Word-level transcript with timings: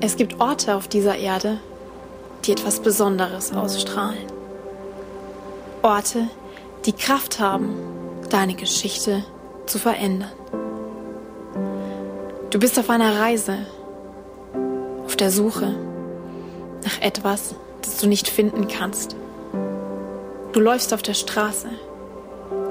Es 0.00 0.16
gibt 0.16 0.40
Orte 0.40 0.74
auf 0.74 0.88
dieser 0.88 1.16
Erde, 1.16 1.58
die 2.44 2.52
etwas 2.52 2.80
Besonderes 2.80 3.52
ausstrahlen. 3.52 4.24
Orte, 5.82 6.28
die 6.86 6.92
Kraft 6.92 7.40
haben, 7.40 7.74
deine 8.30 8.54
Geschichte 8.54 9.24
zu 9.66 9.78
verändern. 9.78 10.32
Du 12.50 12.58
bist 12.58 12.78
auf 12.78 12.90
einer 12.90 13.20
Reise, 13.20 13.58
auf 15.04 15.16
der 15.16 15.30
Suche 15.30 15.74
nach 16.84 17.00
etwas, 17.00 17.54
das 17.82 17.98
du 17.98 18.06
nicht 18.06 18.28
finden 18.28 18.68
kannst. 18.68 19.16
Du 20.52 20.60
läufst 20.60 20.94
auf 20.94 21.02
der 21.02 21.14
Straße. 21.14 21.68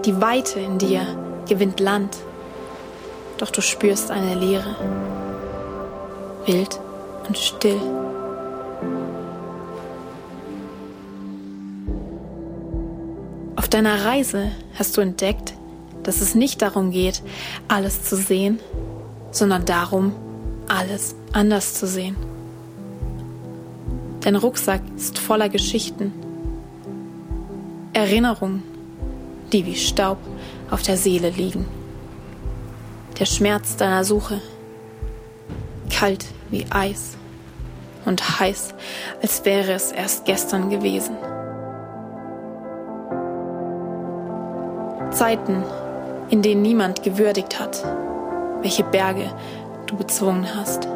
Die 0.06 0.20
Weite 0.20 0.60
in 0.60 0.78
dir 0.78 1.02
gewinnt 1.48 1.80
Land. 1.80 2.18
Doch 3.38 3.52
du 3.52 3.62
spürst 3.62 4.10
eine 4.10 4.36
Leere. 4.36 4.76
Wild 6.48 6.80
und 7.28 7.38
still. 7.38 7.80
Auf 13.58 13.68
deiner 13.68 14.06
Reise 14.06 14.52
hast 14.80 14.96
du 14.96 15.02
entdeckt, 15.02 15.54
dass 16.04 16.22
es 16.22 16.36
nicht 16.36 16.62
darum 16.62 16.92
geht, 16.92 17.22
alles 17.68 18.04
zu 18.04 18.16
sehen, 18.16 18.60
sondern 19.32 19.66
darum, 19.66 20.14
alles 20.70 21.16
anders 21.34 21.74
zu 21.74 21.86
sehen. 21.86 22.16
Dein 24.22 24.38
Rucksack 24.38 24.82
ist 24.96 25.20
voller 25.20 25.50
Geschichten, 25.50 26.14
Erinnerungen, 27.92 28.64
die 29.52 29.66
wie 29.66 29.76
Staub 29.76 30.18
auf 30.72 30.82
der 30.82 30.96
Seele 30.96 31.30
liegen. 31.30 31.66
Der 33.20 33.26
Schmerz 33.26 33.76
deiner 33.76 34.06
Suche, 34.06 34.40
kalt 35.90 36.26
wie 36.50 36.66
Eis 36.70 37.18
und 38.06 38.40
heiß, 38.40 38.74
als 39.22 39.44
wäre 39.46 39.74
es 39.74 39.92
erst 39.92 40.26
gestern 40.26 40.70
gewesen. 40.70 41.16
Zeiten, 45.12 45.64
in 46.30 46.42
denen 46.42 46.62
niemand 46.62 47.04
gewürdigt 47.04 47.60
hat, 47.60 47.84
welche 48.62 48.84
Berge 48.84 49.32
du 49.88 49.96
bezwungen 49.98 50.48
hast. 50.56 50.88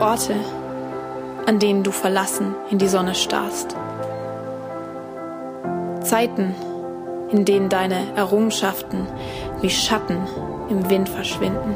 Orte, 0.00 0.34
an 1.46 1.58
denen 1.58 1.82
du 1.82 1.90
verlassen 1.90 2.54
in 2.70 2.78
die 2.78 2.88
Sonne 2.88 3.14
starrst. 3.14 3.74
Zeiten, 6.02 6.54
in 7.30 7.44
denen 7.44 7.68
deine 7.68 8.14
Errungenschaften 8.16 9.06
wie 9.60 9.70
Schatten 9.70 10.18
im 10.68 10.88
Wind 10.88 11.08
verschwinden. 11.08 11.74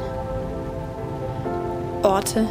Orte, 2.03 2.45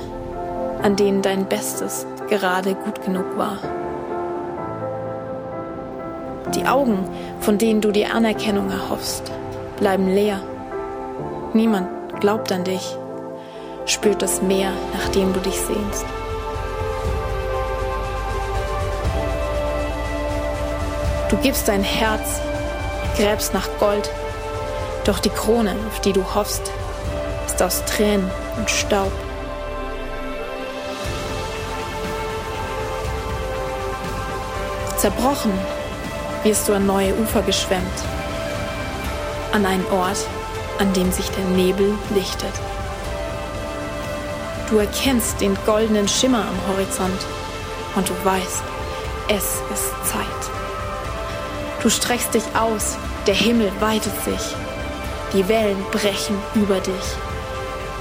an 0.82 0.96
denen 0.96 1.22
dein 1.22 1.46
Bestes 1.46 2.06
gerade 2.28 2.74
gut 2.74 3.04
genug 3.04 3.36
war. 3.36 3.58
Die 6.54 6.66
Augen, 6.66 7.04
von 7.40 7.58
denen 7.58 7.80
du 7.80 7.92
die 7.92 8.06
Anerkennung 8.06 8.70
erhoffst, 8.70 9.30
bleiben 9.78 10.08
leer. 10.08 10.40
Niemand 11.52 11.88
glaubt 12.20 12.50
an 12.52 12.64
dich, 12.64 12.96
spürt 13.86 14.22
das 14.22 14.42
Meer, 14.42 14.70
nach 14.92 15.08
dem 15.10 15.32
du 15.32 15.40
dich 15.40 15.60
sehnst. 15.60 16.04
Du 21.28 21.36
gibst 21.38 21.68
dein 21.68 21.82
Herz, 21.82 22.40
gräbst 23.16 23.54
nach 23.54 23.68
Gold, 23.78 24.10
doch 25.04 25.18
die 25.18 25.30
Krone, 25.30 25.74
auf 25.88 26.00
die 26.00 26.12
du 26.12 26.22
hoffst, 26.34 26.70
ist 27.46 27.62
aus 27.62 27.84
Tränen 27.86 28.30
und 28.58 28.70
Staub. 28.70 29.12
Zerbrochen 35.02 35.52
wirst 36.44 36.68
du 36.68 36.74
an 36.74 36.86
neue 36.86 37.12
Ufer 37.16 37.42
geschwemmt, 37.42 37.82
an 39.50 39.66
einen 39.66 39.84
Ort, 39.86 40.28
an 40.78 40.92
dem 40.92 41.10
sich 41.10 41.28
der 41.30 41.44
Nebel 41.44 41.98
lichtet. 42.10 42.52
Du 44.70 44.78
erkennst 44.78 45.40
den 45.40 45.58
goldenen 45.66 46.06
Schimmer 46.06 46.46
am 46.46 46.72
Horizont 46.72 47.18
und 47.96 48.08
du 48.08 48.12
weißt, 48.24 48.62
es 49.26 49.44
ist 49.74 49.90
Zeit. 50.04 50.42
Du 51.82 51.90
streckst 51.90 52.32
dich 52.34 52.44
aus, 52.54 52.96
der 53.26 53.34
Himmel 53.34 53.72
weitet 53.80 54.14
sich, 54.22 54.54
die 55.32 55.48
Wellen 55.48 55.84
brechen 55.90 56.36
über 56.54 56.78
dich 56.78 57.16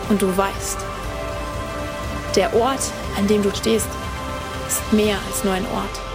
und 0.09 0.21
du 0.21 0.37
weißt, 0.37 0.77
der 2.35 2.55
Ort, 2.55 2.91
an 3.17 3.25
dem 3.25 3.41
du 3.41 3.49
stehst, 3.55 3.89
ist 4.67 4.93
mehr 4.93 5.17
als 5.27 5.43
nur 5.43 5.55
ein 5.55 5.65
Ort. 5.73 6.10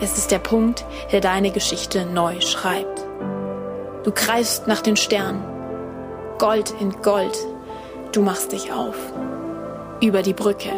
Es 0.00 0.16
ist 0.16 0.30
der 0.30 0.38
Punkt, 0.38 0.84
der 1.10 1.20
deine 1.20 1.50
Geschichte 1.50 2.06
neu 2.06 2.40
schreibt. 2.40 3.04
Du 4.04 4.12
greifst 4.12 4.68
nach 4.68 4.80
den 4.80 4.96
Sternen. 4.96 5.42
Gold 6.38 6.72
in 6.80 6.92
Gold. 7.02 7.36
Du 8.12 8.22
machst 8.22 8.52
dich 8.52 8.72
auf. 8.72 8.96
Über 10.00 10.22
die 10.22 10.34
Brücke. 10.34 10.70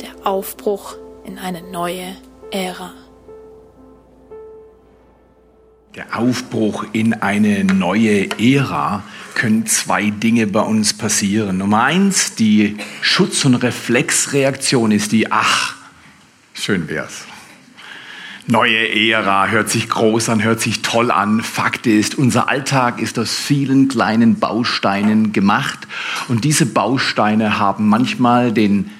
Der 0.00 0.26
Aufbruch 0.26 0.96
in 1.24 1.38
eine 1.38 1.60
neue 1.62 2.16
Ära. 2.50 2.92
Der 5.94 6.18
Aufbruch 6.18 6.86
in 6.94 7.12
eine 7.12 7.64
neue 7.64 8.30
Ära 8.40 9.02
können 9.34 9.66
zwei 9.66 10.08
Dinge 10.08 10.46
bei 10.46 10.60
uns 10.60 10.94
passieren. 10.94 11.58
Nummer 11.58 11.82
eins, 11.82 12.34
die 12.34 12.78
Schutz- 13.02 13.44
und 13.44 13.56
Reflexreaktion 13.56 14.90
ist 14.90 15.12
die, 15.12 15.30
ach, 15.30 15.76
schön 16.54 16.88
wär's. 16.88 17.26
Neue 18.46 18.88
Ära 18.88 19.48
hört 19.48 19.68
sich 19.68 19.90
groß 19.90 20.30
an, 20.30 20.42
hört 20.42 20.62
sich 20.62 20.80
toll 20.80 21.10
an. 21.10 21.42
Fakt 21.42 21.86
ist, 21.86 22.14
unser 22.14 22.48
Alltag 22.48 22.98
ist 22.98 23.18
aus 23.18 23.34
vielen 23.34 23.88
kleinen 23.88 24.40
Bausteinen 24.40 25.34
gemacht 25.34 25.80
und 26.28 26.44
diese 26.44 26.64
Bausteine 26.64 27.58
haben 27.58 27.86
manchmal 27.86 28.50
den 28.50 28.90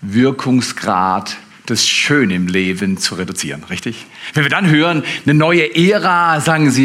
Wirkungsgrad 0.00 1.36
das 1.70 1.86
Schöne 1.86 2.34
im 2.34 2.46
Leben 2.46 2.98
zu 2.98 3.14
reduzieren, 3.16 3.64
richtig? 3.64 4.06
Wenn 4.34 4.44
wir 4.44 4.50
dann 4.50 4.68
hören, 4.68 5.02
eine 5.24 5.34
neue 5.34 5.74
Ära, 5.74 6.40
sagen 6.40 6.70
sie, 6.70 6.84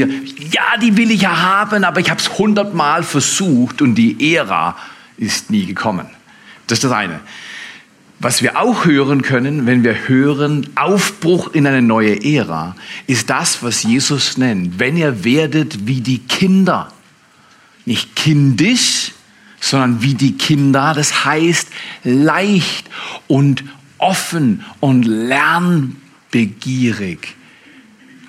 ja, 0.52 0.78
die 0.81 0.97
will 0.97 1.12
ich 1.12 1.22
ja 1.22 1.42
haben, 1.42 1.84
aber 1.84 2.00
ich 2.00 2.09
habe 2.09 2.19
es 2.19 2.38
hundertmal 2.38 3.03
versucht 3.03 3.81
und 3.81 3.96
die 3.96 4.36
Ära 4.36 4.78
ist 5.18 5.50
nie 5.50 5.66
gekommen. 5.66 6.08
Das 6.68 6.80
ist 6.80 6.84
das 6.84 6.91
eine. 6.91 7.20
Was 8.20 8.44
wir 8.44 8.59
auch 8.59 8.86
hören 8.86 9.24
können, 9.24 9.66
wenn 9.66 9.84
wir 9.84 10.08
hören 10.08 10.70
Aufbruch 10.75 11.53
in 11.53 11.66
eine 11.66 11.81
neue 11.81 12.24
Ära, 12.24 12.75
ist 13.08 13.31
das, 13.31 13.64
was 13.64 13.81
Jesus 13.81 14.38
nennt, 14.38 14.78
wenn 14.78 14.96
ihr 14.96 15.24
werdet 15.24 15.88
wie 15.88 16.02
die 16.02 16.20
Kinder. 16.20 16.91
Nicht 17.86 18.16
kindisch, 18.16 19.14
sondern 19.59 20.03
wie 20.03 20.14
die 20.14 20.38
Kinder. 20.38 20.94
Das 20.96 21.25
heißt 21.25 21.70
leicht 22.03 22.90
und 23.28 23.64
offen 24.02 24.66
und 24.80 25.04
lernbegierig. 25.04 27.36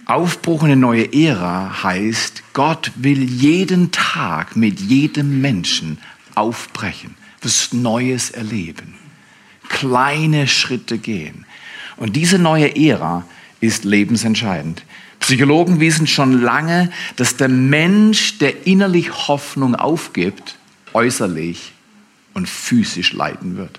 Aufbruch 0.06 0.62
in 0.62 0.72
eine 0.72 0.81
neue 0.81 1.12
Ära 1.12 1.83
heißt, 1.83 2.43
Gott 2.53 2.93
will 2.97 3.22
jeden 3.22 3.91
Tag 3.91 4.56
mit 4.56 4.81
jedem 4.81 5.41
Menschen 5.41 5.99
aufbrechen, 6.34 7.15
was 7.41 7.72
Neues 7.72 8.31
erleben, 8.31 8.94
kleine 9.69 10.47
Schritte 10.47 10.99
gehen. 10.99 11.47
Und 11.97 12.16
diese 12.16 12.39
neue 12.39 12.77
Ära 12.77 13.25
ist 13.60 13.84
lebensentscheidend. 13.84 14.84
Psychologen 15.21 15.78
wissen 15.78 16.09
schon 16.09 16.42
lange, 16.42 16.91
dass 17.16 17.36
der 17.36 17.48
Mensch, 17.48 18.39
der 18.39 18.66
innerlich 18.66 19.28
Hoffnung 19.28 19.77
aufgibt, 19.77 20.57
äußerlich 20.95 21.72
und 22.34 22.48
physisch 22.48 23.13
leiden 23.13 23.57
wird. 23.57 23.78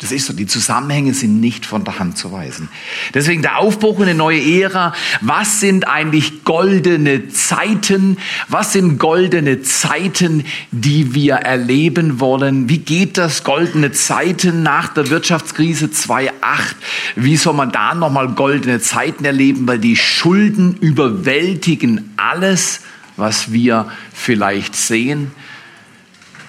Das 0.00 0.12
ist 0.12 0.26
so. 0.26 0.32
Die 0.32 0.46
Zusammenhänge 0.46 1.12
sind 1.12 1.40
nicht 1.40 1.66
von 1.66 1.84
der 1.84 1.98
Hand 1.98 2.16
zu 2.16 2.32
weisen. 2.32 2.70
Deswegen 3.12 3.42
der 3.42 3.58
Aufbruch 3.58 3.98
in 3.98 4.04
eine 4.04 4.14
neue 4.14 4.40
Ära. 4.40 4.94
Was 5.20 5.60
sind 5.60 5.86
eigentlich 5.86 6.42
goldene 6.44 7.28
Zeiten? 7.28 8.16
Was 8.48 8.72
sind 8.72 8.98
goldene 8.98 9.60
Zeiten, 9.60 10.44
die 10.70 11.14
wir 11.14 11.34
erleben 11.34 12.18
wollen? 12.18 12.70
Wie 12.70 12.78
geht 12.78 13.18
das 13.18 13.44
goldene 13.44 13.92
Zeiten 13.92 14.62
nach 14.62 14.88
der 14.88 15.10
Wirtschaftskrise 15.10 15.90
2008? 15.90 16.76
Wie 17.16 17.36
soll 17.36 17.52
man 17.52 17.70
da 17.70 17.94
nochmal 17.94 18.28
goldene 18.28 18.80
Zeiten 18.80 19.26
erleben? 19.26 19.68
Weil 19.68 19.80
die 19.80 19.96
Schulden 19.96 20.76
überwältigen 20.78 22.14
alles, 22.16 22.80
was 23.18 23.52
wir 23.52 23.92
vielleicht 24.14 24.74
sehen. 24.74 25.32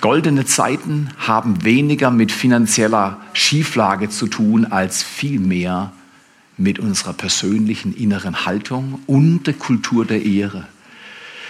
Goldene 0.02 0.46
Zeiten 0.46 1.12
haben 1.20 1.64
weniger 1.64 2.10
mit 2.10 2.32
finanzieller 2.32 3.22
Schieflage 3.34 4.10
zu 4.10 4.26
tun 4.26 4.66
als 4.66 5.04
vielmehr 5.04 5.94
mit 6.58 6.80
unserer 6.80 7.14
persönlichen 7.14 7.96
inneren 7.96 8.46
Haltung 8.46 9.00
und 9.06 9.46
der 9.46 9.54
Kultur 9.54 10.04
der 10.04 10.26
Ehre. 10.26 10.68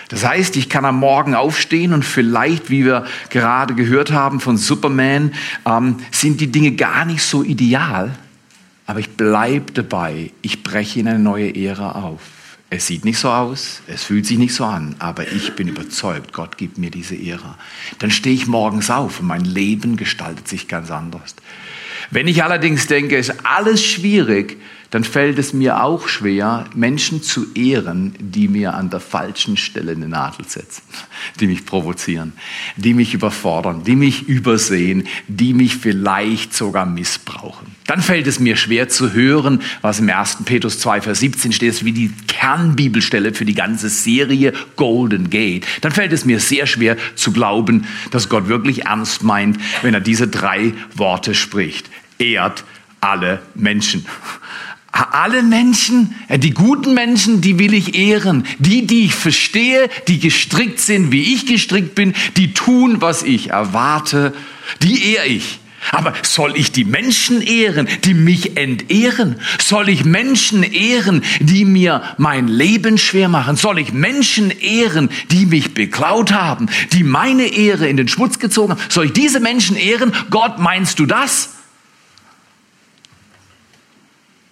Das 0.10 0.28
heißt, 0.28 0.58
ich 0.58 0.68
kann 0.68 0.84
am 0.84 1.00
Morgen 1.00 1.34
aufstehen 1.34 1.94
und 1.94 2.04
vielleicht, 2.04 2.70
wie 2.70 2.84
wir 2.84 3.06
gerade 3.30 3.74
gehört 3.74 4.12
haben 4.12 4.42
von 4.42 4.58
Superman, 4.58 5.34
ähm, 5.66 5.96
sind 6.12 6.42
die 6.42 6.52
Dinge 6.52 6.74
gar 6.74 7.06
nicht 7.06 7.24
so 7.24 7.44
ideal, 7.44 8.14
aber 8.86 9.00
ich 9.00 9.12
bleibe 9.12 9.72
dabei, 9.72 10.32
ich 10.42 10.64
breche 10.64 11.00
in 11.00 11.08
eine 11.08 11.20
neue 11.20 11.56
Ära 11.56 11.94
auf. 11.94 12.20
Es 12.74 12.88
sieht 12.88 13.04
nicht 13.04 13.20
so 13.20 13.30
aus, 13.30 13.82
es 13.88 14.04
fühlt 14.04 14.26
sich 14.26 14.38
nicht 14.38 14.54
so 14.54 14.64
an, 14.64 14.96
aber 14.98 15.28
ich 15.28 15.58
bin 15.58 15.68
überzeugt, 15.68 16.32
Gott 16.32 16.58
gibt 16.58 16.78
mir 16.78 16.90
diese 16.90 17.18
Ära. 17.18 17.58
Dann 18.00 18.12
stehe 18.12 18.34
ich 18.34 18.48
morgens 18.48 18.90
auf 18.90 19.20
und 19.20 19.28
mein 19.28 19.44
Leben 19.44 19.98
gestaltet 19.98 20.48
sich 20.48 20.70
ganz 20.70 20.90
anders. 20.90 21.36
Wenn 22.12 22.30
ich 22.30 22.46
allerdings 22.46 22.88
denke, 22.88 23.18
es 23.18 23.28
ist 23.28 23.46
alles 23.46 23.84
schwierig, 23.84 24.58
dann 24.92 25.06
fällt 25.06 25.40
es 25.40 25.54
mir 25.54 25.82
auch 25.82 26.10
schwer, 26.10 26.66
Menschen 26.76 27.24
zu 27.24 27.48
ehren, 27.56 28.14
die 28.20 28.50
mir 28.50 28.74
an 28.74 28.90
der 28.90 29.00
falschen 29.00 29.56
Stelle 29.56 29.94
eine 29.94 30.10
Nadel 30.10 30.46
setzen, 30.46 30.84
die 31.40 31.48
mich 31.48 31.66
provozieren, 31.66 32.34
die 32.76 32.94
mich 32.94 33.14
überfordern, 33.14 33.86
die 33.86 33.96
mich 33.96 34.28
übersehen, 34.28 35.08
die 35.30 35.54
mich 35.54 35.78
vielleicht 35.78 36.54
sogar 36.54 36.86
missbrauchen. 36.86 37.68
Dann 37.88 38.02
fällt 38.02 38.28
es 38.28 38.42
mir 38.42 38.58
schwer 38.58 38.90
zu 38.90 39.14
hören, 39.14 39.62
was 39.82 40.00
im 40.00 40.10
1. 40.10 40.40
Petrus 40.44 40.80
2, 40.80 41.02
Vers 41.02 41.20
17 41.22 41.54
steht, 41.54 41.86
wie 41.86 41.94
die 41.94 42.12
Kernbibelstelle 42.28 43.34
für 43.34 43.46
die 43.46 43.56
ganze 43.56 43.88
Serie 43.88 44.52
Golden 44.76 45.30
Gate. 45.30 45.66
Dann 45.80 45.94
fällt 45.94 46.12
es 46.12 46.26
mir 46.26 46.42
sehr 46.42 46.68
schwer 46.68 46.98
zu 47.16 47.32
glauben, 47.32 47.88
dass 48.12 48.28
Gott 48.28 48.50
wirklich 48.50 48.86
ernst 48.86 49.24
meint, 49.24 49.58
wenn 49.84 49.94
er 49.94 50.02
diese 50.02 50.28
drei 50.28 50.74
Worte 50.96 51.34
spricht. 51.34 51.90
Ehrt 52.18 52.66
alle 53.00 53.42
Menschen. 53.56 54.06
Alle 54.92 55.42
Menschen, 55.42 56.16
äh, 56.28 56.38
die 56.38 56.52
guten 56.52 56.94
Menschen, 56.94 57.42
die 57.42 57.60
will 57.60 57.74
ich 57.74 57.96
ehren. 57.96 58.46
Die, 58.60 58.86
die 58.88 59.06
ich 59.06 59.16
verstehe, 59.16 59.90
die 60.08 60.20
gestrickt 60.20 60.80
sind, 60.80 61.12
wie 61.12 61.34
ich 61.34 61.46
gestrickt 61.46 61.96
bin, 61.96 62.14
die 62.38 62.54
tun, 62.54 63.02
was 63.02 63.24
ich 63.24 63.52
erwarte, 63.52 64.34
die 64.82 65.14
ehre 65.14 65.28
ich. 65.28 65.60
Aber 65.92 66.14
soll 66.22 66.56
ich 66.56 66.72
die 66.72 66.84
Menschen 66.84 67.42
ehren, 67.42 67.88
die 68.04 68.14
mich 68.14 68.56
entehren? 68.56 69.38
Soll 69.60 69.90
ich 69.90 70.06
Menschen 70.06 70.62
ehren, 70.62 71.24
die 71.40 71.66
mir 71.66 72.04
mein 72.18 72.48
Leben 72.48 72.98
schwer 72.98 73.30
machen? 73.30 73.56
Soll 73.56 73.80
ich 73.80 73.92
Menschen 73.92 74.52
ehren, 74.52 75.10
die 75.32 75.48
mich 75.48 75.74
beklaut 75.74 76.32
haben, 76.32 76.70
die 76.94 77.04
meine 77.04 77.48
Ehre 77.48 77.88
in 77.88 77.98
den 77.98 78.08
Schmutz 78.08 78.38
gezogen 78.38 78.74
haben? 78.74 78.82
Soll 78.90 79.06
ich 79.06 79.14
diese 79.14 79.40
Menschen 79.40 79.76
ehren? 79.76 80.14
Gott, 80.30 80.60
meinst 80.60 81.00
du 81.00 81.06
das? 81.08 81.50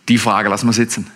Die 0.09 0.17
Frage 0.17 0.49
lassen 0.49 0.67
wir 0.67 0.73
sitzen. 0.73 1.07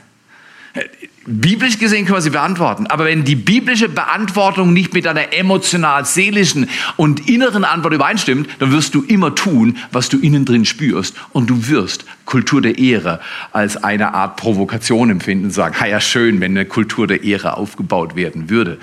Biblisch 1.25 1.78
gesehen 1.78 2.06
können 2.06 2.18
wir 2.18 2.22
sie 2.22 2.31
beantworten, 2.31 2.88
aber 2.88 3.06
wenn 3.06 3.24
die 3.24 3.36
biblische 3.36 3.88
Beantwortung 3.88 4.74
nicht 4.74 4.94
mit 4.94 5.07
einer 5.07 5.31
emotional-seelischen 5.34 6.69
und 6.98 7.30
inneren 7.30 7.63
Antwort 7.63 7.94
übereinstimmt, 7.94 8.50
dann 8.60 8.72
wirst 8.74 8.94
du 8.94 9.04
immer 9.04 9.34
tun, 9.34 9.78
was 9.92 10.10
du 10.10 10.19
innen 10.19 10.44
drin 10.44 10.66
spürst 10.66 11.16
und 11.31 11.50
du 11.50 11.68
wirst 11.68 12.06
Kultur 12.25 12.62
der 12.62 12.78
Ehre 12.78 13.22
als 13.51 13.78
eine 13.78 14.13
Art 14.13 14.36
Provokation 14.36 15.12
empfinden 15.12 15.45
und 15.45 15.51
sagen, 15.51 15.75
ja 15.88 16.01
schön, 16.01 16.42
wenn 16.42 16.51
eine 16.51 16.66
Kultur 16.66 17.07
der 17.07 17.24
Ehre 17.24 17.56
aufgebaut 17.56 18.16
werden 18.18 18.50
würde. 18.50 18.78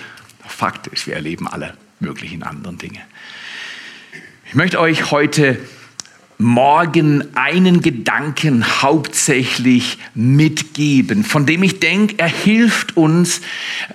Fakt 0.46 0.86
ist, 0.86 1.06
wir 1.06 1.14
erleben 1.14 1.46
alle 1.46 1.74
möglichen 1.98 2.42
anderen 2.42 2.78
Dinge. 2.78 3.00
Ich 4.46 4.54
möchte 4.54 4.80
euch 4.80 5.10
heute 5.10 5.58
morgen 6.40 7.36
einen 7.36 7.82
Gedanken 7.82 8.82
hauptsächlich 8.82 9.98
mitgeben, 10.14 11.22
von 11.22 11.44
dem 11.46 11.62
ich 11.62 11.80
denke, 11.80 12.14
er 12.18 12.28
hilft 12.28 12.96
uns, 12.96 13.40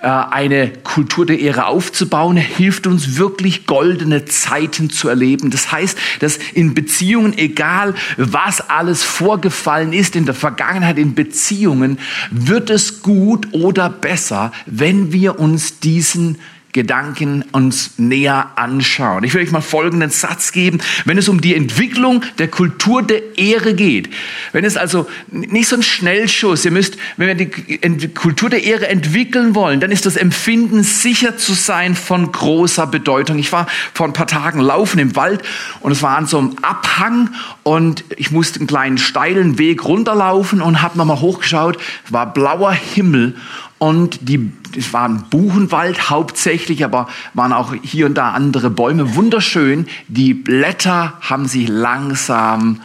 äh, 0.00 0.06
eine 0.06 0.68
Kultur 0.68 1.26
der 1.26 1.40
Ehre 1.40 1.66
aufzubauen, 1.66 2.36
er 2.36 2.44
hilft 2.44 2.86
uns 2.86 3.16
wirklich 3.16 3.66
goldene 3.66 4.24
Zeiten 4.24 4.90
zu 4.90 5.08
erleben. 5.08 5.50
Das 5.50 5.72
heißt, 5.72 5.98
dass 6.20 6.38
in 6.54 6.74
Beziehungen, 6.74 7.36
egal 7.36 7.94
was 8.16 8.60
alles 8.70 9.02
vorgefallen 9.02 9.92
ist 9.92 10.14
in 10.14 10.24
der 10.24 10.34
Vergangenheit, 10.34 10.98
in 10.98 11.14
Beziehungen, 11.14 11.98
wird 12.30 12.70
es 12.70 13.02
gut 13.02 13.48
oder 13.52 13.90
besser, 13.90 14.52
wenn 14.66 15.12
wir 15.12 15.40
uns 15.40 15.80
diesen 15.80 16.38
Gedanken 16.76 17.42
uns 17.52 17.92
näher 17.96 18.50
anschauen. 18.56 19.24
Ich 19.24 19.32
will 19.32 19.42
euch 19.42 19.50
mal 19.50 19.62
folgenden 19.62 20.10
Satz 20.10 20.52
geben. 20.52 20.82
Wenn 21.06 21.16
es 21.16 21.26
um 21.26 21.40
die 21.40 21.54
Entwicklung 21.54 22.22
der 22.38 22.48
Kultur 22.48 23.02
der 23.02 23.38
Ehre 23.38 23.72
geht, 23.72 24.10
wenn 24.52 24.62
es 24.62 24.76
also 24.76 25.08
nicht 25.30 25.68
so 25.68 25.76
ein 25.76 25.82
Schnellschuss, 25.82 26.66
ihr 26.66 26.72
müsst, 26.72 26.98
wenn 27.16 27.28
wir 27.28 27.34
die 27.34 28.08
Kultur 28.08 28.50
der 28.50 28.62
Ehre 28.62 28.88
entwickeln 28.88 29.54
wollen, 29.54 29.80
dann 29.80 29.90
ist 29.90 30.04
das 30.04 30.16
Empfinden, 30.16 30.82
sicher 30.82 31.38
zu 31.38 31.54
sein, 31.54 31.94
von 31.94 32.30
großer 32.30 32.86
Bedeutung. 32.86 33.38
Ich 33.38 33.52
war 33.52 33.66
vor 33.94 34.04
ein 34.04 34.12
paar 34.12 34.26
Tagen 34.26 34.60
laufen 34.60 34.98
im 34.98 35.16
Wald 35.16 35.42
und 35.80 35.92
es 35.92 36.02
war 36.02 36.18
an 36.18 36.26
so 36.26 36.38
einem 36.38 36.56
Abhang 36.60 37.30
und 37.62 38.04
ich 38.18 38.32
musste 38.32 38.58
einen 38.58 38.66
kleinen 38.66 38.98
steilen 38.98 39.56
Weg 39.56 39.86
runterlaufen 39.86 40.60
und 40.60 40.82
habe 40.82 40.98
nochmal 40.98 41.22
hochgeschaut, 41.22 41.78
war 42.10 42.34
blauer 42.34 42.74
Himmel 42.74 43.34
und 43.78 44.28
die, 44.28 44.50
es 44.76 44.92
war 44.92 45.06
ein 45.06 45.24
Buchenwald 45.28 46.08
hauptsächlich, 46.08 46.84
aber 46.84 47.08
waren 47.34 47.52
auch 47.52 47.74
hier 47.82 48.06
und 48.06 48.14
da 48.14 48.30
andere 48.30 48.70
Bäume. 48.70 49.14
Wunderschön. 49.14 49.86
Die 50.08 50.32
Blätter 50.32 51.14
haben 51.20 51.46
sich 51.46 51.68
langsam 51.68 52.80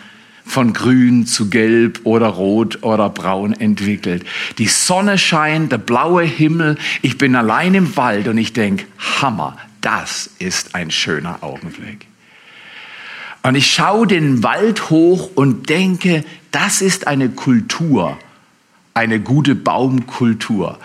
von 0.46 0.74
grün 0.74 1.26
zu 1.26 1.50
gelb 1.50 2.02
oder 2.04 2.28
rot 2.28 2.80
oder 2.82 3.10
braun 3.10 3.54
entwickelt. 3.54 4.26
Die 4.58 4.68
Sonne 4.68 5.18
scheint, 5.18 5.72
der 5.72 5.78
blaue 5.78 6.24
Himmel. 6.24 6.78
Ich 7.02 7.18
bin 7.18 7.38
allein 7.38 7.74
im 7.74 7.96
Wald 7.96 8.28
und 8.28 8.38
ich 8.38 8.52
denke, 8.52 8.86
Hammer, 9.22 9.56
das 9.80 10.30
ist 10.40 10.76
ein 10.76 10.92
schöner 10.92 11.42
Augenblick. 11.42 12.06
Und 13.44 13.56
ich 13.56 13.72
schaue 13.72 14.08
den 14.08 14.44
Wald 14.44 14.90
hoch 14.90 15.32
und 15.36 15.70
denke, 15.70 16.26
das 16.52 16.82
ist 16.82 17.08
eine 17.08 17.30
Kultur 17.30 18.18
eine 18.94 19.20
gute 19.20 19.56
Baumkultur. 19.56 20.80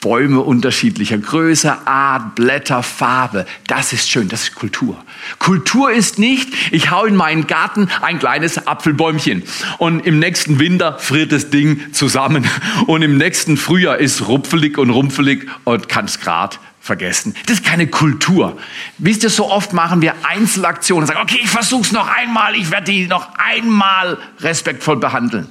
Bäume 0.00 0.40
unterschiedlicher 0.40 1.16
Größe, 1.16 1.86
Art, 1.86 2.34
Blätter, 2.34 2.82
Farbe. 2.82 3.46
Das 3.68 3.92
ist 3.92 4.10
schön, 4.10 4.28
das 4.28 4.42
ist 4.42 4.54
Kultur. 4.56 4.96
Kultur 5.38 5.92
ist 5.92 6.18
nicht, 6.18 6.48
ich 6.72 6.90
hau 6.90 7.04
in 7.04 7.14
meinen 7.14 7.46
Garten 7.46 7.88
ein 8.00 8.18
kleines 8.18 8.66
Apfelbäumchen 8.66 9.44
und 9.78 10.04
im 10.04 10.18
nächsten 10.18 10.58
Winter 10.58 10.98
friert 10.98 11.30
das 11.30 11.50
Ding 11.50 11.92
zusammen 11.92 12.44
und 12.88 13.02
im 13.02 13.16
nächsten 13.16 13.56
Frühjahr 13.56 13.98
ist 13.98 14.26
rupfelig 14.26 14.76
und 14.76 14.90
rumpfelig 14.90 15.46
und 15.62 15.88
kann 15.88 16.06
es 16.06 16.18
grad 16.18 16.58
vergessen. 16.80 17.36
Das 17.46 17.58
ist 17.58 17.64
keine 17.64 17.86
Kultur. 17.86 18.58
Wisst 18.98 19.22
ihr, 19.22 19.30
so 19.30 19.48
oft 19.48 19.72
machen 19.72 20.02
wir 20.02 20.14
Einzelaktionen 20.24 21.04
und 21.04 21.06
sagen, 21.06 21.20
okay, 21.22 21.38
ich 21.40 21.48
versuch's 21.48 21.92
noch 21.92 22.08
einmal, 22.08 22.56
ich 22.56 22.72
werde 22.72 22.90
die 22.90 23.06
noch 23.06 23.28
einmal 23.38 24.18
respektvoll 24.40 24.96
behandeln. 24.96 25.46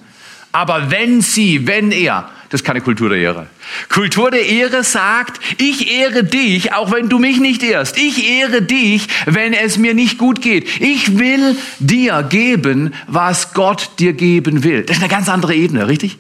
Aber 0.52 0.92
wenn 0.92 1.22
sie, 1.22 1.68
wenn 1.68 1.92
er, 1.92 2.30
das 2.50 2.62
ist 2.62 2.66
keine 2.66 2.82
Kultur 2.82 3.10
der 3.10 3.20
Ehre. 3.20 3.48
Kultur 3.88 4.30
der 4.32 4.46
Ehre 4.46 4.84
sagt, 4.84 5.40
ich 5.58 5.90
ehre 5.90 6.26
dich, 6.26 6.74
auch 6.74 6.92
wenn 6.92 7.08
du 7.08 7.20
mich 7.20 7.40
nicht 7.40 7.64
ehrst. 7.64 7.98
Ich 7.98 8.30
ehre 8.30 8.62
dich, 8.62 9.08
wenn 9.26 9.54
es 9.54 9.78
mir 9.78 9.94
nicht 9.94 10.18
gut 10.18 10.42
geht. 10.42 10.82
Ich 10.82 11.18
will 11.18 11.56
dir 11.80 12.24
geben, 12.24 12.94
was 13.08 13.54
Gott 13.54 13.92
dir 14.00 14.12
geben 14.12 14.66
will. 14.66 14.84
Das 14.84 14.98
ist 14.98 15.04
eine 15.04 15.12
ganz 15.12 15.30
andere 15.30 15.56
Ebene, 15.56 15.88
richtig? 15.88 16.18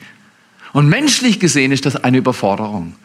Und 0.72 0.88
menschlich 0.88 1.42
gesehen 1.42 1.74
ist 1.74 1.86
das 1.86 2.02
eine 2.02 2.18
Überforderung. 2.18 2.96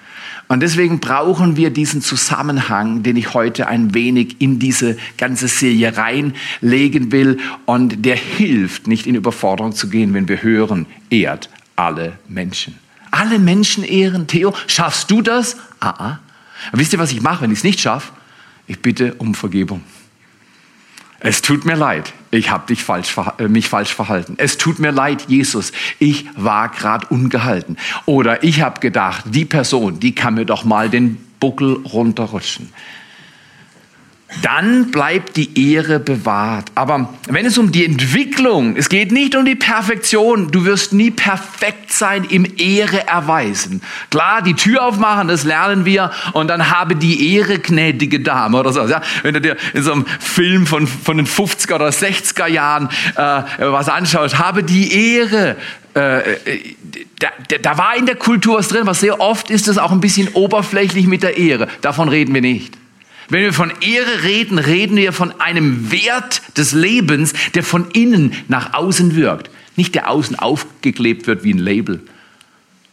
Und 0.48 0.60
deswegen 0.60 1.00
brauchen 1.00 1.56
wir 1.56 1.70
diesen 1.70 2.02
Zusammenhang, 2.02 3.02
den 3.02 3.16
ich 3.16 3.34
heute 3.34 3.66
ein 3.66 3.94
wenig 3.94 4.36
in 4.40 4.58
diese 4.60 4.96
ganze 5.18 5.48
Serie 5.48 5.96
reinlegen 5.96 7.10
will. 7.10 7.38
Und 7.64 8.04
der 8.04 8.16
hilft, 8.16 8.86
nicht 8.86 9.06
in 9.06 9.16
Überforderung 9.16 9.72
zu 9.72 9.88
gehen, 9.88 10.14
wenn 10.14 10.28
wir 10.28 10.42
hören, 10.42 10.86
ehrt 11.10 11.50
alle 11.74 12.18
Menschen. 12.28 12.78
Alle 13.10 13.38
Menschen 13.38 13.82
ehren. 13.82 14.26
Theo, 14.26 14.54
schaffst 14.66 15.10
du 15.10 15.20
das? 15.20 15.56
Ah, 15.80 15.90
ah. 15.90 16.18
Wisst 16.72 16.92
ihr, 16.92 16.98
was 16.98 17.12
ich 17.12 17.22
mache, 17.22 17.42
wenn 17.42 17.50
ich 17.50 17.58
es 17.58 17.64
nicht 17.64 17.80
schaffe? 17.80 18.12
Ich 18.66 18.80
bitte 18.80 19.14
um 19.14 19.34
Vergebung. 19.34 19.82
Es 21.26 21.42
tut 21.42 21.64
mir 21.64 21.74
leid, 21.74 22.12
ich 22.30 22.52
habe 22.52 22.76
falsch, 22.76 23.16
äh, 23.38 23.48
mich 23.48 23.68
falsch 23.68 23.92
verhalten. 23.92 24.34
Es 24.38 24.58
tut 24.58 24.78
mir 24.78 24.92
leid, 24.92 25.24
Jesus, 25.26 25.72
ich 25.98 26.26
war 26.36 26.68
gerade 26.68 27.08
ungehalten. 27.08 27.78
Oder 28.04 28.44
ich 28.44 28.60
habe 28.60 28.78
gedacht, 28.78 29.24
die 29.26 29.44
Person, 29.44 29.98
die 29.98 30.14
kann 30.14 30.34
mir 30.34 30.44
doch 30.44 30.62
mal 30.62 30.88
den 30.88 31.16
Buckel 31.40 31.80
runterrutschen 31.84 32.72
dann 34.42 34.90
bleibt 34.90 35.36
die 35.36 35.72
Ehre 35.72 36.00
bewahrt. 36.00 36.70
Aber 36.74 37.14
wenn 37.28 37.46
es 37.46 37.58
um 37.58 37.70
die 37.70 37.84
Entwicklung, 37.84 38.76
es 38.76 38.88
geht 38.88 39.12
nicht 39.12 39.36
um 39.36 39.44
die 39.44 39.54
Perfektion, 39.54 40.50
du 40.50 40.64
wirst 40.64 40.92
nie 40.92 41.12
perfekt 41.12 41.92
sein 41.92 42.24
im 42.24 42.44
Ehre 42.56 43.06
erweisen. 43.06 43.82
Klar, 44.10 44.42
die 44.42 44.54
Tür 44.54 44.84
aufmachen, 44.84 45.28
das 45.28 45.44
lernen 45.44 45.84
wir 45.84 46.10
und 46.32 46.48
dann 46.48 46.70
habe 46.70 46.96
die 46.96 47.34
Ehre 47.34 47.60
gnädige 47.60 48.20
Dame 48.20 48.58
oder 48.58 48.72
so. 48.72 48.86
Ja? 48.86 49.00
Wenn 49.22 49.34
du 49.34 49.40
dir 49.40 49.56
in 49.74 49.82
so 49.82 49.92
einem 49.92 50.06
Film 50.18 50.66
von, 50.66 50.88
von 50.88 51.16
den 51.16 51.26
50er 51.26 51.76
oder 51.76 51.88
60er 51.88 52.48
Jahren 52.48 52.88
äh, 53.14 53.42
was 53.58 53.88
anschaust, 53.88 54.38
habe 54.38 54.64
die 54.64 55.16
Ehre 55.16 55.56
äh, 55.94 56.36
da, 57.20 57.28
da 57.62 57.78
war 57.78 57.96
in 57.96 58.04
der 58.04 58.16
Kultur 58.16 58.58
was 58.58 58.68
drin, 58.68 58.82
aber 58.82 58.92
sehr 58.92 59.20
oft 59.20 59.50
ist 59.50 59.68
es 59.68 59.78
auch 59.78 59.92
ein 59.92 60.00
bisschen 60.00 60.28
oberflächlich 60.34 61.06
mit 61.06 61.22
der 61.22 61.38
Ehre. 61.38 61.68
Davon 61.80 62.08
reden 62.08 62.34
wir 62.34 62.42
nicht. 62.42 62.76
Wenn 63.28 63.42
wir 63.42 63.52
von 63.52 63.72
Ehre 63.80 64.22
reden, 64.22 64.58
reden 64.58 64.96
wir 64.96 65.12
von 65.12 65.40
einem 65.40 65.90
Wert 65.90 66.42
des 66.56 66.72
Lebens, 66.72 67.32
der 67.54 67.62
von 67.62 67.90
innen 67.90 68.32
nach 68.48 68.74
außen 68.74 69.16
wirkt. 69.16 69.50
Nicht 69.76 69.94
der 69.94 70.10
außen 70.10 70.38
aufgeklebt 70.38 71.26
wird 71.26 71.44
wie 71.44 71.52
ein 71.52 71.58
Label. 71.58 72.00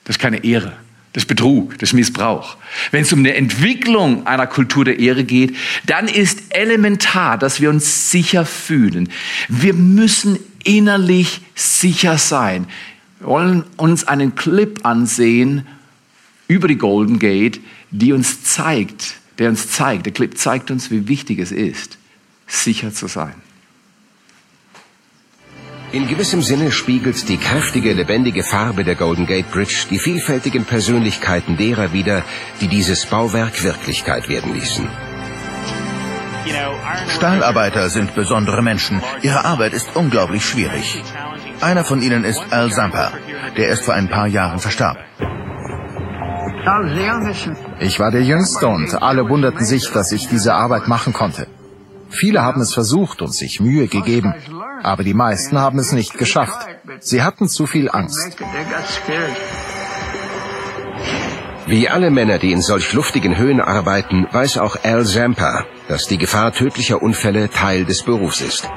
Das 0.03 0.17
ist 0.17 0.21
keine 0.21 0.43
Ehre. 0.43 0.73
Das 1.13 1.23
ist 1.23 1.27
Betrug, 1.27 1.77
das 1.77 1.89
ist 1.89 1.93
Missbrauch. 1.93 2.57
Wenn 2.89 3.03
es 3.03 3.13
um 3.13 3.19
eine 3.19 3.35
Entwicklung 3.35 4.25
einer 4.25 4.47
Kultur 4.47 4.83
der 4.83 4.97
Ehre 4.97 5.23
geht, 5.23 5.55
dann 5.85 6.07
ist 6.07 6.39
elementar, 6.49 7.37
dass 7.37 7.61
wir 7.61 7.69
uns 7.69 8.09
sicher 8.09 8.47
fühlen. 8.47 9.09
Wir 9.47 9.75
müssen 9.75 10.39
innerlich 10.63 11.41
sicher 11.53 12.17
sein. 12.17 12.65
Wir 13.19 13.27
wollen 13.27 13.63
uns 13.77 14.07
einen 14.07 14.33
Clip 14.33 14.83
ansehen 14.83 15.67
über 16.47 16.67
die 16.67 16.77
Golden 16.77 17.19
Gate, 17.19 17.61
die 17.91 18.11
uns 18.11 18.43
zeigt, 18.43 19.13
der 19.39 19.49
uns 19.49 19.69
zeigt, 19.69 20.05
der 20.05 20.13
Clip 20.13 20.37
zeigt 20.37 20.71
uns, 20.71 20.91
wie 20.91 21.07
wichtig 21.07 21.39
es 21.39 21.51
ist, 21.51 21.97
sicher 22.47 22.93
zu 22.93 23.07
sein. 23.07 23.35
In 25.91 26.07
gewissem 26.07 26.41
Sinne 26.41 26.71
spiegelt 26.71 27.29
die 27.29 27.37
kräftige, 27.37 27.93
lebendige 27.93 28.43
Farbe 28.43 28.83
der 28.83 28.95
Golden 28.95 29.27
Gate 29.27 29.51
Bridge 29.51 29.85
die 29.91 29.99
vielfältigen 29.99 30.65
Persönlichkeiten 30.65 31.55
derer 31.55 31.93
wider, 31.93 32.23
die 32.61 32.67
dieses 32.67 33.05
Bauwerk 33.05 33.63
Wirklichkeit 33.63 34.27
werden 34.27 34.55
ließen. 34.55 34.87
Stahlarbeiter 37.09 37.89
sind 37.89 38.15
besondere 38.15 38.63
Menschen. 38.63 39.03
Ihre 39.21 39.45
Arbeit 39.45 39.73
ist 39.73 39.95
unglaublich 39.95 40.43
schwierig. 40.43 41.03
Einer 41.61 41.83
von 41.83 42.01
ihnen 42.01 42.23
ist 42.23 42.41
Al 42.49 42.71
Zampa, 42.71 43.11
der 43.55 43.67
erst 43.67 43.83
vor 43.83 43.93
ein 43.93 44.09
paar 44.09 44.27
Jahren 44.27 44.59
verstarb. 44.59 44.97
Ich 47.79 47.99
war 47.99 48.11
der 48.11 48.23
Jüngste 48.23 48.67
und 48.67 49.01
alle 49.01 49.27
wunderten 49.27 49.65
sich, 49.65 49.91
dass 49.91 50.11
ich 50.11 50.27
diese 50.29 50.53
Arbeit 50.53 50.87
machen 50.87 51.11
konnte. 51.11 51.47
Viele 52.09 52.41
haben 52.41 52.61
es 52.61 52.73
versucht 52.73 53.21
und 53.21 53.33
sich 53.33 53.59
Mühe 53.59 53.87
gegeben, 53.87 54.33
aber 54.81 55.03
die 55.03 55.13
meisten 55.13 55.59
haben 55.59 55.79
es 55.79 55.91
nicht 55.91 56.17
geschafft. 56.17 56.67
Sie 56.99 57.21
hatten 57.21 57.49
zu 57.49 57.65
viel 57.65 57.89
Angst. 57.89 58.37
Wie 61.65 61.89
alle 61.89 62.11
Männer, 62.11 62.39
die 62.39 62.51
in 62.51 62.61
solch 62.61 62.93
luftigen 62.93 63.37
Höhen 63.37 63.59
arbeiten, 63.59 64.27
weiß 64.31 64.57
auch 64.57 64.77
Al 64.83 65.05
Zampa, 65.05 65.65
dass 65.87 66.07
die 66.07 66.17
Gefahr 66.17 66.53
tödlicher 66.53 67.01
Unfälle 67.01 67.49
Teil 67.49 67.85
des 67.85 68.03
Berufs 68.03 68.41
ist. 68.41 68.69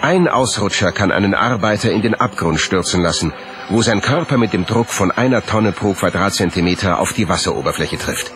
Ein 0.00 0.28
Ausrutscher 0.28 0.92
kann 0.92 1.12
einen 1.12 1.34
Arbeiter 1.34 1.90
in 1.90 2.02
den 2.02 2.14
Abgrund 2.14 2.60
stürzen 2.60 3.02
lassen, 3.02 3.32
wo 3.68 3.82
sein 3.82 4.00
Körper 4.00 4.36
mit 4.36 4.52
dem 4.52 4.66
Druck 4.66 4.88
von 4.88 5.10
einer 5.10 5.44
Tonne 5.44 5.72
pro 5.72 5.92
Quadratzentimeter 5.92 6.98
auf 7.00 7.12
die 7.12 7.28
Wasseroberfläche 7.28 7.98
trifft. 7.98 8.32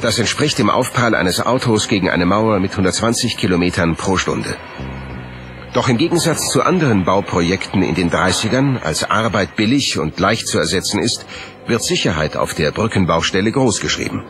Das 0.00 0.18
entspricht 0.18 0.58
dem 0.58 0.70
Aufprall 0.70 1.14
eines 1.14 1.44
Autos 1.44 1.88
gegen 1.88 2.08
eine 2.08 2.26
Mauer 2.26 2.60
mit 2.60 2.70
120 2.72 3.36
Kilometern 3.36 3.96
pro 3.96 4.16
Stunde. 4.16 4.56
Doch 5.74 5.88
im 5.88 5.98
Gegensatz 5.98 6.48
zu 6.48 6.62
anderen 6.62 7.04
Bauprojekten 7.04 7.82
in 7.82 7.94
den 7.94 8.10
30ern, 8.10 8.80
als 8.80 9.08
Arbeit 9.10 9.56
billig 9.56 9.98
und 9.98 10.18
leicht 10.18 10.46
zu 10.48 10.58
ersetzen 10.58 11.00
ist, 11.00 11.26
wird 11.66 11.82
Sicherheit 11.82 12.36
auf 12.36 12.54
der 12.54 12.70
Brückenbaustelle 12.70 13.52
großgeschrieben. 13.52 14.22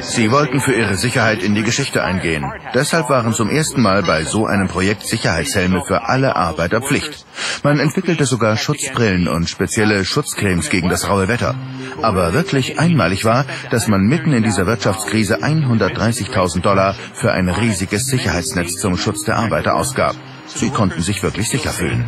Sie 0.00 0.30
wollten 0.30 0.60
für 0.60 0.72
ihre 0.72 0.96
Sicherheit 0.96 1.42
in 1.42 1.54
die 1.54 1.62
Geschichte 1.62 2.02
eingehen. 2.02 2.50
Deshalb 2.74 3.08
waren 3.10 3.32
zum 3.34 3.50
ersten 3.50 3.82
Mal 3.82 4.02
bei 4.02 4.24
so 4.24 4.46
einem 4.46 4.68
Projekt 4.68 5.06
Sicherheitshelme 5.06 5.82
für 5.86 6.08
alle 6.08 6.34
Arbeiter 6.36 6.80
Pflicht. 6.80 7.26
Man 7.62 7.78
entwickelte 7.78 8.24
sogar 8.24 8.56
Schutzbrillen 8.56 9.28
und 9.28 9.50
spezielle 9.50 10.04
Schutzcremes 10.04 10.70
gegen 10.70 10.88
das 10.88 11.08
raue 11.08 11.28
Wetter. 11.28 11.54
Aber 12.00 12.32
wirklich 12.32 12.78
einmalig 12.78 13.24
war, 13.24 13.44
dass 13.70 13.86
man 13.88 14.02
mitten 14.02 14.32
in 14.32 14.42
dieser 14.42 14.66
Wirtschaftskrise 14.66 15.42
130.000 15.42 16.60
Dollar 16.62 16.94
für 17.14 17.32
ein 17.32 17.48
riesiges 17.48 18.06
Sicherheitsnetz 18.06 18.78
zum 18.78 18.96
Schutz 18.96 19.24
der 19.24 19.36
Arbeiter 19.36 19.74
ausgab. 19.74 20.16
Sie 20.46 20.70
konnten 20.70 21.02
sich 21.02 21.22
wirklich 21.22 21.48
sicher 21.48 21.70
fühlen. 21.70 22.04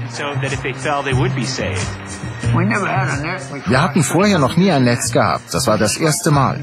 Wir 3.66 3.82
hatten 3.82 4.02
vorher 4.02 4.38
noch 4.38 4.56
nie 4.56 4.70
ein 4.70 4.84
Netz 4.84 5.12
gehabt. 5.12 5.52
Das 5.52 5.66
war 5.66 5.78
das 5.78 5.96
erste 5.96 6.30
Mal. 6.30 6.62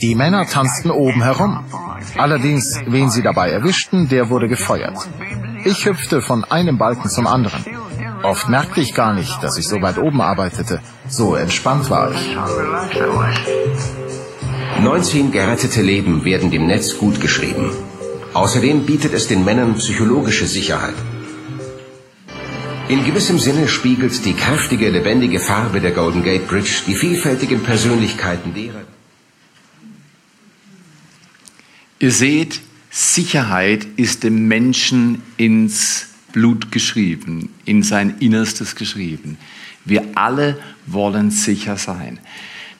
Die 0.00 0.14
Männer 0.14 0.46
tanzten 0.46 0.90
oben 0.90 1.22
herum. 1.22 1.64
Allerdings, 2.16 2.80
wen 2.86 3.10
sie 3.10 3.22
dabei 3.22 3.50
erwischten, 3.50 4.08
der 4.08 4.30
wurde 4.30 4.48
gefeuert. 4.48 4.96
Ich 5.64 5.86
hüpfte 5.86 6.22
von 6.22 6.44
einem 6.44 6.78
Balken 6.78 7.08
zum 7.08 7.26
anderen. 7.26 7.64
Oft 8.22 8.48
merkte 8.48 8.80
ich 8.80 8.94
gar 8.94 9.12
nicht, 9.12 9.42
dass 9.42 9.58
ich 9.58 9.66
so 9.66 9.80
weit 9.82 9.98
oben 9.98 10.20
arbeitete. 10.20 10.80
So 11.08 11.34
entspannt 11.34 11.90
war 11.90 12.12
ich. 12.12 12.36
19 14.80 15.32
gerettete 15.32 15.82
Leben 15.82 16.24
werden 16.24 16.50
dem 16.50 16.66
Netz 16.66 16.98
gut 16.98 17.20
geschrieben. 17.20 17.70
Außerdem 18.34 18.86
bietet 18.86 19.14
es 19.14 19.26
den 19.26 19.44
Männern 19.44 19.74
psychologische 19.74 20.46
Sicherheit. 20.46 20.94
In 22.88 23.04
gewissem 23.04 23.38
Sinne 23.38 23.68
spiegelt 23.68 24.24
die 24.24 24.34
kräftige, 24.34 24.88
lebendige 24.90 25.40
Farbe 25.40 25.80
der 25.80 25.90
Golden 25.90 26.22
Gate 26.22 26.46
Bridge 26.48 26.82
die 26.86 26.94
vielfältigen 26.94 27.62
Persönlichkeiten 27.62 28.54
derer. 28.54 28.97
Ihr 32.00 32.12
seht, 32.12 32.60
Sicherheit 32.90 33.86
ist 33.96 34.22
dem 34.22 34.46
Menschen 34.46 35.22
ins 35.36 36.06
Blut 36.32 36.70
geschrieben, 36.70 37.52
in 37.64 37.82
sein 37.82 38.18
Innerstes 38.20 38.76
geschrieben. 38.76 39.36
Wir 39.84 40.04
alle 40.14 40.58
wollen 40.86 41.30
sicher 41.30 41.76
sein. 41.76 42.20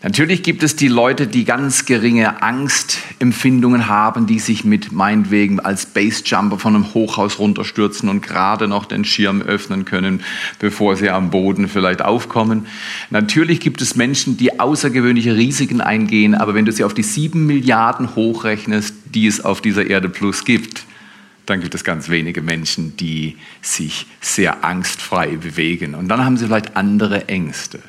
Natürlich 0.00 0.44
gibt 0.44 0.62
es 0.62 0.76
die 0.76 0.86
Leute, 0.86 1.26
die 1.26 1.44
ganz 1.44 1.84
geringe 1.84 2.40
Angstempfindungen 2.40 3.88
haben, 3.88 4.28
die 4.28 4.38
sich 4.38 4.64
mit 4.64 4.92
meinetwegen 4.92 5.58
als 5.58 5.86
Basejumper 5.86 6.56
von 6.56 6.76
einem 6.76 6.94
Hochhaus 6.94 7.40
runterstürzen 7.40 8.08
und 8.08 8.22
gerade 8.22 8.68
noch 8.68 8.84
den 8.84 9.04
Schirm 9.04 9.42
öffnen 9.42 9.84
können, 9.84 10.22
bevor 10.60 10.94
sie 10.94 11.10
am 11.10 11.30
Boden 11.30 11.66
vielleicht 11.66 12.00
aufkommen. 12.00 12.68
Natürlich 13.10 13.58
gibt 13.58 13.82
es 13.82 13.96
Menschen, 13.96 14.36
die 14.36 14.60
außergewöhnliche 14.60 15.34
Risiken 15.34 15.80
eingehen, 15.80 16.36
aber 16.36 16.54
wenn 16.54 16.64
du 16.64 16.70
sie 16.70 16.84
auf 16.84 16.94
die 16.94 17.02
sieben 17.02 17.46
Milliarden 17.46 18.14
hochrechnest, 18.14 18.94
die 19.12 19.26
es 19.26 19.44
auf 19.44 19.60
dieser 19.60 19.84
Erde 19.84 20.08
plus 20.08 20.44
gibt, 20.44 20.84
dann 21.44 21.60
gibt 21.60 21.74
es 21.74 21.82
ganz 21.82 22.08
wenige 22.08 22.40
Menschen, 22.40 22.96
die 22.96 23.36
sich 23.62 24.06
sehr 24.20 24.64
angstfrei 24.64 25.36
bewegen. 25.38 25.96
Und 25.96 26.06
dann 26.06 26.24
haben 26.24 26.36
sie 26.36 26.46
vielleicht 26.46 26.76
andere 26.76 27.26
Ängste. 27.26 27.80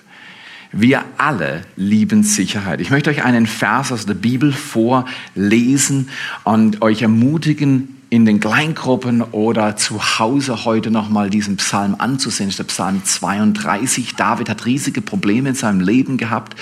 Wir 0.72 1.04
alle 1.18 1.64
lieben 1.76 2.22
Sicherheit. 2.22 2.80
Ich 2.80 2.92
möchte 2.92 3.10
euch 3.10 3.24
einen 3.24 3.48
Vers 3.48 3.92
aus 3.92 4.06
der 4.06 4.14
Bibel 4.14 4.54
vorlesen 4.54 6.10
und 6.44 6.84
euch 6.84 7.02
ermutigen, 7.02 8.00
in 8.12 8.26
den 8.26 8.40
Kleingruppen 8.40 9.22
oder 9.22 9.76
zu 9.76 10.20
Hause 10.20 10.66
heute 10.66 10.90
nochmal 10.90 11.30
diesen 11.30 11.58
Psalm 11.58 11.96
anzusehen. 11.98 12.50
Das 12.50 12.54
ist 12.54 12.60
der 12.60 12.64
Psalm 12.64 13.04
32. 13.04 14.16
David 14.16 14.50
hat 14.50 14.66
riesige 14.66 15.02
Probleme 15.02 15.50
in 15.50 15.56
seinem 15.56 15.80
Leben 15.80 16.18
gehabt 16.18 16.56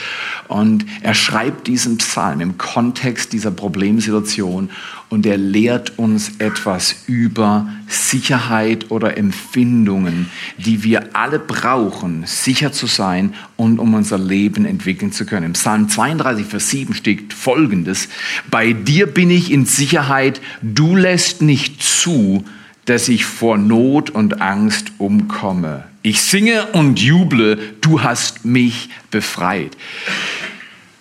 und 0.49 0.85
er 1.01 1.13
schreibt 1.13 1.67
diesen 1.67 1.99
Psalm 1.99 2.41
im 2.41 2.57
Kontext 2.57 3.31
dieser 3.31 3.51
Problemsituation 3.51 4.69
und 5.09 5.25
er 5.25 5.37
lehrt 5.37 5.97
uns 5.97 6.33
etwas 6.39 7.03
über 7.07 7.67
Sicherheit 7.87 8.91
oder 8.91 9.17
Empfindungen, 9.17 10.29
die 10.57 10.83
wir 10.83 11.15
alle 11.15 11.39
brauchen, 11.39 12.23
sicher 12.25 12.71
zu 12.71 12.85
sein 12.85 13.33
und 13.55 13.79
um 13.79 13.93
unser 13.93 14.17
Leben 14.17 14.65
entwickeln 14.65 15.11
zu 15.11 15.25
können. 15.25 15.47
Im 15.47 15.53
Psalm 15.53 15.89
32, 15.89 16.45
Vers 16.45 16.69
7 16.69 16.93
steht 16.93 17.33
Folgendes. 17.33 18.09
Bei 18.51 18.73
dir 18.73 19.07
bin 19.07 19.31
ich 19.31 19.51
in 19.51 19.65
Sicherheit, 19.65 20.41
du 20.61 20.95
lässt 20.95 21.41
nicht 21.41 21.81
zu, 21.81 22.43
dass 22.85 23.09
ich 23.09 23.25
vor 23.25 23.57
Not 23.57 24.09
und 24.09 24.41
Angst 24.41 24.91
umkomme. 24.97 25.83
Ich 26.03 26.21
singe 26.21 26.67
und 26.67 27.01
juble, 27.01 27.59
du 27.81 28.01
hast 28.01 28.45
mich 28.45 28.89
befreit. 29.11 29.75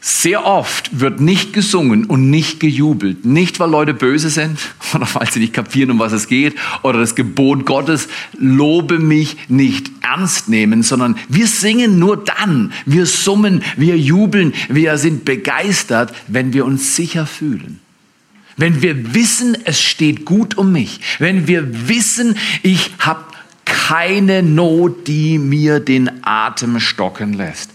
Sehr 0.08 0.46
oft 0.46 1.00
wird 1.00 1.20
nicht 1.20 1.52
gesungen 1.52 2.04
und 2.04 2.30
nicht 2.30 2.60
gejubelt. 2.60 3.24
Nicht, 3.24 3.58
weil 3.58 3.68
Leute 3.68 3.92
böse 3.92 4.30
sind 4.30 4.56
oder 4.94 5.08
weil 5.14 5.28
sie 5.28 5.40
nicht 5.40 5.52
kapieren, 5.52 5.90
um 5.90 5.98
was 5.98 6.12
es 6.12 6.28
geht 6.28 6.54
oder 6.82 7.00
das 7.00 7.16
Gebot 7.16 7.66
Gottes, 7.66 8.06
lobe 8.38 9.00
mich 9.00 9.36
nicht 9.48 9.90
ernst 10.02 10.48
nehmen, 10.48 10.84
sondern 10.84 11.18
wir 11.28 11.48
singen 11.48 11.98
nur 11.98 12.22
dann, 12.22 12.72
wir 12.84 13.04
summen, 13.04 13.64
wir 13.76 13.98
jubeln, 13.98 14.54
wir 14.68 14.96
sind 14.96 15.24
begeistert, 15.24 16.14
wenn 16.28 16.52
wir 16.52 16.66
uns 16.66 16.94
sicher 16.94 17.26
fühlen. 17.26 17.80
Wenn 18.56 18.82
wir 18.82 19.12
wissen, 19.12 19.56
es 19.64 19.82
steht 19.82 20.24
gut 20.24 20.56
um 20.56 20.70
mich. 20.70 21.00
Wenn 21.18 21.48
wir 21.48 21.88
wissen, 21.88 22.36
ich 22.62 22.92
habe 23.00 23.24
keine 23.86 24.42
Not, 24.42 25.06
die 25.06 25.38
mir 25.38 25.78
den 25.78 26.24
Atem 26.24 26.80
stocken 26.80 27.34
lässt. 27.34 27.70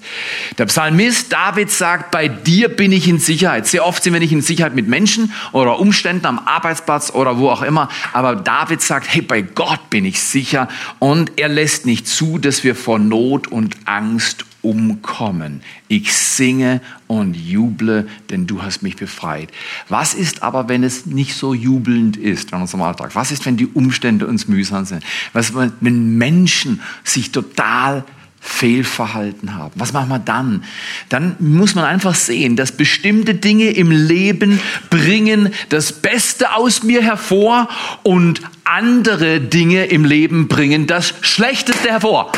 Der 0.58 0.66
Psalmist 0.66 1.32
David 1.32 1.72
sagt, 1.72 2.12
bei 2.12 2.28
dir 2.28 2.68
bin 2.68 2.92
ich 2.92 3.08
in 3.08 3.18
Sicherheit. 3.18 3.66
Sehr 3.66 3.86
oft 3.86 4.04
sind 4.04 4.12
wir 4.12 4.20
nicht 4.20 4.34
in 4.34 4.42
Sicherheit 4.42 4.76
mit 4.76 4.90
Menschen 4.90 5.32
oder 5.54 5.80
Umständen 5.80 6.26
am 6.26 6.40
Arbeitsplatz 6.40 7.12
oder 7.12 7.38
wo 7.38 7.50
auch 7.50 7.62
immer. 7.62 7.88
Aber 8.12 8.36
David 8.36 8.82
sagt, 8.82 9.08
hey, 9.08 9.22
bei 9.22 9.42
Gott 9.42 9.90
bin 9.90 10.04
ich 10.04 10.20
sicher. 10.20 10.68
Und 11.00 11.40
er 11.40 11.48
lässt 11.48 11.86
nicht 11.86 12.10
zu, 12.10 12.38
dass 12.40 12.66
wir 12.66 12.76
vor 12.76 13.00
Not 13.00 13.48
und 13.48 13.78
Angst 13.86 14.44
umkommen. 14.62 15.62
Ich 15.88 16.14
singe 16.14 16.82
und 17.08 17.36
juble, 17.36 18.08
denn 18.30 18.48
du 18.48 18.62
hast 18.62 18.84
mich 18.84 18.96
befreit. 18.96 19.50
Was 19.90 20.14
ist 20.14 20.44
aber, 20.44 20.70
wenn 20.70 20.84
es 20.84 21.06
nicht 21.06 21.36
so 21.36 21.54
jubelnd 21.54 22.18
ist 22.18 22.52
in 22.52 22.62
unserem 22.62 22.84
Alltag? 22.84 23.16
Was 23.16 23.32
ist, 23.32 23.46
wenn 23.46 23.58
die 23.58 23.68
Umstände 23.68 24.28
uns 24.28 24.48
mühsam 24.48 24.86
sind? 24.86 25.04
Was, 25.34 25.54
wenn 25.56 26.18
Menschen 26.18 26.82
sich 27.04 27.32
total 27.32 28.04
Fehlverhalten 28.44 29.54
haben. 29.54 29.72
Was 29.76 29.94
machen 29.94 30.10
wir 30.10 30.18
dann? 30.18 30.64
Dann 31.10 31.36
muss 31.38 31.76
man 31.76 31.86
einfach 31.86 32.16
sehen, 32.16 32.56
dass 32.56 32.72
bestimmte 32.72 33.36
Dinge 33.36 33.70
im 33.70 33.92
Leben 33.92 34.60
bringen 34.90 35.54
das 35.70 35.94
Beste 35.94 36.56
aus 36.56 36.82
mir 36.82 37.04
hervor 37.04 37.70
und 38.02 38.42
andere 38.64 39.40
Dinge 39.42 39.86
im 39.86 40.06
Leben 40.06 40.48
bringen 40.48 40.88
das 40.88 41.14
Schlechteste 41.22 41.90
hervor. 41.90 42.32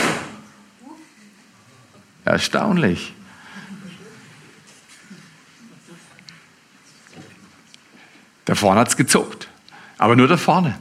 Erstaunlich. 2.25 3.13
Da 8.45 8.55
vorne 8.55 8.81
hat 8.81 8.89
es 8.89 8.97
gezuckt. 8.97 9.47
Aber 9.97 10.15
nur 10.15 10.27
da 10.27 10.37
vorne. 10.37 10.75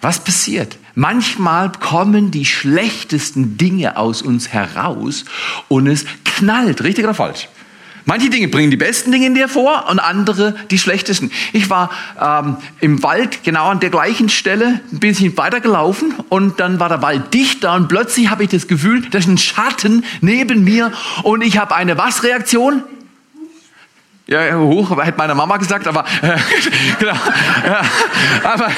Was 0.00 0.22
passiert? 0.22 0.76
Manchmal 0.94 1.72
kommen 1.72 2.30
die 2.30 2.44
schlechtesten 2.44 3.56
Dinge 3.56 3.96
aus 3.96 4.22
uns 4.22 4.48
heraus 4.48 5.24
und 5.68 5.86
es 5.86 6.04
knallt, 6.24 6.82
richtig 6.82 7.04
oder 7.04 7.14
falsch? 7.14 7.48
Manche 8.08 8.30
Dinge 8.30 8.48
bringen 8.48 8.70
die 8.70 8.78
besten 8.78 9.12
Dinge 9.12 9.26
in 9.26 9.34
dir 9.34 9.48
vor 9.48 9.84
und 9.90 9.98
andere 9.98 10.54
die 10.70 10.78
schlechtesten. 10.78 11.30
Ich 11.52 11.68
war 11.68 11.90
ähm, 12.18 12.56
im 12.80 13.02
Wald 13.02 13.44
genau 13.44 13.68
an 13.68 13.80
der 13.80 13.90
gleichen 13.90 14.30
Stelle 14.30 14.80
ein 14.90 14.98
bisschen 14.98 15.36
weiter 15.36 15.60
gelaufen 15.60 16.14
und 16.30 16.58
dann 16.58 16.80
war 16.80 16.88
der 16.88 17.02
Wald 17.02 17.34
dichter 17.34 17.74
und 17.74 17.88
plötzlich 17.88 18.30
habe 18.30 18.44
ich 18.44 18.48
das 18.48 18.66
Gefühl, 18.66 19.02
da 19.10 19.18
ist 19.18 19.28
ein 19.28 19.36
Schatten 19.36 20.06
neben 20.22 20.64
mir 20.64 20.90
und 21.22 21.42
ich 21.42 21.58
habe 21.58 21.76
eine 21.76 21.98
Was-Reaktion? 21.98 22.82
Ja, 24.30 24.58
hoch, 24.58 24.90
hätte 25.02 25.16
meine 25.16 25.34
Mama 25.34 25.56
gesagt, 25.56 25.86
aber 25.86 26.04
äh, 26.20 26.36
genau. 26.98 27.14
Ja, 27.64 27.80
aber 28.44 28.68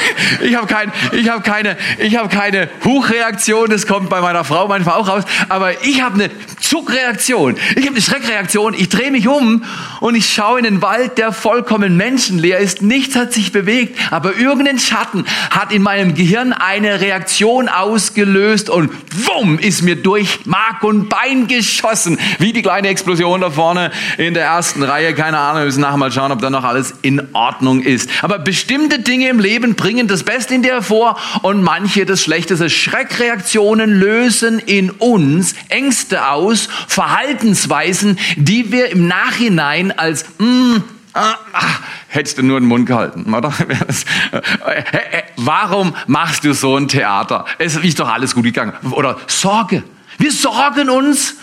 ich 0.43 0.55
habe 0.55 0.69
kein, 0.69 0.93
ich 1.11 1.29
habe 1.29 1.43
keine, 1.43 1.77
ich 1.99 2.17
habe 2.17 2.29
keine 2.29 2.69
Hochreaktion. 2.85 3.69
Das 3.69 3.89
kommt 3.89 4.11
bei 4.11 4.21
meiner 4.21 4.45
Frau 4.45 4.69
manchmal 4.69 4.95
auch 4.95 5.09
raus. 5.09 5.25
Aber 5.49 5.85
ich 5.85 6.03
habe 6.03 6.15
eine 6.15 6.31
Zuckreaktion. 6.61 7.57
Ich 7.75 7.87
habe 7.87 7.97
eine 7.97 8.01
Schreckreaktion. 8.01 8.75
Ich 8.75 8.91
drehe 8.91 9.11
mich 9.11 9.27
um 9.27 9.65
und 9.99 10.15
ich 10.15 10.33
schaue 10.33 10.59
in 10.59 10.65
den 10.65 10.83
Wald, 10.83 11.19
der 11.19 11.33
vollkommen 11.33 11.97
menschenleer 11.97 12.59
ist. 12.59 12.81
Nichts 12.81 13.17
hat 13.17 13.33
sich 13.33 13.51
bewegt, 13.51 13.99
aber 14.13 14.37
irgendein 14.37 14.79
Schatten 14.79 15.25
hat 15.51 15.73
in 15.73 15.83
meinem 15.83 16.15
Gehirn 16.15 16.53
eine 16.53 17.01
Reaktion 17.01 17.69
ausgelöst 17.69 18.71
und 18.71 18.93
wumm 19.27 19.59
ist 19.59 19.83
mir 19.83 19.97
durch 19.97 20.39
Mark 20.45 20.85
und 20.85 21.09
Bein 21.09 21.49
geschossen, 21.49 22.21
wie 22.39 22.53
die 22.53 22.63
kleine 22.63 22.87
Explosion 22.87 23.41
da 23.41 23.51
vorne 23.51 23.91
in 24.17 24.35
der 24.35 24.45
ersten 24.45 24.85
Reihe. 24.85 25.13
Keine 25.13 25.40
Ahnung, 25.41 25.61
wir 25.61 25.67
müssen 25.67 25.81
nachher 25.81 25.97
mal 25.97 26.13
schauen, 26.13 26.33
ob 26.33 26.41
da 26.41 26.51
noch 26.51 26.65
alles 26.65 26.95
in 27.03 27.35
Ordnung 27.35 27.83
ist. 27.83 28.09
Aber 28.23 28.39
bestimmte 28.39 28.99
Dinge 29.01 29.29
im 29.29 29.41
Leben 29.41 29.75
bringen 29.75 30.07
das 30.09 30.23
Beste 30.23 30.55
in 30.55 30.63
dir 30.63 30.75
hervor 30.75 31.19
und 31.43 31.63
manche 31.63 32.07
das 32.07 32.23
Schlechteste. 32.23 32.71
Schreckreaktionen 32.71 33.99
lösen 33.99 34.59
in 34.59 34.91
uns 34.91 35.55
Ängste 35.69 36.29
aus, 36.29 36.69
Verhaltensweisen, 36.89 38.19
die 38.37 38.73
wir 38.73 38.91
im 38.91 39.09
Nachhinein 39.09 39.93
als 39.97 40.25
mm, 40.39 40.77
Ah, 41.13 41.35
ah, 41.53 41.63
hättest 42.07 42.39
du 42.39 42.43
nur 42.45 42.61
den 42.61 42.69
Mund 42.69 42.87
gehalten, 42.87 43.35
oder? 43.35 43.53
Warum 45.37 45.97
machst 46.07 46.45
du 46.45 46.55
so 46.55 46.77
ein 46.77 46.87
Theater? 46.87 47.47
Es 47.59 47.75
ist 47.75 47.99
doch 47.99 48.09
alles 48.09 48.35
gut 48.35 48.45
gegangen. 48.45 48.75
Oder 48.93 49.19
Sorge. 49.27 49.83
Wir 50.19 50.31
sorgen 50.31 50.89
uns 50.89 51.35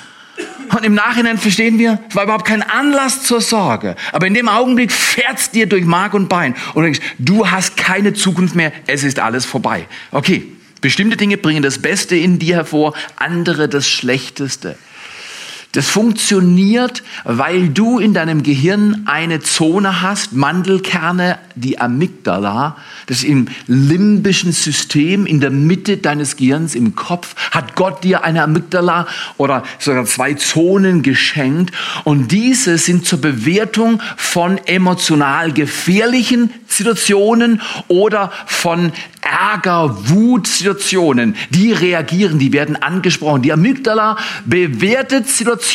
und 0.75 0.83
im 0.83 0.93
Nachhinein 0.93 1.37
verstehen 1.37 1.79
wir, 1.79 1.99
es 2.09 2.15
war 2.15 2.23
überhaupt 2.23 2.45
kein 2.45 2.61
Anlass 2.61 3.23
zur 3.23 3.41
Sorge. 3.41 3.95
Aber 4.11 4.27
in 4.27 4.33
dem 4.33 4.49
Augenblick 4.49 4.91
fährt's 4.91 5.51
dir 5.51 5.67
durch 5.67 5.85
Mark 5.85 6.13
und 6.13 6.29
Bein 6.29 6.55
und 6.73 6.75
du 6.75 6.81
denkst, 6.81 6.99
du 7.19 7.49
hast 7.49 7.77
keine 7.77 8.13
Zukunft 8.13 8.55
mehr, 8.55 8.71
es 8.87 9.03
ist 9.03 9.19
alles 9.19 9.45
vorbei. 9.45 9.87
Okay, 10.11 10.43
bestimmte 10.81 11.17
Dinge 11.17 11.37
bringen 11.37 11.63
das 11.63 11.79
Beste 11.79 12.15
in 12.15 12.39
dir 12.39 12.55
hervor, 12.55 12.93
andere 13.15 13.67
das 13.69 13.87
Schlechteste. 13.87 14.77
Das 15.77 15.89
funktioniert, 15.89 17.03
weil 17.23 17.69
du 17.69 17.99
in 17.99 18.15
deinem 18.15 18.41
Gehirn 18.41 19.03
eine 19.05 19.41
Zone 19.41 20.01
hast, 20.01 20.33
Mandelkerne, 20.33 21.37
die 21.53 21.77
Amygdala, 21.77 22.77
das 23.05 23.23
im 23.23 23.47
limbischen 23.67 24.53
System 24.53 25.27
in 25.27 25.39
der 25.39 25.51
Mitte 25.51 25.97
deines 25.97 26.35
Gehirns 26.35 26.73
im 26.73 26.95
Kopf, 26.95 27.35
hat 27.51 27.75
Gott 27.75 28.03
dir 28.03 28.23
eine 28.23 28.41
Amygdala 28.41 29.05
oder 29.37 29.61
sogar 29.77 30.05
zwei 30.05 30.33
Zonen 30.33 31.03
geschenkt? 31.03 31.75
Und 32.05 32.31
diese 32.31 32.79
sind 32.79 33.05
zur 33.05 33.21
Bewertung 33.21 34.01
von 34.15 34.57
emotional 34.65 35.51
gefährlichen 35.53 36.49
Situationen 36.67 37.61
oder 37.87 38.31
von 38.47 38.93
Ärger, 39.21 40.09
Wutsituationen, 40.09 41.35
die 41.49 41.73
reagieren, 41.73 42.39
die 42.39 42.53
werden 42.53 42.77
angesprochen. 42.77 43.41
Die 43.41 43.51
Amygdala 43.51 44.17
bewertet 44.45 45.27
Situationen 45.27 45.66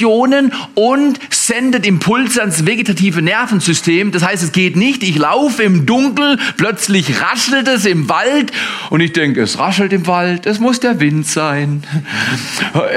und 0.74 1.18
sendet 1.30 1.86
Impulse 1.86 2.40
ans 2.40 2.66
vegetative 2.66 3.22
Nervensystem. 3.22 4.12
Das 4.12 4.24
heißt, 4.24 4.42
es 4.42 4.52
geht 4.52 4.76
nicht, 4.76 5.02
ich 5.02 5.16
laufe 5.16 5.62
im 5.62 5.86
Dunkel, 5.86 6.38
plötzlich 6.56 7.20
raschelt 7.20 7.68
es 7.68 7.84
im 7.84 8.08
Wald 8.08 8.52
und 8.90 9.00
ich 9.00 9.12
denke, 9.12 9.42
es 9.42 9.58
raschelt 9.58 9.92
im 9.92 10.06
Wald, 10.06 10.46
es 10.46 10.60
muss 10.60 10.80
der 10.80 11.00
Wind 11.00 11.26
sein. 11.26 11.82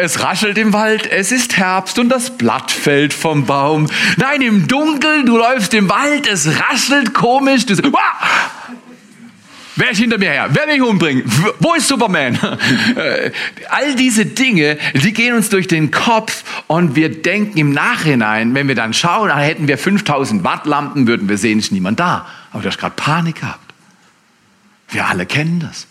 Es 0.02 0.22
raschelt 0.22 0.58
im 0.58 0.74
Wald, 0.74 1.10
es 1.10 1.32
ist 1.32 1.58
Herbst 1.58 2.00
und 2.00 2.10
das 2.10 2.38
Blatt 2.38 2.72
fällt 2.72 3.14
vom 3.14 3.46
Baum. 3.46 3.88
Nein, 4.18 4.42
im 4.42 4.68
Dunkel, 4.68 5.26
du 5.26 5.38
läufst 5.38 5.74
im 5.74 5.90
Wald, 5.90 6.28
es 6.28 6.48
raschelt 6.48 7.14
komisch, 7.14 7.66
du 7.66 7.76
sagst, 7.76 7.92
Wer 9.78 9.92
ist 9.92 9.98
hinter 9.98 10.18
mir 10.18 10.30
her? 10.30 10.48
Wer 10.52 10.68
will 10.68 10.80
mich 10.80 10.90
umbringen? 10.90 11.24
Wo 11.60 11.74
ist 11.74 11.88
Superman? 11.88 12.38
Äh, 12.96 13.32
all 13.70 13.96
diese 13.96 14.26
Dinge, 14.26 14.78
die 14.94 15.12
gehen 15.12 15.36
uns 15.36 15.50
durch 15.50 15.68
den 15.68 15.92
Kopf 15.92 16.44
und 16.68 16.96
wir 16.96 17.22
denken 17.22 17.58
im 17.58 17.72
Nachhinein, 17.72 18.54
wenn 18.56 18.68
wir 18.68 18.76
dann 18.76 18.94
schauen, 18.94 19.30
ah, 19.30 19.40
hätten 19.40 19.68
wir 19.68 19.78
5000 19.78 20.44
Watt 20.44 20.66
Lampen, 20.66 21.08
würden 21.08 21.28
wir 21.28 21.38
sehen, 21.38 21.60
ist 21.60 21.72
niemand 21.72 22.00
da. 22.00 22.26
Aber 22.52 22.62
du 22.62 22.70
hast 22.70 22.78
gerade 22.78 22.96
Panik 22.96 23.42
gehabt. 23.42 23.74
Wir 24.90 25.08
alle 25.08 25.26
kennen 25.26 25.60
das. 25.60 25.88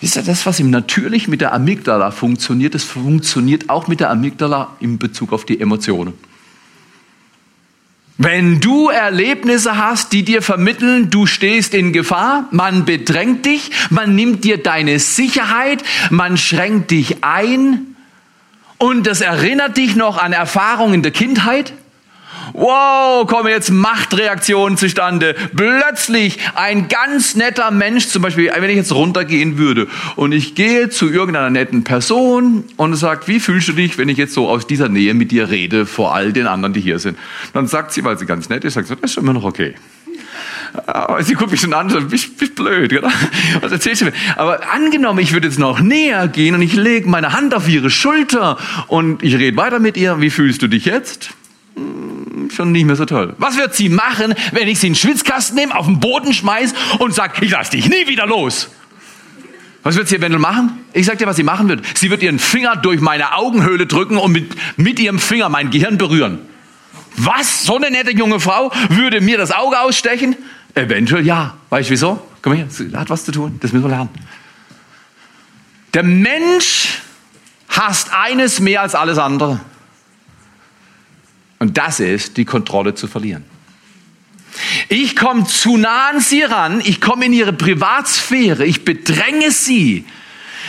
Wisst 0.00 0.16
ihr, 0.16 0.22
das, 0.22 0.44
was 0.44 0.60
im 0.60 0.70
Natürlich 0.70 1.28
mit 1.28 1.40
der 1.40 1.54
Amygdala 1.54 2.10
funktioniert, 2.10 2.74
das 2.74 2.84
funktioniert 2.84 3.70
auch 3.70 3.88
mit 3.88 4.00
der 4.00 4.10
Amygdala 4.10 4.76
in 4.80 4.98
Bezug 4.98 5.32
auf 5.32 5.44
die 5.44 5.60
Emotionen. 5.60 6.14
Wenn 8.20 8.58
du 8.58 8.88
Erlebnisse 8.88 9.76
hast, 9.76 10.12
die 10.12 10.24
dir 10.24 10.42
vermitteln, 10.42 11.08
du 11.08 11.26
stehst 11.26 11.72
in 11.72 11.92
Gefahr, 11.92 12.48
man 12.50 12.84
bedrängt 12.84 13.46
dich, 13.46 13.70
man 13.90 14.16
nimmt 14.16 14.42
dir 14.42 14.60
deine 14.60 14.98
Sicherheit, 14.98 15.84
man 16.10 16.36
schränkt 16.36 16.90
dich 16.90 17.22
ein. 17.22 17.94
Und 18.76 19.06
das 19.06 19.20
erinnert 19.20 19.76
dich 19.76 19.94
noch 19.94 20.18
an 20.18 20.32
Erfahrungen 20.32 21.02
der 21.04 21.12
Kindheit, 21.12 21.72
Wow, 22.52 23.26
kommen 23.26 23.48
jetzt 23.48 23.70
Machtreaktionen 23.70 24.78
zustande. 24.78 25.34
Plötzlich 25.54 26.38
ein 26.54 26.88
ganz 26.88 27.34
netter 27.34 27.70
Mensch, 27.70 28.08
zum 28.08 28.22
Beispiel, 28.22 28.50
wenn 28.54 28.70
ich 28.70 28.76
jetzt 28.76 28.92
runtergehen 28.92 29.58
würde 29.58 29.86
und 30.16 30.32
ich 30.32 30.54
gehe 30.54 30.88
zu 30.88 31.10
irgendeiner 31.10 31.50
netten 31.50 31.84
Person 31.84 32.64
und 32.76 32.94
sagt, 32.94 33.28
wie 33.28 33.40
fühlst 33.40 33.68
du 33.68 33.72
dich, 33.72 33.98
wenn 33.98 34.08
ich 34.08 34.18
jetzt 34.18 34.34
so 34.34 34.48
aus 34.48 34.66
dieser 34.66 34.88
Nähe 34.88 35.14
mit 35.14 35.30
dir 35.30 35.50
rede, 35.50 35.86
vor 35.86 36.14
all 36.14 36.32
den 36.32 36.46
anderen, 36.46 36.72
die 36.72 36.80
hier 36.80 36.98
sind? 36.98 37.18
Dann 37.52 37.66
sagt 37.66 37.92
sie, 37.92 38.04
weil 38.04 38.18
sie 38.18 38.26
ganz 38.26 38.48
nett 38.48 38.64
ist, 38.64 38.74
sagt 38.74 38.88
sie, 38.88 38.96
das 38.96 39.12
ist 39.12 39.18
immer 39.18 39.32
noch 39.32 39.44
okay. 39.44 39.74
Aber 40.86 41.22
sie 41.22 41.34
guckt 41.34 41.50
mich 41.50 41.60
schon 41.60 41.74
an, 41.74 41.90
so, 41.90 42.00
bist, 42.00 42.36
bist 42.38 42.54
blöd, 42.54 42.92
oder? 42.92 43.10
Was 43.60 43.72
erzählst 43.72 44.02
du 44.02 44.06
mir? 44.06 44.12
Aber 44.36 44.72
angenommen, 44.72 45.18
ich 45.18 45.32
würde 45.32 45.46
jetzt 45.46 45.58
noch 45.58 45.80
näher 45.80 46.28
gehen 46.28 46.54
und 46.54 46.62
ich 46.62 46.74
lege 46.74 47.08
meine 47.08 47.32
Hand 47.32 47.54
auf 47.54 47.68
ihre 47.68 47.90
Schulter 47.90 48.58
und 48.86 49.22
ich 49.22 49.36
rede 49.36 49.56
weiter 49.56 49.78
mit 49.78 49.96
ihr, 49.96 50.20
wie 50.20 50.30
fühlst 50.30 50.62
du 50.62 50.68
dich 50.68 50.84
jetzt? 50.84 51.30
Schon 52.50 52.72
nicht 52.72 52.84
mehr 52.84 52.96
so 52.96 53.04
toll. 53.04 53.34
Was 53.38 53.56
wird 53.56 53.74
sie 53.74 53.88
machen, 53.88 54.34
wenn 54.52 54.68
ich 54.68 54.80
sie 54.80 54.88
in 54.88 54.92
den 54.94 54.98
Schwitzkasten 54.98 55.56
nehme, 55.56 55.74
auf 55.76 55.86
den 55.86 56.00
Boden 56.00 56.32
schmeiß 56.32 56.74
und 56.98 57.14
sag, 57.14 57.40
ich 57.42 57.50
lass 57.50 57.70
dich 57.70 57.88
nie 57.88 58.06
wieder 58.06 58.26
los? 58.26 58.70
Was 59.82 59.96
wird 59.96 60.08
sie 60.08 60.16
eventuell 60.16 60.40
machen? 60.40 60.84
Ich 60.92 61.06
sag 61.06 61.18
dir, 61.18 61.26
was 61.26 61.36
sie 61.36 61.42
machen 61.42 61.68
wird. 61.68 61.82
Sie 61.96 62.10
wird 62.10 62.22
ihren 62.22 62.38
Finger 62.38 62.76
durch 62.76 63.00
meine 63.00 63.34
Augenhöhle 63.34 63.86
drücken 63.86 64.18
und 64.18 64.32
mit, 64.32 64.50
mit 64.76 64.98
ihrem 64.98 65.18
Finger 65.18 65.48
mein 65.48 65.70
Gehirn 65.70 65.98
berühren. 65.98 66.40
Was? 67.16 67.64
So 67.64 67.76
eine 67.76 67.90
nette 67.90 68.12
junge 68.12 68.40
Frau 68.40 68.72
würde 68.90 69.20
mir 69.20 69.38
das 69.38 69.50
Auge 69.50 69.80
ausstechen? 69.80 70.36
Eventuell 70.74 71.26
ja. 71.26 71.54
Weißt 71.70 71.88
du 71.88 71.92
wieso? 71.92 72.22
Komm 72.42 72.52
her, 72.52 72.66
sie 72.68 72.94
hat 72.94 73.10
was 73.10 73.24
zu 73.24 73.32
tun. 73.32 73.58
Das 73.60 73.72
müssen 73.72 73.84
wir 73.84 73.90
lernen. 73.90 74.10
Der 75.94 76.02
Mensch 76.02 77.00
hasst 77.68 78.10
eines 78.12 78.60
mehr 78.60 78.82
als 78.82 78.94
alles 78.94 79.18
andere. 79.18 79.60
Und 81.58 81.78
das 81.78 82.00
ist, 82.00 82.36
die 82.36 82.44
Kontrolle 82.44 82.94
zu 82.94 83.06
verlieren. 83.06 83.44
Ich 84.88 85.16
komme 85.16 85.44
zu 85.44 85.76
nah 85.76 86.10
an 86.10 86.20
sie 86.20 86.42
ran, 86.42 86.80
ich 86.84 87.00
komme 87.00 87.26
in 87.26 87.32
ihre 87.32 87.52
Privatsphäre, 87.52 88.64
ich 88.64 88.84
bedränge 88.84 89.50
sie. 89.50 90.04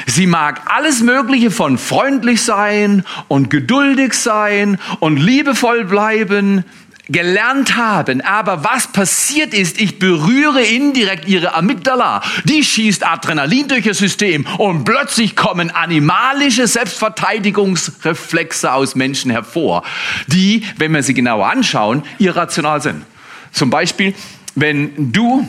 Sie 0.05 0.27
mag 0.27 0.61
alles 0.65 1.01
Mögliche 1.01 1.51
von 1.51 1.77
freundlich 1.77 2.41
sein 2.41 3.03
und 3.27 3.49
geduldig 3.49 4.13
sein 4.13 4.79
und 4.99 5.17
liebevoll 5.17 5.85
bleiben 5.85 6.63
gelernt 7.09 7.75
haben. 7.75 8.21
Aber 8.21 8.63
was 8.63 8.87
passiert 8.87 9.53
ist, 9.53 9.81
ich 9.81 9.99
berühre 9.99 10.61
indirekt 10.61 11.27
ihre 11.27 11.53
Amygdala. 11.53 12.21
Die 12.45 12.63
schießt 12.63 13.05
Adrenalin 13.05 13.67
durch 13.67 13.85
ihr 13.85 13.93
System 13.93 14.45
und 14.57 14.85
plötzlich 14.85 15.35
kommen 15.35 15.71
animalische 15.71 16.67
Selbstverteidigungsreflexe 16.67 18.71
aus 18.71 18.95
Menschen 18.95 19.31
hervor, 19.31 19.83
die, 20.27 20.63
wenn 20.77 20.93
wir 20.93 21.03
sie 21.03 21.13
genauer 21.13 21.49
anschauen, 21.49 22.03
irrational 22.19 22.81
sind. 22.81 23.03
Zum 23.51 23.69
Beispiel, 23.69 24.13
wenn 24.55 25.11
du 25.11 25.45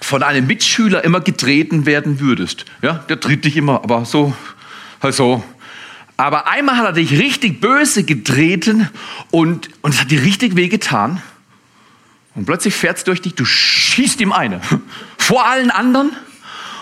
von 0.00 0.22
einem 0.22 0.46
Mitschüler 0.46 1.04
immer 1.04 1.20
getreten 1.20 1.86
werden 1.86 2.20
würdest, 2.20 2.64
ja, 2.82 3.04
der 3.08 3.20
tritt 3.20 3.44
dich 3.44 3.56
immer, 3.56 3.82
aber 3.82 4.04
so, 4.04 4.32
also, 5.00 5.42
aber 6.18 6.48
einmal 6.48 6.76
hat 6.76 6.84
er 6.84 6.92
dich 6.92 7.12
richtig 7.12 7.60
böse 7.60 8.02
getreten 8.02 8.90
und, 9.30 9.70
und 9.82 9.94
es 9.94 10.00
hat 10.00 10.10
dir 10.10 10.20
richtig 10.20 10.56
wehgetan. 10.56 11.22
Und 12.34 12.44
plötzlich 12.44 12.74
fährt 12.74 12.98
es 12.98 13.04
durch 13.04 13.22
dich, 13.22 13.36
du 13.36 13.44
schießt 13.44 14.20
ihm 14.20 14.32
eine. 14.32 14.60
Vor 15.16 15.46
allen 15.46 15.70
anderen. 15.70 16.10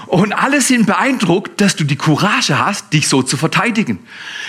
Und 0.07 0.33
alle 0.33 0.63
sind 0.63 0.87
beeindruckt, 0.87 1.61
dass 1.61 1.77
du 1.77 1.85
die 1.85 1.97
Courage 1.97 2.59
hast, 2.59 2.95
dich 2.95 3.09
so 3.09 3.23
zu 3.23 3.37
verteidigen. 3.37 3.99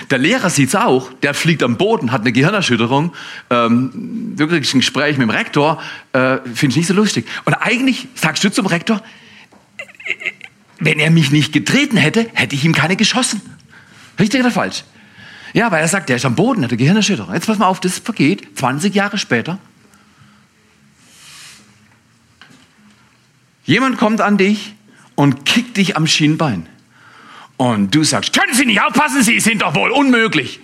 Der 0.10 0.20
Lehrer 0.20 0.50
sieht's 0.50 0.76
auch, 0.76 1.12
der 1.22 1.34
fliegt 1.34 1.64
am 1.64 1.76
Boden, 1.78 2.14
hat 2.14 2.22
eine 2.22 2.32
Gehirnerschütterung, 2.32 3.14
ähm, 3.50 4.34
wirklich 4.38 4.74
ein 4.74 4.80
Gespräch 4.80 5.18
mit 5.18 5.28
dem 5.28 5.32
Rektor, 5.32 5.82
äh, 6.14 6.38
finde 6.54 6.72
ich 6.72 6.78
nicht 6.78 6.88
so 6.88 6.94
lustig. 6.94 7.28
Und 7.44 7.56
eigentlich 7.56 8.08
sagst 8.16 8.44
du 8.44 8.52
zum 8.52 8.68
Rektor, 8.68 9.02
wenn 10.80 11.00
er 11.00 11.12
mich 11.12 11.32
nicht 11.32 11.52
getreten 11.52 11.98
hätte, 11.98 12.30
hätte 12.34 12.56
ich 12.56 12.64
ihm 12.64 12.74
keine 12.74 12.96
geschossen. 12.96 13.42
Richtig 14.20 14.42
oder 14.42 14.52
falsch? 14.52 14.84
Ja, 15.54 15.72
weil 15.72 15.82
er 15.82 15.88
sagt, 15.88 16.10
der 16.10 16.18
ist 16.18 16.26
am 16.26 16.36
Boden, 16.36 16.64
hat 16.64 16.72
eine 16.72 16.78
Gehirnerschütterung. 16.78 17.34
Jetzt 17.34 17.48
pass 17.48 17.58
mal 17.58 17.68
auf, 17.68 17.80
das 17.80 18.00
vergeht 18.00 18.58
20 18.58 18.94
Jahre 18.94 19.18
später. 19.18 19.60
Jemand 23.64 23.98
kommt 23.98 24.22
an 24.22 24.38
dich 24.38 24.76
und 25.16 25.46
kickt 25.46 25.78
dich 25.78 25.98
am 25.98 26.08
Schienbein. 26.08 26.68
Und 27.58 27.94
du 27.96 28.04
sagst, 28.04 28.34
können 28.34 28.54
Sie 28.54 28.66
nicht 28.66 28.82
aufpassen, 28.82 29.24
Sie 29.24 29.40
sind 29.40 29.62
doch 29.62 29.76
wohl 29.76 29.92
unmöglich. 29.92 30.60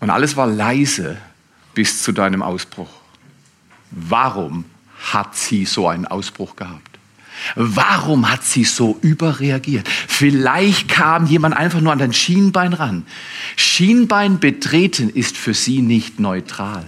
Und 0.00 0.10
alles 0.10 0.36
war 0.36 0.46
leise 0.46 1.18
bis 1.74 2.02
zu 2.02 2.12
deinem 2.12 2.42
Ausbruch. 2.42 2.90
Warum 3.90 4.64
hat 5.12 5.36
sie 5.36 5.64
so 5.64 5.88
einen 5.88 6.06
Ausbruch 6.06 6.56
gehabt? 6.56 6.87
Warum 7.54 8.30
hat 8.30 8.44
sie 8.44 8.64
so 8.64 8.98
überreagiert? 9.02 9.88
Vielleicht 9.88 10.88
kam 10.88 11.26
jemand 11.26 11.56
einfach 11.56 11.80
nur 11.80 11.92
an 11.92 11.98
dein 11.98 12.12
Schienbein 12.12 12.72
ran. 12.72 13.04
Schienbein 13.56 14.38
betreten 14.38 15.08
ist 15.08 15.36
für 15.36 15.54
sie 15.54 15.82
nicht 15.82 16.20
neutral. 16.20 16.84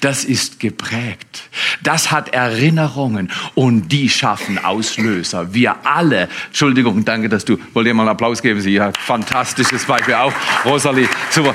Das 0.00 0.24
ist 0.24 0.60
geprägt. 0.60 1.48
Das 1.82 2.10
hat 2.10 2.34
Erinnerungen 2.34 3.30
und 3.54 3.90
die 3.90 4.10
schaffen 4.10 4.62
Auslöser. 4.62 5.54
Wir 5.54 5.86
alle, 5.86 6.28
Entschuldigung, 6.48 7.04
danke, 7.04 7.28
dass 7.28 7.44
du, 7.44 7.56
wollt 7.72 7.86
ihr 7.86 7.94
mal 7.94 8.02
einen 8.02 8.10
Applaus 8.10 8.42
geben? 8.42 8.60
Sie 8.60 8.80
hat 8.80 8.98
fantastisches 8.98 9.84
Beispiel 9.84 10.14
auch, 10.14 10.32
Rosalie, 10.64 11.08
super. 11.30 11.54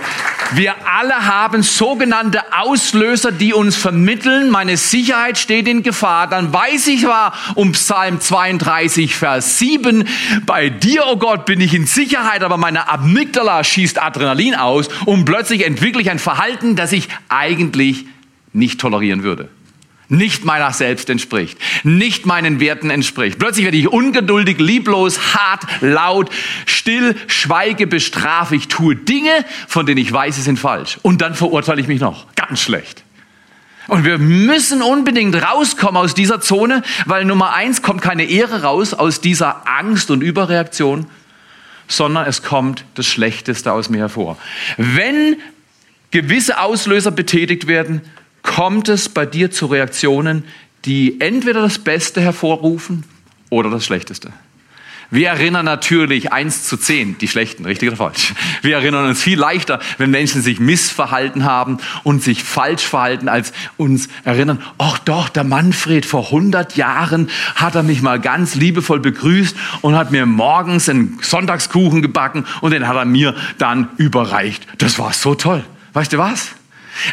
Wir 0.54 0.76
alle 0.88 1.26
haben 1.26 1.62
sogenannte 1.62 2.42
Auslöser, 2.58 3.32
die 3.32 3.54
uns 3.54 3.76
vermitteln, 3.76 4.50
meine 4.50 4.78
Sicherheit 4.78 5.38
steht 5.38 5.68
in 5.68 5.84
Gefahr. 5.84 6.28
Dann 6.28 6.54
weiß 6.54 6.88
ich 6.88 7.06
war 7.06 7.34
um 7.56 7.74
Psalm 7.74 8.22
32, 8.22 9.16
Vers 9.16 9.60
7, 9.60 10.08
bei 10.46 10.70
dir, 10.70 11.04
oh 11.08 11.18
Gott, 11.18 11.46
bin 11.46 11.60
ich 11.60 11.74
in 11.74 11.86
Sicherheit, 11.86 12.44
aber 12.44 12.58
meine 12.58 12.90
Amygdala 12.90 13.64
schießt 13.64 14.02
Adrenalin 14.02 14.56
aus 14.56 14.88
und 15.06 15.26
plötzlich 15.26 15.66
entwickle 15.66 16.02
ich 16.02 16.10
ein 16.10 16.20
Verhalten, 16.20 16.76
das 16.76 16.94
ich 16.94 17.10
eigentlich 17.28 18.06
nicht 18.54 18.80
tolerieren 18.80 19.24
würde. 19.24 19.50
Nicht 20.10 20.46
meiner 20.46 20.72
selbst 20.72 21.10
entspricht, 21.10 21.58
nicht 21.84 22.26
meinen 22.26 22.62
Werten 22.62 22.90
entspricht. 22.90 23.40
Plötzlich 23.40 23.66
werde 23.66 23.78
ich 23.78 23.90
ungeduldig, 23.90 24.58
lieblos, 24.58 25.34
hart, 25.34 25.64
laut, 25.82 26.30
still, 26.66 27.16
schweige, 27.28 27.88
bestrafe. 27.88 28.56
Ich 28.56 28.70
tue 28.70 28.96
Dinge, 28.96 29.32
von 29.68 29.86
denen 29.86 30.00
ich 30.00 30.12
weiß, 30.12 30.38
sie 30.38 30.42
sind 30.42 30.60
falsch. 30.60 30.98
Und 31.02 31.22
dann 31.22 31.36
verurteile 31.36 31.82
ich 31.82 31.90
mich 31.90 32.00
noch. 32.00 32.26
Ganz 32.36 32.62
schlecht. 32.62 33.04
Und 33.88 34.06
wir 34.06 34.18
müssen 34.18 34.82
unbedingt 34.82 35.36
rauskommen 35.36 35.98
aus 35.98 36.14
dieser 36.14 36.40
Zone, 36.40 36.84
weil 37.06 37.26
Nummer 37.26 37.54
eins 37.54 37.82
kommt 37.82 38.02
keine 38.02 38.26
Ehre 38.26 38.64
raus 38.64 38.94
aus 38.94 39.22
dieser 39.22 39.68
Angst 39.68 40.12
und 40.12 40.22
Überreaktion, 40.22 41.08
sondern 41.88 42.28
es 42.28 42.44
kommt 42.44 42.84
das 42.96 43.08
Schlechteste 43.08 43.72
aus 43.72 43.90
mir 43.90 44.00
hervor. 44.00 44.38
Wenn 44.78 45.38
gewisse 46.12 46.60
Auslöser 46.60 47.12
betätigt 47.12 47.68
werden, 47.68 48.02
kommt 48.48 48.90
es 48.90 49.10
bei 49.10 49.28
dir 49.28 49.52
zu 49.52 49.68
Reaktionen, 49.68 50.44
die 50.86 51.22
entweder 51.22 51.62
das 51.62 51.78
Beste 51.78 52.22
hervorrufen 52.22 53.04
oder 53.50 53.70
das 53.70 53.86
Schlechteste. 53.86 54.32
Wir 55.10 55.30
erinnern 55.30 55.64
natürlich 55.64 56.34
eins 56.34 56.64
zu 56.64 56.76
zehn, 56.76 57.18
die 57.18 57.30
schlechten, 57.30 57.66
richtig 57.66 57.90
oder 57.90 57.98
falsch. 57.98 58.34
Wir 58.62 58.76
erinnern 58.76 59.06
uns 59.06 59.22
viel 59.22 59.40
leichter, 59.40 59.80
wenn 59.98 60.12
Menschen 60.12 60.42
sich 60.42 60.60
missverhalten 60.60 61.46
haben 61.46 61.78
und 62.04 62.22
sich 62.24 62.44
falsch 62.44 62.86
verhalten, 62.86 63.30
als 63.30 63.54
uns 63.78 64.10
erinnern, 64.26 64.62
ach 64.78 65.00
doch, 65.00 65.30
der 65.30 65.46
Manfred 65.46 66.06
vor 66.06 66.26
100 66.26 66.76
Jahren 66.76 67.30
hat 67.56 67.76
er 67.76 67.84
mich 67.84 68.02
mal 68.02 68.20
ganz 68.20 68.56
liebevoll 68.56 69.00
begrüßt 69.00 69.56
und 69.82 69.96
hat 69.96 70.12
mir 70.12 70.26
morgens 70.26 70.90
einen 70.90 71.20
Sonntagskuchen 71.22 72.02
gebacken 72.02 72.46
und 72.60 72.72
den 72.72 72.86
hat 72.88 72.98
er 72.98 73.06
mir 73.06 73.34
dann 73.60 73.90
überreicht. 73.96 74.68
Das 74.78 75.00
war 75.00 75.14
so 75.14 75.36
toll. 75.36 75.64
Weißt 75.94 76.12
du 76.12 76.18
was? 76.18 76.57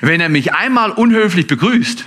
Wenn 0.00 0.20
er 0.20 0.28
mich 0.28 0.54
einmal 0.54 0.90
unhöflich 0.90 1.46
begrüßt, 1.46 2.04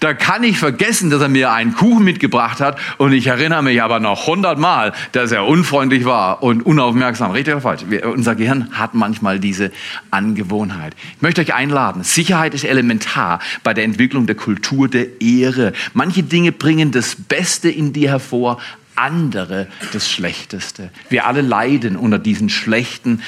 da 0.00 0.14
kann 0.14 0.44
ich 0.44 0.58
vergessen, 0.58 1.10
dass 1.10 1.20
er 1.22 1.28
mir 1.28 1.52
einen 1.52 1.74
Kuchen 1.74 2.04
mitgebracht 2.04 2.60
hat 2.60 2.78
und 2.98 3.12
ich 3.12 3.26
erinnere 3.26 3.62
mich 3.62 3.82
aber 3.82 4.00
noch 4.00 4.26
hundertmal, 4.26 4.92
dass 5.12 5.32
er 5.32 5.46
unfreundlich 5.46 6.04
war 6.04 6.42
und 6.42 6.64
unaufmerksam. 6.64 7.32
Richtig 7.32 7.54
oder 7.54 7.62
falsch? 7.62 7.82
Wir, 7.88 8.08
unser 8.08 8.34
Gehirn 8.34 8.68
hat 8.72 8.94
manchmal 8.94 9.40
diese 9.40 9.72
Angewohnheit. 10.10 10.94
Ich 11.16 11.22
möchte 11.22 11.40
euch 11.40 11.54
einladen. 11.54 12.04
Sicherheit 12.04 12.54
ist 12.54 12.64
elementar 12.64 13.40
bei 13.62 13.74
der 13.74 13.84
Entwicklung 13.84 14.26
der 14.26 14.36
Kultur 14.36 14.88
der 14.88 15.20
Ehre. 15.20 15.72
Manche 15.94 16.22
Dinge 16.22 16.52
bringen 16.52 16.92
das 16.92 17.16
Beste 17.16 17.68
in 17.68 17.92
dir 17.92 18.10
hervor, 18.10 18.58
andere 18.94 19.66
das 19.92 20.10
Schlechteste. 20.10 20.90
Wir 21.08 21.26
alle 21.26 21.40
leiden 21.40 21.96
unter 21.96 22.18
diesen 22.18 22.48
schlechten 22.48 23.22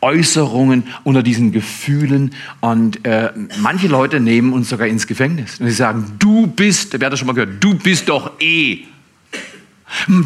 Äußerungen, 0.00 0.84
unter 1.04 1.22
diesen 1.22 1.52
Gefühlen 1.52 2.34
und 2.60 3.04
äh, 3.04 3.32
manche 3.58 3.88
Leute 3.88 4.20
nehmen 4.20 4.52
uns 4.52 4.68
sogar 4.68 4.86
ins 4.86 5.06
Gefängnis 5.06 5.60
und 5.60 5.66
sie 5.66 5.74
sagen, 5.74 6.16
du 6.18 6.46
bist, 6.46 6.98
wer 6.98 7.06
hat 7.06 7.12
das 7.12 7.18
schon 7.18 7.26
mal 7.26 7.34
gehört, 7.34 7.62
du 7.62 7.74
bist 7.74 8.08
doch 8.08 8.40
eh. 8.40 8.84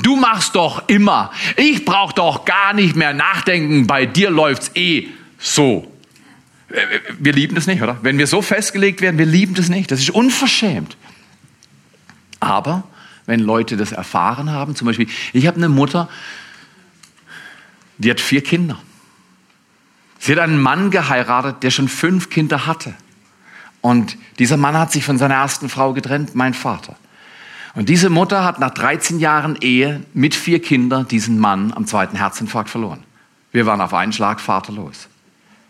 Du 0.03 0.17
machst 0.17 0.57
doch 0.57 0.89
immer. 0.89 1.31
Ich 1.57 1.85
brauche 1.85 2.15
doch 2.15 2.45
gar 2.45 2.73
nicht 2.73 2.97
mehr 2.97 3.13
nachdenken. 3.13 3.87
Bei 3.87 4.07
dir 4.07 4.29
läuft's 4.29 4.73
eh 4.75 5.07
so. 5.39 5.93
Wir 7.19 7.33
lieben 7.33 7.55
das 7.55 7.67
nicht, 7.67 7.83
oder? 7.83 7.99
Wenn 8.03 8.19
wir 8.19 8.27
so 8.27 8.43
festgelegt 8.43 9.01
werden, 9.03 9.19
wir 9.19 9.27
lieben 9.27 9.55
das 9.55 9.69
nicht. 9.69 9.91
Das 9.91 10.01
ist 10.01 10.11
unverschämt. 10.11 10.97
Aber 12.41 12.85
wenn 13.27 13.41
Leute 13.41 13.77
das 13.77 13.93
erfahren 13.93 14.51
haben. 14.51 14.75
Zum 14.75 14.87
Beispiel, 14.87 15.09
ich 15.33 15.47
habe 15.47 15.57
eine 15.57 15.69
Mutter, 15.69 16.09
die 17.99 18.11
hat 18.11 18.21
vier 18.21 18.43
Kinder. 18.43 18.79
Sie 20.19 20.33
hat 20.33 20.39
einen 20.39 20.61
Mann 20.61 20.91
geheiratet, 20.91 21.63
der 21.63 21.71
schon 21.71 21.89
fünf 21.89 22.31
Kinder 22.31 22.67
hatte. 22.67 22.95
Und 23.81 24.17
dieser 24.39 24.57
Mann 24.57 24.79
hat 24.79 24.93
sich 24.93 25.05
von 25.05 25.19
seiner 25.19 25.35
ersten 25.35 25.69
Frau 25.69 25.93
getrennt, 25.93 26.35
mein 26.35 26.55
Vater. 26.55 26.97
Und 27.75 27.89
diese 27.89 28.11
Mutter 28.11 28.45
hat 28.45 28.61
nach 28.61 28.71
13 28.71 29.19
Jahren 29.19 29.57
Ehe 29.61 30.03
mit 30.15 30.35
vier 30.35 30.61
Kindern 30.61 31.09
diesen 31.09 31.39
Mann 31.39 31.73
am 31.73 31.87
zweiten 31.87 32.17
Herzinfarkt 32.17 32.71
verloren. 32.71 33.03
Wir 33.51 33.67
waren 33.67 33.81
auf 33.81 33.95
einen 33.95 34.13
Schlag 34.13 34.41
vaterlos. 34.41 35.09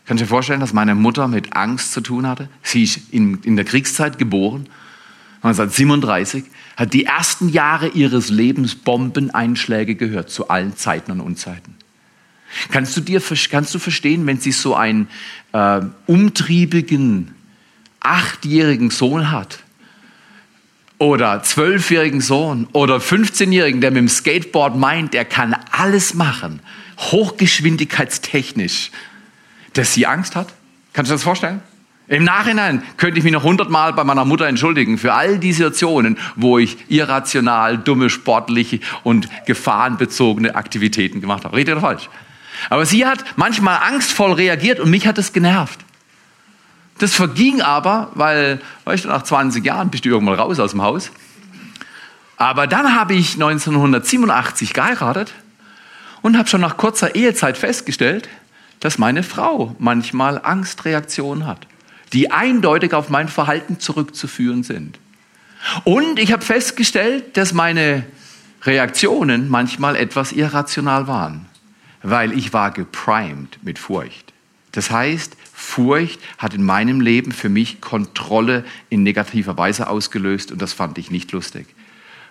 Kannst 0.04 0.20
du 0.20 0.24
dir 0.24 0.28
vorstellen, 0.28 0.60
dass 0.60 0.72
meine 0.72 0.94
Mutter 0.94 1.28
mit 1.28 1.54
Angst 1.54 1.92
zu 1.92 2.00
tun 2.00 2.26
hatte? 2.26 2.48
Sie 2.62 2.82
ist 2.82 3.12
in, 3.12 3.40
in 3.42 3.56
der 3.56 3.64
Kriegszeit 3.64 4.18
geboren, 4.18 4.68
1937 5.42 6.44
hat 6.76 6.92
die 6.92 7.04
ersten 7.04 7.48
Jahre 7.48 7.88
ihres 7.88 8.30
Lebens 8.30 8.74
Bombeneinschläge 8.74 9.94
gehört, 9.94 10.30
zu 10.30 10.48
allen 10.48 10.76
Zeiten 10.76 11.12
und 11.12 11.20
Unzeiten. 11.20 11.74
Kannst 12.70 12.96
du, 12.96 13.00
dir, 13.00 13.22
kannst 13.50 13.74
du 13.74 13.78
verstehen, 13.78 14.26
wenn 14.26 14.38
sie 14.38 14.52
so 14.52 14.74
einen 14.74 15.08
äh, 15.52 15.80
umtriebigen, 16.06 17.35
achtjährigen 18.00 18.90
Sohn 18.90 19.30
hat 19.30 19.61
oder 20.98 21.42
zwölfjährigen 21.42 22.20
Sohn 22.20 22.68
oder 22.72 22.98
15-jährigen, 22.98 23.80
der 23.80 23.90
mit 23.90 23.98
dem 23.98 24.08
Skateboard 24.08 24.76
meint, 24.76 25.14
er 25.14 25.24
kann 25.24 25.56
alles 25.70 26.14
machen, 26.14 26.61
hochgeschwindigkeitstechnisch, 26.98 28.90
dass 29.72 29.94
sie 29.94 30.06
Angst 30.06 30.37
hat? 30.37 30.52
Kannst 30.92 31.11
du 31.11 31.14
das 31.14 31.22
vorstellen? 31.22 31.61
Im 32.08 32.24
Nachhinein 32.24 32.82
könnte 32.96 33.18
ich 33.18 33.24
mich 33.24 33.32
noch 33.32 33.44
hundertmal 33.44 33.92
bei 33.92 34.04
meiner 34.04 34.24
Mutter 34.24 34.46
entschuldigen 34.46 34.98
für 34.98 35.14
all 35.14 35.38
die 35.38 35.52
Situationen, 35.52 36.18
wo 36.36 36.58
ich 36.58 36.76
irrational, 36.88 37.78
dumme, 37.78 38.10
sportliche 38.10 38.80
und 39.02 39.28
gefahrenbezogene 39.46 40.54
Aktivitäten 40.54 41.20
gemacht 41.20 41.44
habe. 41.44 41.56
Richtig 41.56 41.74
oder 41.74 41.80
falsch? 41.80 42.10
Aber 42.70 42.86
sie 42.86 43.06
hat 43.06 43.24
manchmal 43.36 43.78
angstvoll 43.78 44.32
reagiert 44.32 44.80
und 44.80 44.90
mich 44.90 45.06
hat 45.06 45.18
es 45.18 45.32
genervt. 45.32 45.80
Das 46.98 47.14
verging 47.14 47.62
aber, 47.62 48.10
weil, 48.14 48.60
weißt 48.84 49.04
du, 49.04 49.08
nach 49.08 49.22
20 49.22 49.64
Jahren 49.64 49.90
bist 49.90 50.04
du 50.04 50.08
irgendwann 50.08 50.38
raus 50.38 50.60
aus 50.60 50.72
dem 50.72 50.82
Haus. 50.82 51.10
Aber 52.36 52.66
dann 52.66 52.94
habe 52.94 53.14
ich 53.14 53.34
1987 53.34 54.72
geheiratet 54.72 55.32
und 56.22 56.36
habe 56.36 56.48
schon 56.48 56.60
nach 56.60 56.76
kurzer 56.76 57.14
Ehezeit 57.14 57.56
festgestellt, 57.56 58.28
dass 58.80 58.98
meine 58.98 59.22
Frau 59.22 59.76
manchmal 59.78 60.40
Angstreaktionen 60.42 61.46
hat, 61.46 61.66
die 62.12 62.31
eindeutig 62.31 62.94
auf 62.94 63.09
mein 63.09 63.29
Verhalten 63.29 63.81
zurückzuführen 63.81 64.62
sind. 64.62 64.98
Und 65.85 66.18
ich 66.18 66.33
habe 66.33 66.44
festgestellt, 66.44 67.37
dass 67.37 67.53
meine 67.53 68.05
Reaktionen 68.64 69.48
manchmal 69.48 69.96
etwas 69.96 70.33
irrational 70.33 71.07
waren, 71.07 71.46
weil 72.03 72.33
ich 72.37 72.53
war 72.53 72.70
geprimed 72.70 73.59
mit 73.62 73.79
Furcht. 73.79 74.33
Das 74.72 74.90
heißt, 74.90 75.37
Furcht 75.53 76.20
hat 76.38 76.55
in 76.55 76.62
meinem 76.62 77.01
Leben 77.01 77.33
für 77.33 77.48
mich 77.48 77.81
Kontrolle 77.81 78.64
in 78.88 79.03
negativer 79.03 79.57
Weise 79.57 79.88
ausgelöst 79.88 80.51
und 80.53 80.62
das 80.62 80.72
fand 80.72 80.98
ich 80.98 81.11
nicht 81.11 81.33
lustig. 81.33 81.66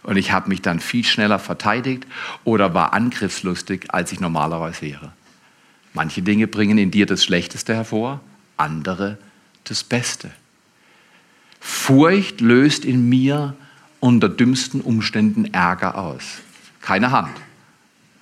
Und 0.03 0.17
ich 0.17 0.31
habe 0.31 0.49
mich 0.49 0.61
dann 0.61 0.79
viel 0.79 1.05
schneller 1.05 1.37
verteidigt 1.37 2.07
oder 2.43 2.73
war 2.73 2.93
angriffslustig, 2.93 3.93
als 3.93 4.11
ich 4.11 4.19
normalerweise 4.19 4.81
wäre. 4.81 5.13
Manche 5.93 6.21
Dinge 6.21 6.47
bringen 6.47 6.77
in 6.77 6.89
dir 6.89 7.05
das 7.05 7.23
Schlechteste 7.23 7.75
hervor, 7.75 8.21
andere 8.57 9.17
das 9.65 9.83
Beste. 9.83 10.31
Furcht 11.59 12.41
löst 12.41 12.85
in 12.85 13.07
mir 13.07 13.55
unter 13.99 14.29
dümmsten 14.29 14.81
Umständen 14.81 15.53
Ärger 15.53 15.97
aus. 15.97 16.39
Keine 16.81 17.11
Hand. 17.11 17.31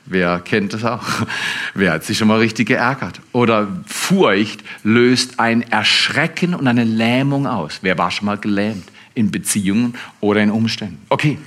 Wer 0.05 0.39
kennt 0.39 0.73
das 0.73 0.83
auch? 0.83 1.03
Wer 1.73 1.93
hat 1.93 2.03
sich 2.03 2.17
schon 2.17 2.27
mal 2.27 2.39
richtig 2.39 2.67
geärgert? 2.67 3.21
Oder 3.31 3.67
Furcht 3.85 4.63
löst 4.83 5.39
ein 5.39 5.61
Erschrecken 5.61 6.55
und 6.55 6.67
eine 6.67 6.83
Lähmung 6.83 7.47
aus. 7.47 7.79
Wer 7.81 7.97
war 7.97 8.11
schon 8.11 8.25
mal 8.25 8.37
gelähmt? 8.37 8.85
In 9.13 9.31
Beziehungen 9.31 9.95
oder 10.19 10.41
in 10.41 10.51
Umständen. 10.51 10.99
Okay. 11.09 11.37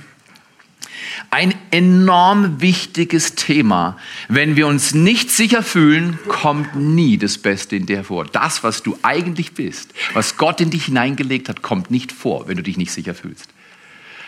Ein 1.29 1.53
enorm 1.71 2.61
wichtiges 2.61 3.35
Thema. 3.35 3.97
Wenn 4.27 4.55
wir 4.55 4.67
uns 4.67 4.93
nicht 4.93 5.31
sicher 5.31 5.63
fühlen, 5.63 6.19
kommt 6.27 6.75
nie 6.75 7.17
das 7.17 7.37
Beste 7.37 7.75
in 7.75 7.85
dir 7.85 8.03
vor. 8.03 8.25
Das, 8.25 8.63
was 8.63 8.83
du 8.83 8.97
eigentlich 9.03 9.53
bist, 9.53 9.93
was 10.13 10.37
Gott 10.37 10.61
in 10.61 10.69
dich 10.69 10.85
hineingelegt 10.85 11.49
hat, 11.49 11.61
kommt 11.61 11.91
nicht 11.91 12.11
vor, 12.11 12.47
wenn 12.47 12.57
du 12.57 12.63
dich 12.63 12.77
nicht 12.77 12.91
sicher 12.91 13.13
fühlst. 13.13 13.49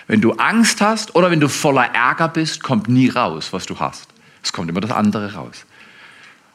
Wenn 0.08 0.22
du 0.22 0.34
Angst 0.34 0.82
hast 0.82 1.16
oder 1.16 1.32
wenn 1.32 1.40
du 1.40 1.50
voller 1.50 1.94
Ärger 1.94 2.28
bist, 2.28 2.62
kommt 2.62 2.88
nie 2.88 3.10
raus, 3.10 3.52
was 3.52 3.66
du 3.66 3.80
hast. 3.80 4.08
Es 4.44 4.54
kommt 4.54 4.70
immer 4.70 4.82
das 4.82 4.92
andere 4.92 5.34
raus. 5.34 5.66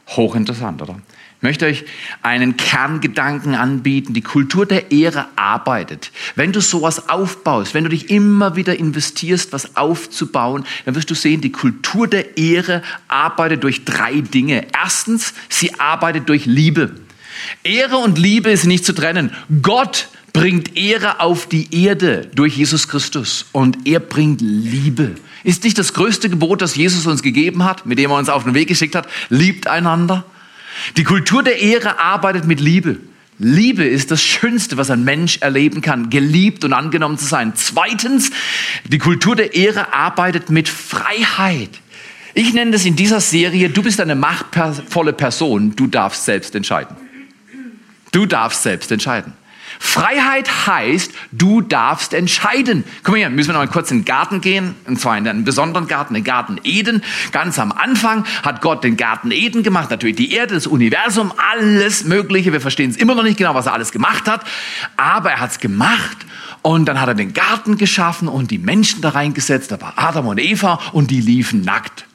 Hochinteressant, 0.07 0.81
oder? 0.81 0.99
Möchte 1.43 1.65
euch 1.65 1.85
einen 2.21 2.55
Kerngedanken 2.55 3.55
anbieten. 3.55 4.13
Die 4.13 4.21
Kultur 4.21 4.67
der 4.67 4.91
Ehre 4.91 5.25
arbeitet. 5.35 6.11
Wenn 6.35 6.51
du 6.51 6.61
sowas 6.61 7.09
aufbaust, 7.09 7.73
wenn 7.73 7.83
du 7.83 7.89
dich 7.89 8.11
immer 8.11 8.55
wieder 8.55 8.77
investierst, 8.77 9.51
was 9.51 9.75
aufzubauen, 9.75 10.65
dann 10.85 10.93
wirst 10.93 11.09
du 11.09 11.15
sehen, 11.15 11.41
die 11.41 11.51
Kultur 11.51 12.07
der 12.07 12.37
Ehre 12.37 12.83
arbeitet 13.07 13.63
durch 13.63 13.85
drei 13.85 14.21
Dinge. 14.21 14.67
Erstens, 14.71 15.33
sie 15.49 15.79
arbeitet 15.79 16.29
durch 16.29 16.45
Liebe. 16.45 16.93
Ehre 17.63 17.97
und 17.97 18.19
Liebe 18.19 18.51
ist 18.51 18.65
nicht 18.65 18.85
zu 18.85 18.93
trennen. 18.93 19.31
Gott 19.63 20.09
bringt 20.33 20.77
Ehre 20.77 21.21
auf 21.21 21.47
die 21.47 21.83
Erde 21.83 22.29
durch 22.35 22.55
Jesus 22.55 22.87
Christus 22.87 23.47
und 23.51 23.87
er 23.87 23.99
bringt 23.99 24.41
Liebe. 24.41 25.15
Ist 25.43 25.63
nicht 25.63 25.79
das 25.79 25.93
größte 25.93 26.29
Gebot, 26.29 26.61
das 26.61 26.75
Jesus 26.75 27.07
uns 27.07 27.23
gegeben 27.23 27.63
hat, 27.63 27.87
mit 27.87 27.97
dem 27.97 28.11
er 28.11 28.17
uns 28.17 28.29
auf 28.29 28.43
den 28.43 28.53
Weg 28.53 28.67
geschickt 28.67 28.93
hat? 28.93 29.07
Liebt 29.29 29.65
einander. 29.65 30.23
Die 30.97 31.03
Kultur 31.03 31.43
der 31.43 31.59
Ehre 31.59 31.99
arbeitet 31.99 32.45
mit 32.45 32.59
Liebe. 32.59 32.97
Liebe 33.37 33.83
ist 33.83 34.11
das 34.11 34.21
Schönste, 34.21 34.77
was 34.77 34.91
ein 34.91 35.03
Mensch 35.03 35.39
erleben 35.41 35.81
kann, 35.81 36.11
geliebt 36.11 36.63
und 36.63 36.73
angenommen 36.73 37.17
zu 37.17 37.25
sein. 37.25 37.53
Zweitens, 37.55 38.29
die 38.85 38.99
Kultur 38.99 39.35
der 39.35 39.55
Ehre 39.55 39.93
arbeitet 39.93 40.51
mit 40.51 40.69
Freiheit. 40.69 41.71
Ich 42.33 42.53
nenne 42.53 42.71
das 42.71 42.85
in 42.85 42.95
dieser 42.95 43.19
Serie, 43.19 43.69
du 43.69 43.81
bist 43.81 43.99
eine 43.99 44.15
machtvolle 44.15 45.13
Person, 45.13 45.75
du 45.75 45.87
darfst 45.87 46.25
selbst 46.25 46.55
entscheiden. 46.55 46.95
Du 48.11 48.25
darfst 48.25 48.63
selbst 48.63 48.91
entscheiden. 48.91 49.33
Freiheit 49.83 50.67
heißt, 50.67 51.11
du 51.31 51.59
darfst 51.61 52.13
entscheiden. 52.13 52.83
Mal 53.07 53.17
hier, 53.17 53.29
müssen 53.31 53.49
wir 53.49 53.53
noch 53.53 53.61
mal 53.61 53.67
kurz 53.67 53.89
in 53.89 54.01
den 54.01 54.05
Garten 54.05 54.39
gehen, 54.39 54.75
und 54.85 55.01
zwar 55.01 55.17
in 55.17 55.27
einen 55.27 55.43
besonderen 55.43 55.87
Garten, 55.87 56.13
den 56.13 56.23
Garten 56.23 56.59
Eden. 56.63 57.03
Ganz 57.31 57.57
am 57.57 57.71
Anfang 57.71 58.23
hat 58.43 58.61
Gott 58.61 58.83
den 58.83 58.95
Garten 58.95 59.31
Eden 59.31 59.63
gemacht, 59.63 59.89
natürlich 59.89 60.15
die 60.15 60.33
Erde, 60.33 60.53
das 60.53 60.67
Universum, 60.67 61.33
alles 61.51 62.05
Mögliche. 62.05 62.53
Wir 62.53 62.61
verstehen 62.61 62.91
es 62.91 62.95
immer 62.95 63.15
noch 63.15 63.23
nicht 63.23 63.37
genau, 63.37 63.55
was 63.55 63.65
er 63.65 63.73
alles 63.73 63.91
gemacht 63.91 64.29
hat, 64.29 64.45
aber 64.97 65.31
er 65.31 65.39
hat 65.39 65.49
es 65.49 65.59
gemacht. 65.59 66.17
Und 66.61 66.85
dann 66.85 67.01
hat 67.01 67.07
er 67.07 67.15
den 67.15 67.33
Garten 67.33 67.77
geschaffen 67.77 68.27
und 68.27 68.51
die 68.51 68.59
Menschen 68.59 69.01
da 69.01 69.09
reingesetzt. 69.09 69.71
Da 69.71 69.81
war 69.81 69.93
Adam 69.95 70.27
und 70.27 70.39
Eva 70.39 70.79
und 70.91 71.09
die 71.09 71.21
liefen 71.21 71.61
nackt 71.61 72.05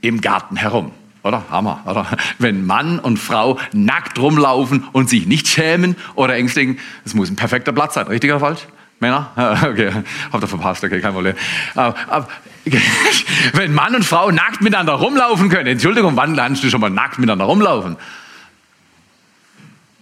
im 0.00 0.20
Garten 0.20 0.56
herum. 0.56 0.90
Oder? 1.24 1.42
Hammer, 1.50 1.82
oder? 1.86 2.06
Wenn 2.38 2.66
Mann 2.66 2.98
und 2.98 3.18
Frau 3.18 3.58
nackt 3.72 4.18
rumlaufen 4.18 4.84
und 4.92 5.08
sich 5.08 5.26
nicht 5.26 5.48
schämen 5.48 5.96
oder 6.14 6.36
ängstigen, 6.36 6.78
das 7.02 7.14
muss 7.14 7.30
ein 7.30 7.36
perfekter 7.36 7.72
Platz 7.72 7.94
sein. 7.94 8.06
Richtig 8.06 8.30
oder 8.30 8.40
falsch? 8.40 8.66
Männer? 9.00 9.30
Okay, 9.64 9.90
habt 10.30 10.44
ihr 10.44 10.48
verpasst, 10.48 10.84
okay, 10.84 11.00
kein 11.00 11.14
Problem. 11.14 11.34
Aber, 11.74 11.96
aber, 12.08 12.28
wenn 13.54 13.72
Mann 13.72 13.94
und 13.94 14.04
Frau 14.04 14.30
nackt 14.30 14.60
miteinander 14.60 14.92
rumlaufen 14.92 15.48
können, 15.48 15.66
Entschuldigung, 15.66 16.14
wann 16.14 16.34
lernst 16.34 16.62
du 16.62 16.68
schon 16.68 16.82
mal 16.82 16.90
nackt 16.90 17.18
miteinander 17.18 17.46
rumlaufen? 17.46 17.96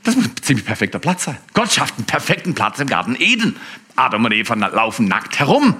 Das 0.02 0.16
muss 0.16 0.24
ein 0.24 0.34
ziemlich 0.42 0.66
perfekter 0.66 0.98
Platz 0.98 1.24
sein. 1.24 1.38
Gott 1.54 1.72
schafft 1.72 1.94
einen 1.98 2.06
perfekten 2.06 2.56
Platz 2.56 2.80
im 2.80 2.88
Garten 2.88 3.14
Eden. 3.16 3.56
Adam 3.94 4.24
und 4.24 4.32
Eva 4.32 4.54
laufen 4.54 5.06
nackt 5.06 5.38
herum. 5.38 5.76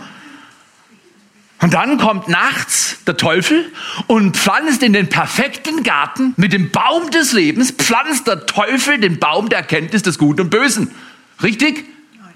Und 1.63 1.75
dann 1.75 1.97
kommt 1.97 2.27
nachts 2.29 2.99
der 3.07 3.17
Teufel 3.17 3.73
und 4.09 4.37
pflanzt 4.37 4.83
in 4.83 4.93
den 4.93 5.09
perfekten 5.09 5.85
Garten 5.85 6.35
mit 6.37 6.53
dem 6.53 6.71
Baum 6.71 7.11
des 7.13 7.33
Lebens, 7.33 7.71
pflanzt 7.71 8.27
der 8.27 8.47
Teufel 8.47 8.99
den 8.99 9.21
Baum 9.21 9.49
der 9.49 9.59
Erkenntnis 9.59 10.03
des 10.03 10.19
Guten 10.19 10.43
und 10.43 10.51
Bösen. 10.51 10.91
Richtig? 11.41 11.85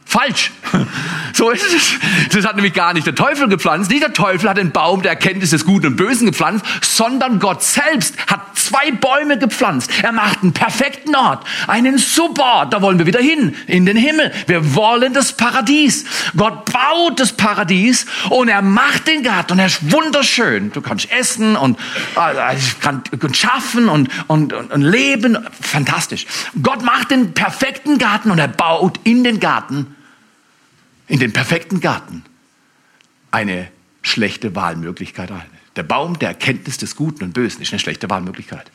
Falsch. 0.07 0.53
So 1.33 1.51
ist 1.51 1.66
es. 1.66 2.35
Das 2.35 2.47
hat 2.47 2.57
nämlich 2.57 2.73
gar 2.73 2.95
nicht 2.95 3.07
der 3.07 3.14
Teufel 3.14 3.47
gepflanzt. 3.47 3.90
Nicht 3.90 4.03
der 4.03 4.14
Teufel 4.14 4.49
hat 4.49 4.57
den 4.57 4.71
Baum 4.71 5.03
der 5.03 5.11
Erkenntnis 5.11 5.51
des 5.51 5.66
Guten 5.66 5.88
und 5.88 5.97
Bösen 5.97 6.27
gepflanzt, 6.27 6.64
sondern 6.81 7.40
Gott 7.40 7.62
selbst 7.62 8.16
hat 8.27 8.57
zwei 8.57 8.90
Bäume 8.92 9.38
gepflanzt. 9.38 9.90
Er 10.03 10.12
macht 10.12 10.42
einen 10.42 10.55
perfekten 10.55 11.14
Ort, 11.14 11.45
einen 11.66 11.99
super 11.99 12.66
Da 12.71 12.81
wollen 12.81 12.99
wir 12.99 13.05
wieder 13.05 13.21
hin, 13.21 13.55
in 13.66 13.85
den 13.85 13.99
Himmel. 13.99 14.33
Wir 14.47 14.75
wollen 14.75 15.12
das 15.12 15.35
Paradies. 15.35 16.07
Gott 16.35 16.64
baut 16.73 17.21
das 17.21 17.35
Paradies 17.35 18.07
und 18.31 18.49
er 18.49 18.62
macht 18.62 19.07
den 19.07 19.23
Garten 19.23 19.53
und 19.53 19.59
er 19.59 19.66
ist 19.66 19.92
wunderschön. 19.92 20.73
Du 20.73 20.81
kannst 20.81 21.12
essen 21.12 21.57
und, 21.57 21.79
äh, 22.14 22.57
kann, 22.81 23.03
und 23.21 23.37
schaffen 23.37 23.90
und, 23.90 24.09
und, 24.27 24.55
und, 24.55 24.73
und 24.73 24.81
leben. 24.81 25.37
Fantastisch. 25.61 26.27
Gott 26.62 26.83
macht 26.83 27.11
den 27.11 27.35
perfekten 27.35 27.99
Garten 27.99 28.31
und 28.31 28.38
er 28.38 28.49
baut 28.49 29.01
in 29.05 29.23
den 29.23 29.38
Garten 29.38 29.96
in 31.09 31.19
den 31.19 31.33
perfekten 31.33 31.81
Garten 31.81 32.25
eine 33.31 33.69
schlechte 34.03 34.55
Wahlmöglichkeit 34.55 35.31
ein. 35.31 35.47
Der 35.77 35.83
Baum 35.83 36.19
der 36.19 36.31
Erkenntnis 36.31 36.79
des 36.79 36.97
Guten 36.97 37.25
und 37.25 37.35
Bösen 37.35 37.61
ist 37.61 37.71
eine 37.71 37.79
schlechte 37.79 38.09
Wahlmöglichkeit. 38.09 38.71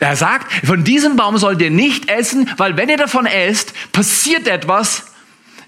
Er 0.00 0.16
sagt, 0.16 0.52
von 0.66 0.82
diesem 0.82 1.16
Baum 1.16 1.38
sollt 1.38 1.62
ihr 1.62 1.70
nicht 1.70 2.10
essen, 2.10 2.50
weil 2.56 2.76
wenn 2.76 2.88
ihr 2.88 2.96
davon 2.96 3.26
esst, 3.26 3.72
passiert 3.92 4.48
etwas. 4.48 5.04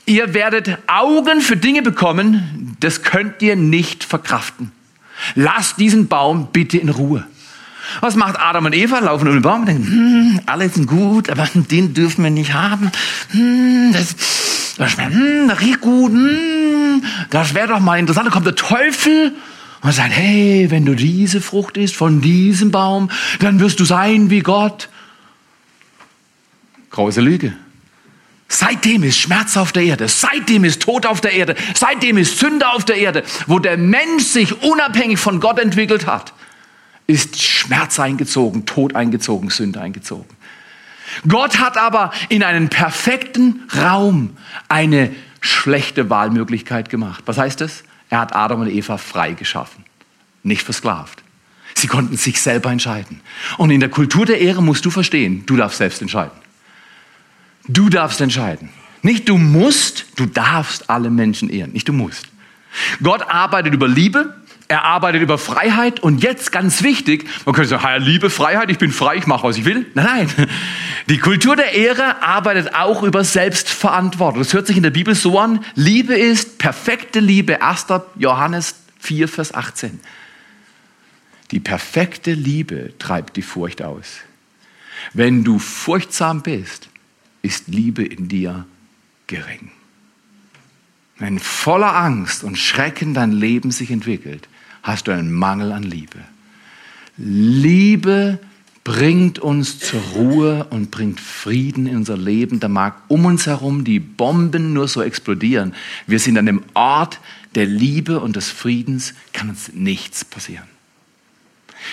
Ihr 0.06 0.34
werdet 0.34 0.78
Augen 0.88 1.40
für 1.40 1.56
Dinge 1.56 1.82
bekommen, 1.82 2.76
das 2.80 3.02
könnt 3.02 3.40
ihr 3.42 3.54
nicht 3.54 4.02
verkraften. 4.02 4.72
Lasst 5.36 5.78
diesen 5.78 6.08
Baum 6.08 6.48
bitte 6.52 6.78
in 6.78 6.88
Ruhe. 6.88 7.24
Was 8.00 8.16
macht 8.16 8.38
Adam 8.38 8.66
und 8.66 8.74
Eva? 8.74 8.98
Laufen 8.98 9.28
um 9.28 9.34
den 9.34 9.42
Baum 9.42 9.60
und 9.60 9.66
denken, 9.66 9.86
hm, 9.86 10.40
alles 10.46 10.74
sind 10.74 10.86
gut, 10.86 11.30
aber 11.30 11.48
den 11.54 11.94
dürfen 11.94 12.24
wir 12.24 12.30
nicht 12.30 12.54
haben. 12.54 12.90
Hm, 13.30 13.92
das, 13.92 14.16
das, 14.78 14.96
hm, 14.96 15.48
das 15.48 15.60
riecht 15.60 15.80
gut. 15.80 16.12
Hm, 16.12 17.04
das 17.30 17.54
wäre 17.54 17.68
doch 17.68 17.80
mal 17.80 17.98
interessant. 17.98 18.26
Da 18.26 18.30
kommt 18.30 18.46
der 18.46 18.54
Teufel 18.54 19.32
und 19.82 19.92
sagt, 19.92 20.12
hey, 20.12 20.70
wenn 20.70 20.84
du 20.84 20.94
diese 20.94 21.40
Frucht 21.40 21.76
isst 21.76 21.96
von 21.96 22.20
diesem 22.20 22.70
Baum, 22.70 23.10
dann 23.40 23.60
wirst 23.60 23.80
du 23.80 23.84
sein 23.84 24.30
wie 24.30 24.40
Gott. 24.40 24.88
Große 26.90 27.20
Lüge. 27.20 27.54
Seitdem 28.48 29.02
ist 29.02 29.16
Schmerz 29.16 29.56
auf 29.56 29.72
der 29.72 29.82
Erde, 29.82 30.08
seitdem 30.08 30.64
ist 30.64 30.82
Tod 30.82 31.06
auf 31.06 31.22
der 31.22 31.32
Erde, 31.32 31.56
seitdem 31.74 32.18
ist 32.18 32.38
Sünde 32.38 32.68
auf 32.68 32.84
der 32.84 32.96
Erde, 32.96 33.24
wo 33.46 33.58
der 33.58 33.78
Mensch 33.78 34.24
sich 34.24 34.62
unabhängig 34.62 35.18
von 35.18 35.40
Gott 35.40 35.58
entwickelt 35.58 36.06
hat, 36.06 36.34
ist 37.06 37.42
Schmerz 37.42 37.98
eingezogen, 37.98 38.66
Tod 38.66 38.94
eingezogen, 38.94 39.48
Sünde 39.48 39.80
eingezogen. 39.80 40.28
Gott 41.28 41.58
hat 41.58 41.76
aber 41.76 42.12
in 42.28 42.42
einen 42.42 42.68
perfekten 42.68 43.68
Raum 43.76 44.36
eine 44.68 45.14
schlechte 45.40 46.10
Wahlmöglichkeit 46.10 46.88
gemacht. 46.88 47.22
Was 47.26 47.38
heißt 47.38 47.60
das? 47.60 47.84
Er 48.10 48.20
hat 48.20 48.34
Adam 48.34 48.60
und 48.60 48.70
Eva 48.70 48.98
frei 48.98 49.32
geschaffen, 49.32 49.84
nicht 50.42 50.62
versklavt. 50.62 51.22
Sie 51.74 51.86
konnten 51.86 52.16
sich 52.16 52.40
selber 52.40 52.70
entscheiden. 52.70 53.20
Und 53.56 53.70
in 53.70 53.80
der 53.80 53.88
Kultur 53.88 54.26
der 54.26 54.40
Ehre 54.40 54.62
musst 54.62 54.84
du 54.84 54.90
verstehen, 54.90 55.44
du 55.46 55.56
darfst 55.56 55.78
selbst 55.78 56.02
entscheiden. 56.02 56.36
Du 57.66 57.88
darfst 57.88 58.20
entscheiden. 58.20 58.68
Nicht 59.02 59.28
du 59.28 59.38
musst, 59.38 60.06
du 60.16 60.26
darfst 60.26 60.90
alle 60.90 61.10
Menschen 61.10 61.48
ehren. 61.48 61.72
Nicht 61.72 61.88
du 61.88 61.92
musst. 61.92 62.26
Gott 63.02 63.22
arbeitet 63.22 63.74
über 63.74 63.88
Liebe, 63.88 64.34
er 64.72 64.84
arbeitet 64.84 65.20
über 65.20 65.36
Freiheit 65.36 66.00
und 66.00 66.22
jetzt 66.22 66.50
ganz 66.50 66.82
wichtig, 66.82 67.28
man 67.44 67.54
könnte 67.54 67.68
sagen, 67.68 67.82
Herr, 67.82 67.98
Liebe, 67.98 68.30
Freiheit, 68.30 68.70
ich 68.70 68.78
bin 68.78 68.90
frei, 68.90 69.16
ich 69.16 69.26
mache, 69.26 69.46
was 69.46 69.58
ich 69.58 69.66
will. 69.66 69.84
Nein, 69.92 70.30
nein. 70.34 70.48
Die 71.10 71.18
Kultur 71.18 71.56
der 71.56 71.74
Ehre 71.74 72.22
arbeitet 72.22 72.74
auch 72.74 73.02
über 73.02 73.22
Selbstverantwortung. 73.22 74.38
Das 74.38 74.54
hört 74.54 74.66
sich 74.66 74.78
in 74.78 74.82
der 74.82 74.90
Bibel 74.90 75.14
so 75.14 75.38
an. 75.38 75.62
Liebe 75.74 76.14
ist 76.14 76.56
perfekte 76.56 77.20
Liebe. 77.20 77.60
1. 77.60 77.86
Johannes 78.16 78.76
4, 79.00 79.28
Vers 79.28 79.52
18. 79.52 80.00
Die 81.50 81.60
perfekte 81.60 82.32
Liebe 82.32 82.94
treibt 82.98 83.36
die 83.36 83.42
Furcht 83.42 83.82
aus. 83.82 84.20
Wenn 85.12 85.44
du 85.44 85.58
furchtsam 85.58 86.40
bist, 86.40 86.88
ist 87.42 87.68
Liebe 87.68 88.04
in 88.06 88.28
dir 88.28 88.64
gering. 89.26 89.70
Wenn 91.18 91.38
voller 91.38 91.94
Angst 91.94 92.42
und 92.42 92.56
Schrecken 92.56 93.12
dein 93.12 93.32
Leben 93.32 93.70
sich 93.70 93.90
entwickelt, 93.90 94.48
hast 94.82 95.06
du 95.06 95.12
einen 95.12 95.32
Mangel 95.32 95.72
an 95.72 95.82
Liebe. 95.82 96.18
Liebe 97.16 98.38
bringt 98.84 99.38
uns 99.38 99.78
zur 99.78 100.00
Ruhe 100.14 100.66
und 100.70 100.90
bringt 100.90 101.20
Frieden 101.20 101.86
in 101.86 101.96
unser 101.96 102.16
Leben. 102.16 102.58
Da 102.58 102.68
mag 102.68 102.96
um 103.08 103.26
uns 103.26 103.46
herum 103.46 103.84
die 103.84 104.00
Bomben 104.00 104.72
nur 104.72 104.88
so 104.88 105.02
explodieren. 105.02 105.74
Wir 106.06 106.18
sind 106.18 106.36
an 106.36 106.46
dem 106.46 106.62
Ort 106.74 107.20
der 107.54 107.66
Liebe 107.66 108.20
und 108.20 108.34
des 108.36 108.50
Friedens, 108.50 109.14
kann 109.32 109.50
uns 109.50 109.72
nichts 109.72 110.24
passieren. 110.24 110.66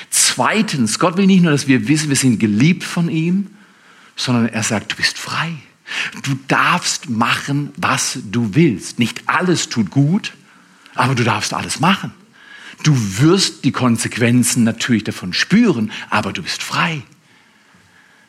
Zweitens, 0.10 1.00
Gott 1.00 1.18
will 1.18 1.28
nicht 1.28 1.44
nur, 1.44 1.52
dass 1.52 1.68
wir 1.68 1.88
wissen, 1.88 2.10
wir 2.10 2.16
sind 2.16 2.40
geliebt 2.40 2.84
von 2.84 3.10
ihm, 3.10 3.48
sondern 4.16 4.48
er 4.48 4.64
sagt, 4.64 4.92
du 4.92 4.96
bist 4.96 5.18
frei. 5.18 5.54
Du 6.24 6.38
darfst 6.48 7.10
machen, 7.10 7.72
was 7.78 8.20
du 8.32 8.54
willst. 8.54 9.00
Nicht 9.00 9.24
alles 9.28 9.70
tut 9.70 9.90
gut, 9.90 10.34
aber 10.96 11.16
du 11.16 11.24
darfst 11.24 11.54
alles 11.54 11.80
machen. 11.80 12.14
Du 12.84 12.96
wirst 13.20 13.66
die 13.66 13.72
Konsequenzen 13.72 14.64
natürlich 14.64 15.04
davon 15.04 15.34
spüren, 15.34 15.92
aber 16.10 16.34
du 16.34 16.42
bist 16.42 16.64
frei. 16.64 17.04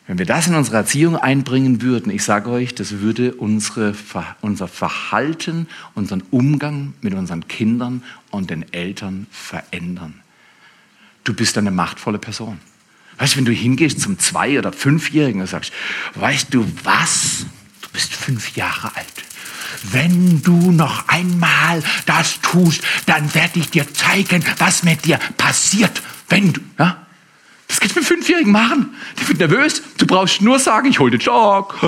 Wenn 0.06 0.18
wir 0.18 0.26
das 0.26 0.48
in 0.48 0.56
unsere 0.56 0.78
Erziehung 0.78 1.16
einbringen 1.16 1.82
würden, 1.82 2.10
ich 2.10 2.24
sage 2.24 2.50
euch, 2.50 2.74
das 2.74 2.98
würde 2.98 3.32
unsere, 3.34 3.94
unser 4.40 4.66
Verhalten, 4.66 5.68
unseren 5.94 6.24
Umgang 6.32 6.94
mit 7.00 7.14
unseren 7.14 7.46
Kindern 7.46 8.02
und 8.30 8.50
den 8.50 8.72
Eltern 8.72 9.28
verändern. 9.30 10.20
Du 11.22 11.32
bist 11.32 11.56
eine 11.58 11.70
machtvolle 11.70 12.18
Person. 12.18 12.58
Weißt 13.18 13.34
du, 13.34 13.38
wenn 13.38 13.44
du 13.44 13.52
hingehst 13.52 14.00
zum 14.00 14.18
Zwei- 14.18 14.58
oder 14.58 14.72
Fünfjährigen 14.72 15.42
und 15.42 15.46
sagst, 15.46 15.72
weißt 16.14 16.52
du 16.52 16.66
was? 16.82 17.46
Du 17.82 17.90
bist 17.90 18.12
fünf 18.12 18.56
Jahre 18.56 18.96
alt. 18.96 19.06
Wenn 19.90 20.42
du 20.42 20.72
noch 20.72 21.08
einmal 21.08 21.82
das 22.06 22.40
tust, 22.40 22.82
dann 23.06 23.34
werde 23.34 23.58
ich 23.60 23.70
dir 23.70 23.92
zeigen, 23.92 24.44
was 24.58 24.82
mit 24.82 25.04
dir 25.04 25.18
passiert, 25.36 26.02
wenn 26.28 26.52
du, 26.52 26.60
ja? 26.78 27.06
Das 27.68 27.78
kannst 27.78 27.94
du 27.94 28.00
mit 28.00 28.08
Fünfjährigen 28.08 28.50
machen. 28.50 28.94
Die 29.20 29.28
wird 29.28 29.38
nervös. 29.38 29.80
Du 29.96 30.04
brauchst 30.04 30.42
nur 30.42 30.58
sagen, 30.58 30.88
ich 30.88 30.98
hol 30.98 31.08
den 31.08 31.20
Stock. 31.20 31.78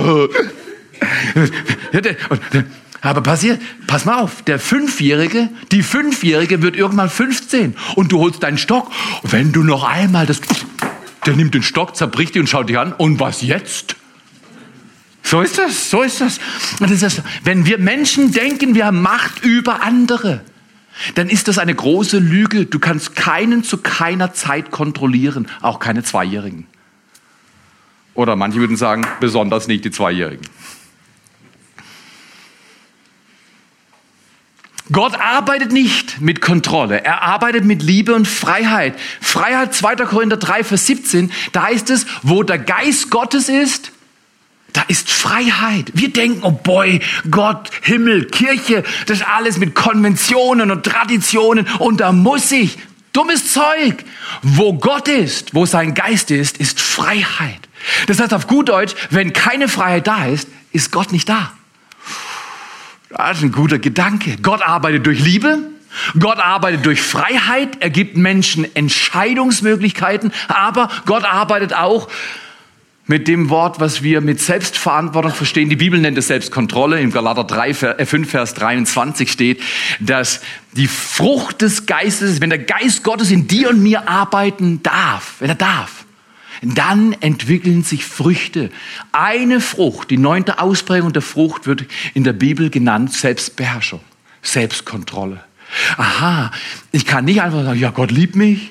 Aber 3.00 3.20
passiert, 3.20 3.60
pass 3.88 4.04
mal 4.04 4.20
auf, 4.20 4.42
der 4.42 4.60
Fünfjährige, 4.60 5.48
die 5.72 5.82
Fünfjährige 5.82 6.62
wird 6.62 6.76
irgendwann 6.76 7.10
15 7.10 7.74
und 7.96 8.12
du 8.12 8.20
holst 8.20 8.44
deinen 8.44 8.58
Stock. 8.58 8.92
Wenn 9.24 9.50
du 9.50 9.64
noch 9.64 9.82
einmal 9.82 10.24
das 10.24 10.40
der 11.26 11.36
nimmt 11.36 11.54
den 11.54 11.62
Stock, 11.62 11.96
zerbricht 11.96 12.34
ihn 12.34 12.42
und 12.42 12.48
schaut 12.48 12.68
dich 12.68 12.78
an. 12.78 12.92
Und 12.92 13.20
was 13.20 13.42
jetzt? 13.42 13.96
So 15.22 15.40
ist 15.40 15.58
das, 15.58 15.90
so 15.90 16.02
ist 16.02 16.20
das. 16.20 16.40
Und 16.80 16.90
das 16.90 17.22
wenn 17.44 17.64
wir 17.64 17.78
Menschen 17.78 18.32
denken, 18.32 18.74
wir 18.74 18.86
haben 18.86 19.00
Macht 19.00 19.44
über 19.44 19.82
andere, 19.82 20.42
dann 21.14 21.28
ist 21.28 21.48
das 21.48 21.58
eine 21.58 21.74
große 21.74 22.18
Lüge. 22.18 22.66
Du 22.66 22.78
kannst 22.78 23.14
keinen 23.14 23.64
zu 23.64 23.78
keiner 23.78 24.32
Zeit 24.34 24.70
kontrollieren, 24.70 25.48
auch 25.60 25.78
keine 25.78 26.02
Zweijährigen. 26.02 26.66
Oder 28.14 28.36
manche 28.36 28.58
würden 28.58 28.76
sagen, 28.76 29.06
besonders 29.20 29.68
nicht 29.68 29.84
die 29.84 29.90
Zweijährigen. 29.90 30.46
Gott 34.90 35.14
arbeitet 35.14 35.72
nicht 35.72 36.20
mit 36.20 36.42
Kontrolle, 36.42 37.02
er 37.02 37.22
arbeitet 37.22 37.64
mit 37.64 37.82
Liebe 37.82 38.14
und 38.14 38.28
Freiheit. 38.28 38.94
Freiheit 39.22 39.72
2. 39.72 39.96
Korinther 39.96 40.36
3, 40.36 40.64
Vers 40.64 40.86
17, 40.86 41.32
da 41.52 41.62
heißt 41.62 41.88
es, 41.88 42.04
wo 42.22 42.42
der 42.42 42.58
Geist 42.58 43.08
Gottes 43.08 43.48
ist, 43.48 43.92
da 44.72 44.82
ist 44.88 45.10
Freiheit. 45.10 45.90
Wir 45.94 46.12
denken, 46.12 46.40
oh 46.42 46.52
boy, 46.52 47.00
Gott, 47.30 47.70
Himmel, 47.82 48.26
Kirche, 48.26 48.84
das 49.06 49.18
ist 49.18 49.26
alles 49.26 49.58
mit 49.58 49.74
Konventionen 49.74 50.70
und 50.70 50.84
Traditionen 50.84 51.66
und 51.78 52.00
da 52.00 52.12
muss 52.12 52.50
ich. 52.52 52.78
Dummes 53.12 53.52
Zeug. 53.52 54.04
Wo 54.42 54.72
Gott 54.72 55.06
ist, 55.08 55.54
wo 55.54 55.66
sein 55.66 55.92
Geist 55.92 56.30
ist, 56.30 56.56
ist 56.56 56.80
Freiheit. 56.80 57.68
Das 58.06 58.20
heißt 58.20 58.32
auf 58.32 58.46
gut 58.46 58.70
Deutsch, 58.70 58.94
wenn 59.10 59.32
keine 59.34 59.68
Freiheit 59.68 60.06
da 60.06 60.26
ist, 60.26 60.48
ist 60.72 60.92
Gott 60.92 61.12
nicht 61.12 61.28
da. 61.28 61.52
Das 63.10 63.38
ist 63.38 63.42
ein 63.42 63.52
guter 63.52 63.78
Gedanke. 63.78 64.38
Gott 64.40 64.62
arbeitet 64.62 65.06
durch 65.06 65.20
Liebe. 65.20 65.58
Gott 66.18 66.38
arbeitet 66.38 66.86
durch 66.86 67.02
Freiheit. 67.02 67.76
Er 67.80 67.90
gibt 67.90 68.16
Menschen 68.16 68.74
Entscheidungsmöglichkeiten. 68.74 70.32
Aber 70.48 70.88
Gott 71.04 71.24
arbeitet 71.24 71.74
auch 71.74 72.08
mit 73.12 73.28
dem 73.28 73.50
Wort, 73.50 73.78
was 73.78 74.02
wir 74.02 74.22
mit 74.22 74.40
Selbstverantwortung 74.40 75.34
verstehen. 75.34 75.68
Die 75.68 75.76
Bibel 75.76 76.00
nennt 76.00 76.16
es 76.16 76.28
Selbstkontrolle. 76.28 76.98
Im 76.98 77.12
Galater 77.12 77.44
3, 77.44 77.74
5, 78.06 78.30
Vers 78.30 78.54
23 78.54 79.30
steht, 79.30 79.60
dass 80.00 80.40
die 80.72 80.86
Frucht 80.86 81.60
des 81.60 81.84
Geistes, 81.84 82.40
wenn 82.40 82.48
der 82.48 82.60
Geist 82.60 83.04
Gottes 83.04 83.30
in 83.30 83.46
dir 83.46 83.68
und 83.68 83.82
mir 83.82 84.08
arbeiten 84.08 84.82
darf, 84.82 85.34
wenn 85.40 85.50
er 85.50 85.56
darf, 85.56 86.06
dann 86.62 87.12
entwickeln 87.20 87.82
sich 87.82 88.06
Früchte. 88.06 88.70
Eine 89.12 89.60
Frucht, 89.60 90.10
die 90.10 90.16
neunte 90.16 90.58
Ausprägung 90.58 91.12
der 91.12 91.20
Frucht 91.20 91.66
wird 91.66 91.84
in 92.14 92.24
der 92.24 92.32
Bibel 92.32 92.70
genannt 92.70 93.12
Selbstbeherrschung, 93.12 94.00
Selbstkontrolle. 94.40 95.44
Aha, 95.98 96.50
ich 96.92 97.04
kann 97.04 97.26
nicht 97.26 97.42
einfach 97.42 97.62
sagen, 97.62 97.78
ja, 97.78 97.90
Gott 97.90 98.10
liebt 98.10 98.36
mich, 98.36 98.70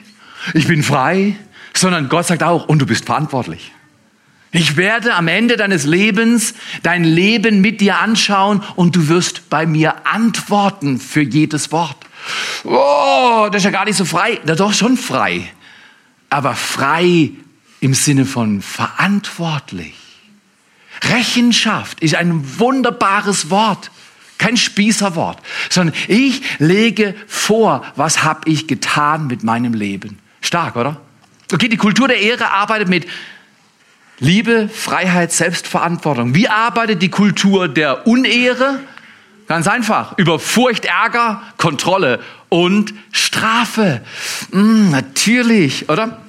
ich 0.55 0.65
bin 0.65 0.81
frei, 0.81 1.35
sondern 1.75 2.09
Gott 2.09 2.25
sagt 2.25 2.41
auch, 2.41 2.67
und 2.67 2.79
du 2.79 2.87
bist 2.87 3.05
verantwortlich. 3.05 3.71
Ich 4.51 4.75
werde 4.75 5.15
am 5.15 5.29
Ende 5.29 5.55
deines 5.55 5.85
Lebens 5.85 6.53
dein 6.83 7.05
Leben 7.05 7.61
mit 7.61 7.79
dir 7.79 7.99
anschauen 7.99 8.63
und 8.75 8.95
du 8.95 9.07
wirst 9.07 9.49
bei 9.49 9.65
mir 9.65 10.05
antworten 10.05 10.99
für 10.99 11.21
jedes 11.21 11.71
Wort. 11.71 11.95
Oh, 12.65 13.47
das 13.51 13.61
ist 13.61 13.65
ja 13.65 13.71
gar 13.71 13.85
nicht 13.85 13.95
so 13.95 14.03
frei. 14.05 14.41
Na 14.45 14.55
doch 14.55 14.73
schon 14.73 14.97
frei. 14.97 15.49
Aber 16.29 16.53
frei 16.53 17.31
im 17.79 17.93
Sinne 17.93 18.25
von 18.25 18.61
verantwortlich. 18.61 19.95
Rechenschaft 21.03 22.01
ist 22.01 22.15
ein 22.15 22.59
wunderbares 22.59 23.49
Wort, 23.49 23.89
kein 24.37 24.57
Spießerwort, 24.57 25.39
sondern 25.69 25.95
ich 26.07 26.41
lege 26.59 27.15
vor, 27.27 27.83
was 27.95 28.23
habe 28.23 28.49
ich 28.49 28.67
getan 28.67 29.27
mit 29.27 29.43
meinem 29.43 29.73
Leben. 29.73 30.19
Stark, 30.41 30.75
oder? 30.75 31.01
Okay, 31.51 31.69
die 31.69 31.77
Kultur 31.77 32.07
der 32.07 32.19
Ehre 32.19 32.51
arbeitet 32.51 32.87
mit 32.87 33.07
Liebe, 34.23 34.69
Freiheit, 34.69 35.31
Selbstverantwortung. 35.31 36.35
Wie 36.35 36.47
arbeitet 36.47 37.01
die 37.01 37.09
Kultur 37.09 37.67
der 37.67 38.05
Unehre? 38.05 38.79
Ganz 39.47 39.67
einfach, 39.67 40.15
über 40.19 40.39
Furcht, 40.39 40.85
Ärger, 40.85 41.41
Kontrolle 41.57 42.19
und 42.47 42.93
Strafe. 43.11 44.01
Mm, 44.51 44.91
natürlich, 44.91 45.89
oder? 45.89 46.21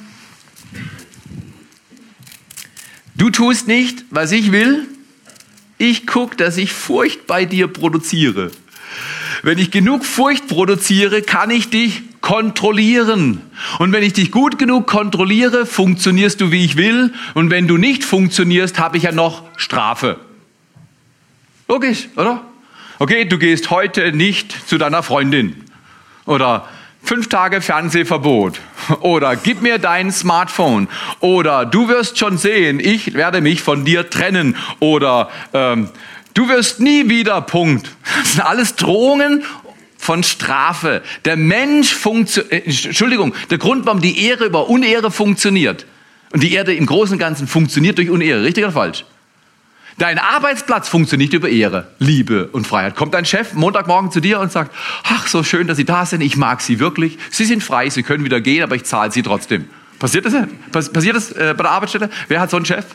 Du 3.14 3.28
tust 3.28 3.68
nicht, 3.68 4.06
was 4.08 4.32
ich 4.32 4.52
will. 4.52 4.86
Ich 5.76 6.06
gucke, 6.06 6.34
dass 6.34 6.56
ich 6.56 6.72
Furcht 6.72 7.26
bei 7.26 7.44
dir 7.44 7.68
produziere. 7.68 8.52
Wenn 9.42 9.58
ich 9.58 9.70
genug 9.70 10.04
Furcht 10.04 10.46
produziere, 10.46 11.22
kann 11.22 11.50
ich 11.50 11.68
dich 11.68 12.02
kontrollieren. 12.20 13.42
Und 13.80 13.92
wenn 13.92 14.04
ich 14.04 14.12
dich 14.12 14.30
gut 14.30 14.58
genug 14.58 14.86
kontrolliere, 14.86 15.66
funktionierst 15.66 16.40
du, 16.40 16.52
wie 16.52 16.64
ich 16.64 16.76
will. 16.76 17.12
Und 17.34 17.50
wenn 17.50 17.66
du 17.66 17.76
nicht 17.76 18.04
funktionierst, 18.04 18.78
habe 18.78 18.96
ich 18.96 19.02
ja 19.02 19.12
noch 19.12 19.42
Strafe. 19.56 20.18
Logisch, 21.68 22.08
oder? 22.16 22.42
Okay, 23.00 23.24
du 23.24 23.38
gehst 23.38 23.70
heute 23.70 24.12
nicht 24.12 24.68
zu 24.68 24.78
deiner 24.78 25.02
Freundin. 25.02 25.64
Oder 26.24 26.68
fünf 27.02 27.28
Tage 27.28 27.60
Fernsehverbot. 27.60 28.60
Oder 29.00 29.34
gib 29.34 29.60
mir 29.60 29.78
dein 29.78 30.12
Smartphone. 30.12 30.88
Oder 31.18 31.66
du 31.66 31.88
wirst 31.88 32.18
schon 32.18 32.38
sehen, 32.38 32.78
ich 32.78 33.14
werde 33.14 33.40
mich 33.40 33.62
von 33.62 33.84
dir 33.84 34.08
trennen. 34.08 34.56
Oder 34.78 35.30
ähm, 35.52 35.88
du 36.34 36.48
wirst 36.48 36.80
nie 36.80 37.08
wieder, 37.08 37.40
Punkt. 37.42 37.90
Das 38.20 38.32
sind 38.32 38.42
alles 38.42 38.76
Drohungen 38.76 39.44
von 39.98 40.22
Strafe. 40.24 41.02
Der 41.24 41.36
Mensch 41.36 41.94
funktioniert, 41.94 42.52
äh, 42.52 42.86
Entschuldigung, 42.86 43.34
der 43.50 43.58
Grund, 43.58 43.86
warum 43.86 44.00
die 44.00 44.24
Ehre 44.26 44.44
über 44.44 44.68
Unehre 44.68 45.10
funktioniert. 45.10 45.86
Und 46.32 46.42
die 46.42 46.52
Erde 46.52 46.74
im 46.74 46.86
Großen 46.86 47.14
und 47.14 47.18
Ganzen 47.18 47.46
funktioniert 47.46 47.98
durch 47.98 48.10
Unehre. 48.10 48.42
Richtig 48.42 48.64
oder 48.64 48.72
falsch? 48.72 49.04
Dein 49.98 50.18
Arbeitsplatz 50.18 50.88
funktioniert 50.88 51.34
über 51.34 51.48
Ehre, 51.48 51.86
Liebe 51.98 52.48
und 52.48 52.66
Freiheit. 52.66 52.96
Kommt 52.96 53.14
dein 53.14 53.24
Chef 53.24 53.52
Montagmorgen 53.52 54.10
zu 54.10 54.20
dir 54.20 54.40
und 54.40 54.50
sagt, 54.50 54.74
ach, 55.04 55.26
so 55.26 55.42
schön, 55.44 55.66
dass 55.66 55.76
Sie 55.76 55.84
da 55.84 56.06
sind, 56.06 56.22
ich 56.22 56.36
mag 56.36 56.62
Sie 56.62 56.80
wirklich. 56.80 57.18
Sie 57.30 57.44
sind 57.44 57.62
frei, 57.62 57.90
Sie 57.90 58.02
können 58.02 58.24
wieder 58.24 58.40
gehen, 58.40 58.62
aber 58.62 58.74
ich 58.74 58.84
zahle 58.84 59.12
Sie 59.12 59.22
trotzdem. 59.22 59.66
Passiert 59.98 60.24
das? 60.24 60.34
Passiert 60.90 61.14
das 61.14 61.30
äh, 61.32 61.54
bei 61.56 61.62
der 61.62 61.70
Arbeitsstelle? 61.70 62.10
Wer 62.26 62.40
hat 62.40 62.50
so 62.50 62.56
einen 62.56 62.66
Chef? 62.66 62.86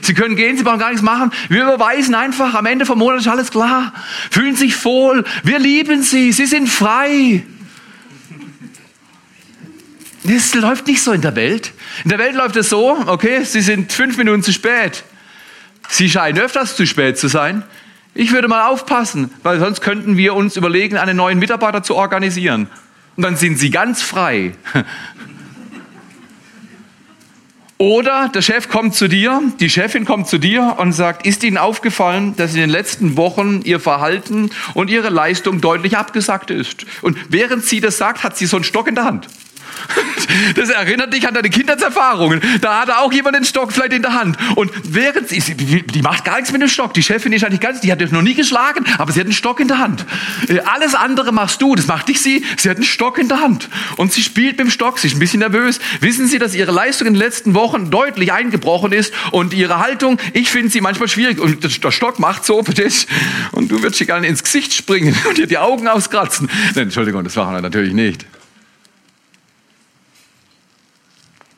Sie 0.00 0.14
können 0.14 0.36
gehen, 0.36 0.56
Sie 0.56 0.64
brauchen 0.64 0.78
gar 0.78 0.90
nichts 0.90 1.02
machen. 1.02 1.30
Wir 1.48 1.62
überweisen 1.62 2.14
einfach, 2.14 2.54
am 2.54 2.66
Ende 2.66 2.86
vom 2.86 2.98
Monat 2.98 3.20
ist 3.20 3.28
alles 3.28 3.50
klar. 3.50 3.92
Fühlen 4.30 4.56
sich 4.56 4.84
wohl. 4.84 5.24
Wir 5.42 5.58
lieben 5.58 6.02
Sie. 6.02 6.32
Sie 6.32 6.46
sind 6.46 6.68
frei. 6.68 7.44
Das 10.24 10.54
läuft 10.54 10.86
nicht 10.86 11.02
so 11.02 11.12
in 11.12 11.20
der 11.20 11.36
Welt. 11.36 11.72
In 12.04 12.10
der 12.10 12.18
Welt 12.18 12.34
läuft 12.34 12.56
es 12.56 12.70
so, 12.70 12.96
okay, 13.06 13.44
Sie 13.44 13.60
sind 13.60 13.92
fünf 13.92 14.16
Minuten 14.16 14.42
zu 14.42 14.52
spät. 14.52 15.04
Sie 15.88 16.08
scheinen 16.08 16.38
öfters 16.38 16.76
zu 16.76 16.86
spät 16.86 17.18
zu 17.18 17.28
sein. 17.28 17.62
Ich 18.14 18.32
würde 18.32 18.48
mal 18.48 18.68
aufpassen, 18.68 19.30
weil 19.42 19.58
sonst 19.58 19.80
könnten 19.80 20.16
wir 20.16 20.34
uns 20.34 20.56
überlegen, 20.56 20.96
einen 20.96 21.16
neuen 21.16 21.38
Mitarbeiter 21.38 21.82
zu 21.82 21.94
organisieren. 21.94 22.68
Und 23.16 23.22
dann 23.22 23.36
sind 23.36 23.58
Sie 23.58 23.70
ganz 23.70 24.02
frei. 24.02 24.54
Oder 27.84 28.30
der 28.30 28.40
Chef 28.40 28.70
kommt 28.70 28.94
zu 28.94 29.08
dir, 29.08 29.42
die 29.60 29.68
Chefin 29.68 30.06
kommt 30.06 30.26
zu 30.26 30.38
dir 30.38 30.76
und 30.78 30.92
sagt, 30.92 31.26
ist 31.26 31.44
Ihnen 31.44 31.58
aufgefallen, 31.58 32.34
dass 32.34 32.54
in 32.54 32.60
den 32.60 32.70
letzten 32.70 33.18
Wochen 33.18 33.60
Ihr 33.62 33.78
Verhalten 33.78 34.48
und 34.72 34.88
Ihre 34.88 35.10
Leistung 35.10 35.60
deutlich 35.60 35.98
abgesackt 35.98 36.50
ist? 36.50 36.86
Und 37.02 37.18
während 37.28 37.62
sie 37.62 37.82
das 37.82 37.98
sagt, 37.98 38.24
hat 38.24 38.38
sie 38.38 38.46
so 38.46 38.56
einen 38.56 38.64
Stock 38.64 38.88
in 38.88 38.94
der 38.94 39.04
Hand. 39.04 39.28
Das 40.56 40.68
erinnert 40.68 41.12
dich 41.12 41.28
an 41.28 41.34
deine 41.34 41.50
Kindheitserfahrungen. 41.50 42.40
Da 42.60 42.80
hat 42.80 42.90
auch 42.90 43.12
jemand 43.12 43.36
den 43.36 43.44
Stock 43.44 43.72
vielleicht 43.72 43.92
in 43.92 44.02
der 44.02 44.14
Hand. 44.14 44.36
Und 44.56 44.70
während 44.84 45.28
sie, 45.28 45.40
die 45.40 46.02
macht 46.02 46.24
gar 46.24 46.36
nichts 46.36 46.50
mit 46.50 46.60
dem 46.60 46.68
Stock. 46.68 46.92
Die 46.94 47.02
Chefin 47.02 47.32
ist 47.32 47.44
eigentlich 47.44 47.60
ganz, 47.60 47.80
die 47.80 47.92
hat 47.92 48.00
dich 48.00 48.10
noch 48.10 48.22
nie 48.22 48.34
geschlagen, 48.34 48.84
aber 48.98 49.12
sie 49.12 49.20
hat 49.20 49.26
einen 49.26 49.34
Stock 49.34 49.60
in 49.60 49.68
der 49.68 49.78
Hand. 49.78 50.04
Äh, 50.48 50.60
alles 50.60 50.94
andere 50.94 51.32
machst 51.32 51.62
du, 51.62 51.74
das 51.74 51.86
macht 51.86 52.08
dich 52.08 52.20
sie. 52.20 52.44
Sie 52.56 52.68
hat 52.68 52.76
einen 52.76 52.84
Stock 52.84 53.18
in 53.18 53.28
der 53.28 53.40
Hand. 53.40 53.68
Und 53.96 54.12
sie 54.12 54.22
spielt 54.22 54.54
mit 54.54 54.60
dem 54.60 54.70
Stock, 54.70 54.98
sie 54.98 55.08
ist 55.08 55.16
ein 55.16 55.18
bisschen 55.18 55.40
nervös. 55.40 55.80
Wissen 56.00 56.28
Sie, 56.28 56.38
dass 56.38 56.54
Ihre 56.54 56.70
Leistung 56.70 57.08
in 57.08 57.14
den 57.14 57.20
letzten 57.20 57.54
Wochen 57.54 57.90
deutlich 57.90 58.32
eingebrochen 58.32 58.92
ist 58.92 59.12
und 59.32 59.52
Ihre 59.52 59.80
Haltung, 59.80 60.18
ich 60.32 60.48
finde 60.48 60.70
sie 60.70 60.80
manchmal 60.80 61.08
schwierig. 61.08 61.40
Und 61.40 61.64
der 61.64 61.90
Stock 61.90 62.18
macht 62.18 62.44
so 62.44 62.62
dich. 62.62 63.06
Und 63.52 63.70
du 63.70 63.82
würdest 63.82 64.00
dir 64.00 64.06
gerne 64.06 64.26
ins 64.26 64.42
Gesicht 64.44 64.72
springen 64.72 65.16
und 65.28 65.38
dir 65.38 65.46
die 65.46 65.58
Augen 65.58 65.88
auskratzen. 65.88 66.48
Entschuldigung, 66.74 67.24
das 67.24 67.34
machen 67.36 67.54
wir 67.54 67.62
natürlich 67.62 67.92
nicht. 67.92 68.26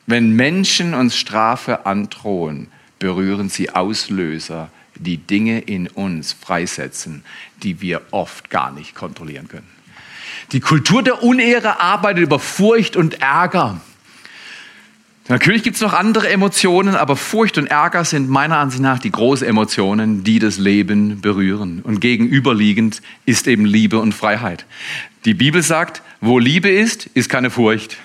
Wenn 0.09 0.31
Menschen 0.31 0.93
uns 0.93 1.17
Strafe 1.17 1.85
androhen, 1.85 2.67
berühren 2.97 3.49
sie 3.49 3.71
Auslöser, 3.71 4.69
die 4.95 5.17
Dinge 5.17 5.59
in 5.59 5.87
uns 5.87 6.31
freisetzen, 6.31 7.23
die 7.61 7.81
wir 7.81 8.01
oft 8.11 8.49
gar 8.49 8.71
nicht 8.71 8.95
kontrollieren 8.95 9.49
können. 9.49 9.67
Die 10.53 10.61
Kultur 10.61 11.03
der 11.03 11.23
Unehre 11.23 11.81
arbeitet 11.81 12.23
über 12.23 12.39
Furcht 12.39 12.95
und 12.95 13.21
Ärger. 13.21 13.81
Natürlich 15.27 15.61
gibt 15.61 15.75
es 15.75 15.81
noch 15.81 15.91
andere 15.91 16.29
Emotionen, 16.29 16.95
aber 16.95 17.17
Furcht 17.17 17.57
und 17.57 17.67
Ärger 17.67 18.05
sind 18.05 18.29
meiner 18.29 18.59
Ansicht 18.59 18.81
nach 18.81 18.99
die 18.99 19.11
großen 19.11 19.45
Emotionen, 19.45 20.23
die 20.23 20.39
das 20.39 20.57
Leben 20.57 21.19
berühren. 21.19 21.81
Und 21.83 21.99
gegenüberliegend 21.99 23.01
ist 23.25 23.45
eben 23.47 23.65
Liebe 23.65 23.99
und 23.99 24.13
Freiheit. 24.13 24.65
Die 25.25 25.33
Bibel 25.33 25.61
sagt, 25.61 26.01
wo 26.21 26.39
Liebe 26.39 26.69
ist, 26.69 27.07
ist 27.07 27.27
keine 27.27 27.49
Furcht. 27.49 27.97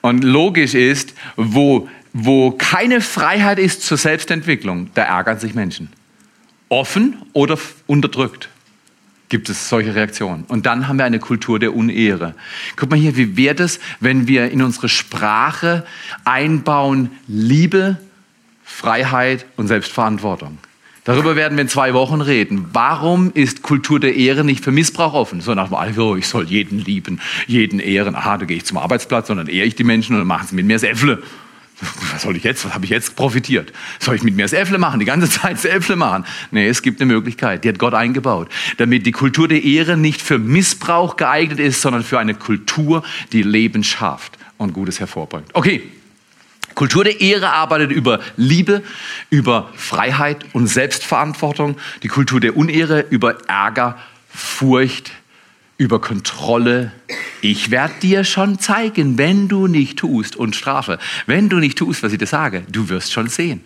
Und 0.00 0.24
logisch 0.24 0.74
ist, 0.74 1.14
wo, 1.36 1.88
wo 2.12 2.52
keine 2.52 3.00
Freiheit 3.00 3.58
ist 3.58 3.82
zur 3.82 3.96
Selbstentwicklung, 3.96 4.90
da 4.94 5.02
ärgern 5.02 5.38
sich 5.38 5.54
Menschen. 5.54 5.90
Offen 6.68 7.16
oder 7.32 7.58
unterdrückt 7.86 8.48
gibt 9.30 9.48
es 9.48 9.68
solche 9.68 9.94
Reaktionen. 9.94 10.44
Und 10.48 10.66
dann 10.66 10.88
haben 10.88 10.98
wir 10.98 11.04
eine 11.04 11.20
Kultur 11.20 11.58
der 11.58 11.74
Unehre. 11.74 12.34
Guck 12.76 12.90
mal 12.90 12.98
hier, 12.98 13.16
wie 13.16 13.36
wäre 13.36 13.62
es, 13.62 13.80
wenn 14.00 14.26
wir 14.28 14.50
in 14.50 14.60
unsere 14.60 14.88
Sprache 14.88 15.86
einbauen 16.24 17.10
Liebe, 17.26 17.96
Freiheit 18.64 19.46
und 19.56 19.68
Selbstverantwortung? 19.68 20.58
Darüber 21.10 21.34
werden 21.34 21.56
wir 21.56 21.62
in 21.62 21.68
zwei 21.68 21.92
Wochen 21.92 22.20
reden. 22.20 22.66
Warum 22.72 23.32
ist 23.34 23.62
Kultur 23.62 23.98
der 23.98 24.14
Ehre 24.14 24.44
nicht 24.44 24.62
für 24.62 24.70
Missbrauch 24.70 25.12
offen? 25.12 25.40
So 25.40 25.56
nach 25.56 25.66
dem 25.66 25.72
Motto, 25.72 26.14
ich 26.14 26.28
soll 26.28 26.44
jeden 26.44 26.78
lieben, 26.78 27.20
jeden 27.48 27.80
ehren. 27.80 28.14
Aha, 28.14 28.38
da 28.38 28.46
gehe 28.46 28.58
ich 28.58 28.64
zum 28.64 28.78
Arbeitsplatz 28.78 29.28
und 29.28 29.38
dann 29.38 29.48
ehre 29.48 29.66
ich 29.66 29.74
die 29.74 29.82
Menschen 29.82 30.12
und 30.12 30.20
dann 30.20 30.28
machen 30.28 30.46
sie 30.46 30.54
mit 30.54 30.66
mir 30.66 30.78
Säfle. 30.78 31.20
Was 32.12 32.22
soll 32.22 32.36
ich 32.36 32.44
jetzt? 32.44 32.64
Was 32.64 32.74
habe 32.74 32.84
ich 32.84 32.92
jetzt 32.92 33.16
profitiert? 33.16 33.72
Soll 33.98 34.14
ich 34.14 34.22
mit 34.22 34.36
mir 34.36 34.46
Säfle 34.46 34.78
machen? 34.78 35.00
Die 35.00 35.04
ganze 35.04 35.28
Zeit 35.40 35.58
Säfle 35.58 35.96
machen? 35.96 36.24
Nee, 36.52 36.68
es 36.68 36.80
gibt 36.80 37.00
eine 37.00 37.12
Möglichkeit. 37.12 37.64
Die 37.64 37.70
hat 37.70 37.80
Gott 37.80 37.94
eingebaut. 37.94 38.48
Damit 38.76 39.04
die 39.04 39.10
Kultur 39.10 39.48
der 39.48 39.64
Ehre 39.64 39.96
nicht 39.96 40.22
für 40.22 40.38
Missbrauch 40.38 41.16
geeignet 41.16 41.58
ist, 41.58 41.82
sondern 41.82 42.04
für 42.04 42.20
eine 42.20 42.34
Kultur, 42.34 43.02
die 43.32 43.42
Leben 43.42 43.82
schafft 43.82 44.38
und 44.58 44.74
Gutes 44.74 45.00
hervorbringt. 45.00 45.48
Okay. 45.54 45.82
Kultur 46.80 47.04
der 47.04 47.20
Ehre 47.20 47.50
arbeitet 47.50 47.90
über 47.90 48.20
Liebe, 48.38 48.82
über 49.28 49.70
Freiheit 49.76 50.46
und 50.54 50.66
Selbstverantwortung. 50.66 51.76
Die 52.02 52.08
Kultur 52.08 52.40
der 52.40 52.56
Unehre 52.56 53.04
über 53.10 53.36
Ärger, 53.50 53.98
Furcht, 54.30 55.12
über 55.76 56.00
Kontrolle. 56.00 56.90
Ich 57.42 57.70
werde 57.70 57.92
dir 58.00 58.24
schon 58.24 58.58
zeigen, 58.58 59.18
wenn 59.18 59.46
du 59.46 59.66
nicht 59.66 59.98
tust 59.98 60.36
und 60.36 60.56
Strafe. 60.56 60.98
Wenn 61.26 61.50
du 61.50 61.58
nicht 61.58 61.76
tust, 61.76 62.02
was 62.02 62.12
ich 62.12 62.18
dir 62.18 62.24
sage, 62.24 62.62
du 62.70 62.88
wirst 62.88 63.12
schon 63.12 63.28
sehen. 63.28 63.60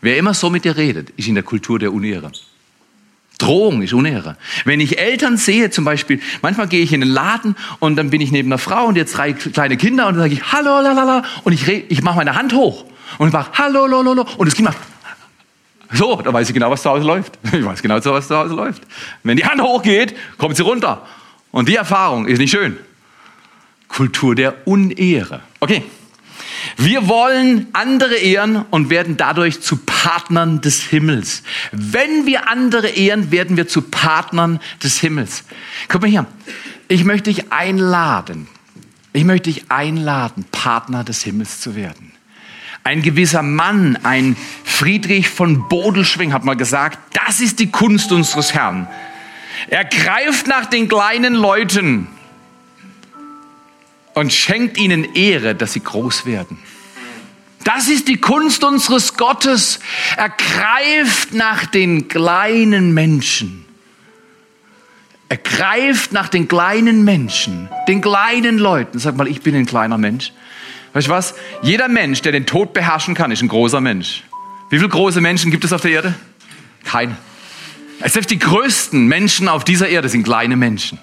Wer 0.00 0.16
immer 0.16 0.34
so 0.34 0.50
mit 0.50 0.64
dir 0.64 0.76
redet, 0.76 1.10
ist 1.10 1.28
in 1.28 1.36
der 1.36 1.44
Kultur 1.44 1.78
der 1.78 1.92
Unehre. 1.92 2.32
Drohung 3.38 3.82
ist 3.82 3.92
Unehre. 3.92 4.36
Wenn 4.64 4.80
ich 4.80 4.98
Eltern 4.98 5.36
sehe, 5.36 5.70
zum 5.70 5.84
Beispiel, 5.84 6.20
manchmal 6.42 6.66
gehe 6.66 6.82
ich 6.82 6.92
in 6.92 7.00
den 7.00 7.10
Laden 7.10 7.56
und 7.78 7.96
dann 7.96 8.10
bin 8.10 8.20
ich 8.20 8.32
neben 8.32 8.48
einer 8.48 8.58
Frau 8.58 8.86
und 8.86 8.96
jetzt 8.96 9.16
drei 9.16 9.32
kleine 9.32 9.76
Kinder 9.76 10.08
und 10.08 10.14
dann 10.14 10.22
sage 10.22 10.34
ich 10.34 10.52
Hallo, 10.52 10.80
lalala 10.80 11.22
und 11.44 11.52
ich, 11.52 11.68
ich 11.68 12.02
mache 12.02 12.16
meine 12.16 12.34
Hand 12.34 12.52
hoch 12.52 12.84
und 13.18 13.28
ich 13.28 13.32
mache 13.32 13.52
Hallo, 13.54 13.86
lololo 13.86 14.26
und 14.36 14.46
das 14.46 14.54
Kind 14.54 14.68
macht 14.68 14.78
so, 15.92 16.16
da 16.16 16.32
weiß 16.32 16.48
ich 16.48 16.54
genau, 16.54 16.70
was 16.70 16.82
zu 16.82 16.90
Hause 16.90 17.06
läuft. 17.06 17.38
Ich 17.52 17.64
weiß 17.64 17.80
genau, 17.80 17.96
was 17.96 18.28
zu 18.28 18.36
Hause 18.36 18.54
läuft. 18.54 18.82
Wenn 19.22 19.36
die 19.36 19.44
Hand 19.44 19.62
hochgeht, 19.62 20.14
kommt 20.36 20.56
sie 20.56 20.62
runter. 20.62 21.06
Und 21.50 21.68
die 21.68 21.76
Erfahrung 21.76 22.26
ist 22.26 22.38
nicht 22.38 22.50
schön. 22.50 22.76
Kultur 23.88 24.34
der 24.34 24.66
Unehre. 24.66 25.40
Okay. 25.60 25.84
Wir 26.76 27.08
wollen 27.08 27.66
andere 27.72 28.16
ehren 28.16 28.64
und 28.70 28.90
werden 28.90 29.16
dadurch 29.16 29.60
zu 29.60 29.76
Partnern 29.76 30.60
des 30.60 30.82
Himmels. 30.82 31.42
Wenn 31.72 32.26
wir 32.26 32.48
andere 32.48 32.88
ehren, 32.88 33.30
werden 33.30 33.56
wir 33.56 33.68
zu 33.68 33.82
Partnern 33.82 34.60
des 34.82 34.98
Himmels. 35.00 35.44
Guck 35.88 36.02
mal 36.02 36.10
hier. 36.10 36.26
Ich 36.88 37.04
möchte 37.04 37.30
dich 37.30 37.52
einladen. 37.52 38.48
Ich 39.12 39.24
möchte 39.24 39.50
dich 39.50 39.70
einladen, 39.70 40.44
Partner 40.52 41.04
des 41.04 41.22
Himmels 41.22 41.60
zu 41.60 41.74
werden. 41.74 42.12
Ein 42.84 43.02
gewisser 43.02 43.42
Mann, 43.42 43.98
ein 44.02 44.36
Friedrich 44.64 45.28
von 45.28 45.68
Bodelschwing 45.68 46.32
hat 46.32 46.44
mal 46.44 46.56
gesagt, 46.56 46.98
das 47.26 47.40
ist 47.40 47.58
die 47.58 47.70
Kunst 47.70 48.12
unseres 48.12 48.54
Herrn. 48.54 48.86
Er 49.68 49.84
greift 49.84 50.46
nach 50.46 50.66
den 50.66 50.88
kleinen 50.88 51.34
Leuten 51.34 52.06
und 54.18 54.32
schenkt 54.32 54.78
ihnen 54.78 55.14
Ehre, 55.14 55.54
dass 55.54 55.72
sie 55.72 55.80
groß 55.80 56.26
werden. 56.26 56.58
Das 57.64 57.88
ist 57.88 58.08
die 58.08 58.16
Kunst 58.16 58.64
unseres 58.64 59.16
Gottes. 59.16 59.80
Er 60.16 60.30
greift 60.30 61.34
nach 61.34 61.66
den 61.66 62.08
kleinen 62.08 62.94
Menschen. 62.94 63.64
Er 65.28 65.36
greift 65.36 66.12
nach 66.12 66.28
den 66.28 66.48
kleinen 66.48 67.04
Menschen, 67.04 67.68
den 67.86 68.00
kleinen 68.00 68.58
Leuten. 68.58 68.98
Sag 68.98 69.16
mal, 69.16 69.28
ich 69.28 69.42
bin 69.42 69.54
ein 69.54 69.66
kleiner 69.66 69.98
Mensch. 69.98 70.32
Weißt 70.94 71.08
du 71.08 71.10
was? 71.10 71.34
Jeder 71.62 71.88
Mensch, 71.88 72.22
der 72.22 72.32
den 72.32 72.46
Tod 72.46 72.72
beherrschen 72.72 73.14
kann, 73.14 73.30
ist 73.30 73.42
ein 73.42 73.48
großer 73.48 73.80
Mensch. 73.80 74.24
Wie 74.70 74.78
viele 74.78 74.88
große 74.88 75.20
Menschen 75.20 75.50
gibt 75.50 75.64
es 75.64 75.72
auf 75.72 75.82
der 75.82 75.90
Erde? 75.90 76.14
Keine. 76.84 77.16
Selbst 78.04 78.30
die 78.30 78.38
größten 78.38 79.06
Menschen 79.06 79.48
auf 79.48 79.64
dieser 79.64 79.88
Erde 79.88 80.08
sind 80.08 80.22
kleine 80.22 80.56
Menschen. 80.56 80.98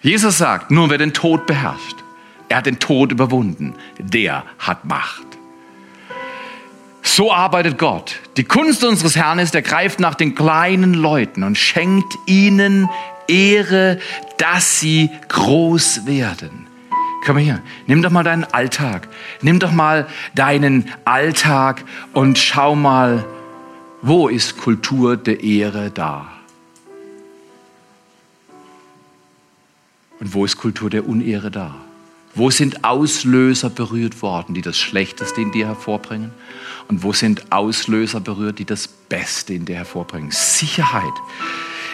Jesus 0.00 0.38
sagt, 0.38 0.70
nur 0.70 0.88
wer 0.88 0.98
den 0.98 1.12
Tod 1.12 1.46
beherrscht, 1.46 1.96
er 2.48 2.58
hat 2.58 2.66
den 2.66 2.78
Tod 2.78 3.12
überwunden. 3.12 3.74
Der 3.98 4.44
hat 4.58 4.84
Macht. 4.84 5.26
So 7.02 7.32
arbeitet 7.32 7.78
Gott. 7.78 8.20
Die 8.36 8.44
Kunst 8.44 8.84
unseres 8.84 9.16
Herrn 9.16 9.38
ist, 9.38 9.54
er 9.54 9.62
greift 9.62 9.98
nach 9.98 10.14
den 10.14 10.34
kleinen 10.34 10.94
Leuten 10.94 11.42
und 11.42 11.58
schenkt 11.58 12.14
ihnen 12.26 12.88
Ehre, 13.26 13.98
dass 14.36 14.80
sie 14.80 15.10
groß 15.28 16.06
werden. 16.06 16.66
Komm 17.26 17.38
hier, 17.38 17.60
nimm 17.86 18.02
doch 18.02 18.10
mal 18.10 18.22
deinen 18.22 18.44
Alltag. 18.44 19.08
Nimm 19.42 19.58
doch 19.58 19.72
mal 19.72 20.06
deinen 20.34 20.88
Alltag 21.04 21.84
und 22.12 22.38
schau 22.38 22.74
mal, 22.74 23.24
wo 24.00 24.28
ist 24.28 24.56
Kultur 24.56 25.16
der 25.16 25.42
Ehre 25.42 25.90
da? 25.90 26.28
Und 30.20 30.34
wo 30.34 30.44
ist 30.44 30.56
Kultur 30.56 30.88
der 30.88 31.06
Unehre 31.06 31.50
da? 31.50 31.74
Wo 32.34 32.50
sind 32.50 32.84
Auslöser 32.84 33.70
berührt 33.70 34.22
worden, 34.22 34.54
die 34.54 34.62
das 34.62 34.78
Schlechteste 34.78 35.40
in 35.40 35.52
dir 35.52 35.66
hervorbringen? 35.66 36.30
Und 36.88 37.02
wo 37.02 37.12
sind 37.12 37.50
Auslöser 37.52 38.20
berührt, 38.20 38.58
die 38.58 38.64
das 38.64 38.88
Beste 38.88 39.54
in 39.54 39.64
dir 39.64 39.76
hervorbringen? 39.76 40.30
Sicherheit. 40.30 41.12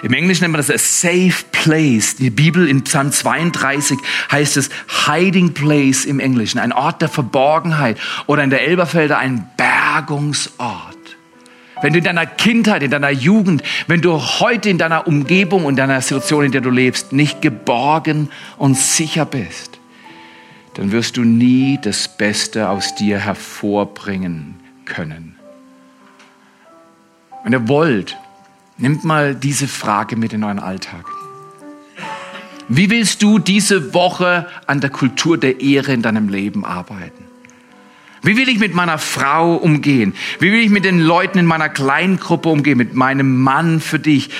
Im 0.02 0.12
Englischen 0.12 0.42
nennt 0.44 0.52
man 0.52 0.60
das 0.60 0.70
a 0.70 0.76
safe 0.76 1.44
place. 1.50 2.16
Die 2.16 2.28
Bibel 2.30 2.68
in 2.68 2.84
Psalm 2.84 3.10
32 3.10 3.98
heißt 4.30 4.56
es 4.58 4.68
hiding 5.06 5.54
place 5.54 6.04
im 6.04 6.20
Englischen, 6.20 6.58
ein 6.58 6.72
Ort 6.72 7.00
der 7.00 7.08
Verborgenheit 7.08 7.98
oder 8.26 8.44
in 8.44 8.50
der 8.50 8.66
Elberfelder 8.66 9.16
ein 9.16 9.48
Bergungsort. 9.56 10.98
Wenn 11.80 11.92
du 11.92 11.98
in 11.98 12.04
deiner 12.04 12.26
Kindheit, 12.26 12.82
in 12.82 12.90
deiner 12.90 13.10
Jugend, 13.10 13.62
wenn 13.86 14.00
du 14.00 14.18
heute 14.18 14.68
in 14.68 14.78
deiner 14.78 15.06
Umgebung 15.06 15.64
und 15.64 15.76
deiner 15.76 16.00
Situation, 16.00 16.44
in 16.44 16.52
der 16.52 16.60
du 16.60 16.70
lebst, 16.70 17.12
nicht 17.12 17.40
geborgen 17.42 18.30
und 18.58 18.76
sicher 18.76 19.24
bist, 19.24 19.73
dann 20.74 20.92
wirst 20.92 21.16
du 21.16 21.22
nie 21.22 21.78
das 21.80 22.08
Beste 22.08 22.68
aus 22.68 22.94
dir 22.94 23.18
hervorbringen 23.18 24.56
können. 24.84 25.36
Wenn 27.42 27.52
ihr 27.52 27.68
wollt, 27.68 28.16
nehmt 28.76 29.04
mal 29.04 29.34
diese 29.34 29.68
Frage 29.68 30.16
mit 30.16 30.32
in 30.32 30.44
euren 30.44 30.58
Alltag. 30.58 31.04
Wie 32.68 32.90
willst 32.90 33.22
du 33.22 33.38
diese 33.38 33.92
Woche 33.92 34.46
an 34.66 34.80
der 34.80 34.90
Kultur 34.90 35.38
der 35.38 35.60
Ehre 35.60 35.92
in 35.92 36.02
deinem 36.02 36.28
Leben 36.28 36.64
arbeiten? 36.64 37.24
Wie 38.24 38.38
will 38.38 38.48
ich 38.48 38.58
mit 38.58 38.74
meiner 38.74 38.96
Frau 38.96 39.54
umgehen? 39.54 40.14
Wie 40.38 40.50
will 40.50 40.60
ich 40.60 40.70
mit 40.70 40.86
den 40.86 40.98
Leuten 40.98 41.38
in 41.38 41.44
meiner 41.44 41.68
Kleingruppe 41.68 42.48
umgehen? 42.48 42.78
Mit 42.78 42.94
meinem 42.94 43.36
Mann 43.36 43.80
für 43.80 43.98
dich 43.98 44.30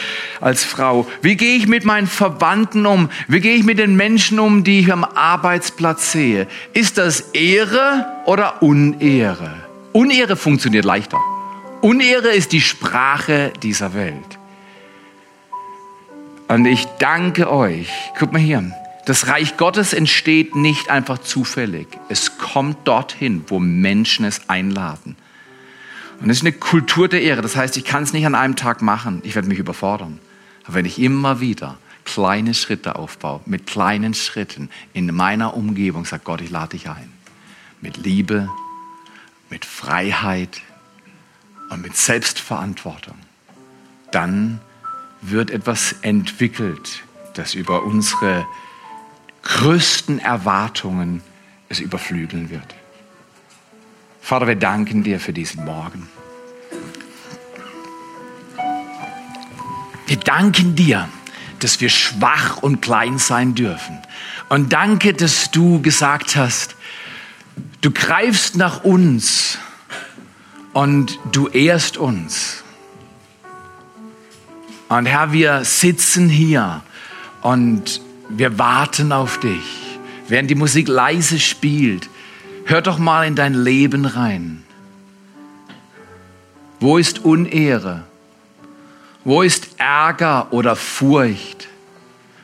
als 0.40 0.64
Frau? 0.64 1.06
Wie 1.20 1.36
gehe 1.36 1.56
ich 1.56 1.66
mit 1.66 1.84
meinen 1.84 2.06
Verwandten 2.06 2.86
um? 2.86 3.10
Wie 3.28 3.40
gehe 3.40 3.54
ich 3.56 3.64
mit 3.64 3.78
den 3.78 3.94
Menschen 3.94 4.38
um, 4.38 4.64
die 4.64 4.80
ich 4.80 4.90
am 4.90 5.04
Arbeitsplatz 5.04 6.12
sehe? 6.12 6.46
Ist 6.72 6.96
das 6.96 7.20
Ehre 7.34 8.06
oder 8.24 8.62
Unehre? 8.62 9.54
Unehre 9.92 10.36
funktioniert 10.36 10.86
leichter. 10.86 11.20
Unehre 11.82 12.28
ist 12.28 12.52
die 12.52 12.62
Sprache 12.62 13.52
dieser 13.62 13.92
Welt. 13.92 14.38
Und 16.48 16.64
ich 16.64 16.86
danke 16.98 17.52
euch. 17.52 17.90
Guck 18.18 18.32
mal 18.32 18.40
hier. 18.40 18.72
Das 19.04 19.28
Reich 19.28 19.56
Gottes 19.58 19.92
entsteht 19.92 20.54
nicht 20.54 20.88
einfach 20.88 21.18
zufällig. 21.18 21.86
Es 22.08 22.38
kommt 22.38 22.88
dorthin, 22.88 23.44
wo 23.48 23.58
Menschen 23.58 24.24
es 24.24 24.48
einladen. 24.48 25.16
Und 26.20 26.30
es 26.30 26.38
ist 26.38 26.42
eine 26.42 26.52
Kultur 26.52 27.08
der 27.08 27.22
Ehre. 27.22 27.42
Das 27.42 27.54
heißt, 27.54 27.76
ich 27.76 27.84
kann 27.84 28.02
es 28.02 28.14
nicht 28.14 28.24
an 28.24 28.34
einem 28.34 28.56
Tag 28.56 28.80
machen. 28.80 29.20
Ich 29.24 29.34
werde 29.34 29.48
mich 29.48 29.58
überfordern. 29.58 30.20
Aber 30.64 30.74
wenn 30.76 30.86
ich 30.86 30.98
immer 30.98 31.40
wieder 31.40 31.76
kleine 32.04 32.54
Schritte 32.54 32.96
aufbaue, 32.96 33.40
mit 33.44 33.66
kleinen 33.66 34.14
Schritten 34.14 34.70
in 34.94 35.14
meiner 35.14 35.54
Umgebung, 35.54 36.06
sagt 36.06 36.24
Gott, 36.24 36.40
ich 36.40 36.50
lade 36.50 36.70
dich 36.70 36.88
ein. 36.88 37.12
Mit 37.82 37.98
Liebe, 37.98 38.48
mit 39.50 39.66
Freiheit 39.66 40.62
und 41.68 41.82
mit 41.82 41.96
Selbstverantwortung. 41.96 43.16
Dann 44.12 44.60
wird 45.20 45.50
etwas 45.50 45.96
entwickelt, 46.00 47.02
das 47.34 47.54
über 47.54 47.82
unsere 47.82 48.46
größten 49.44 50.18
Erwartungen 50.18 51.22
es 51.68 51.80
überflügeln 51.80 52.50
wird. 52.50 52.74
Vater, 54.20 54.46
wir 54.46 54.56
danken 54.56 55.02
dir 55.02 55.20
für 55.20 55.32
diesen 55.32 55.64
Morgen. 55.64 56.08
Wir 60.06 60.16
danken 60.16 60.74
dir, 60.74 61.08
dass 61.60 61.80
wir 61.80 61.88
schwach 61.88 62.58
und 62.58 62.80
klein 62.80 63.18
sein 63.18 63.54
dürfen. 63.54 63.98
Und 64.48 64.72
danke, 64.72 65.14
dass 65.14 65.50
du 65.50 65.80
gesagt 65.80 66.36
hast, 66.36 66.76
du 67.80 67.90
greifst 67.90 68.56
nach 68.56 68.84
uns 68.84 69.58
und 70.72 71.18
du 71.32 71.48
ehrst 71.48 71.96
uns. 71.96 72.62
Und 74.88 75.06
Herr, 75.06 75.32
wir 75.32 75.64
sitzen 75.64 76.28
hier 76.28 76.82
und 77.40 78.00
wir 78.28 78.58
warten 78.58 79.12
auf 79.12 79.38
dich. 79.38 79.98
Während 80.28 80.50
die 80.50 80.54
Musik 80.54 80.88
leise 80.88 81.38
spielt, 81.38 82.08
hör 82.64 82.82
doch 82.82 82.98
mal 82.98 83.26
in 83.26 83.34
dein 83.34 83.54
Leben 83.54 84.06
rein. 84.06 84.64
Wo 86.80 86.98
ist 86.98 87.24
Unehre? 87.24 88.04
Wo 89.24 89.42
ist 89.42 89.68
Ärger 89.78 90.52
oder 90.52 90.76
Furcht? 90.76 91.68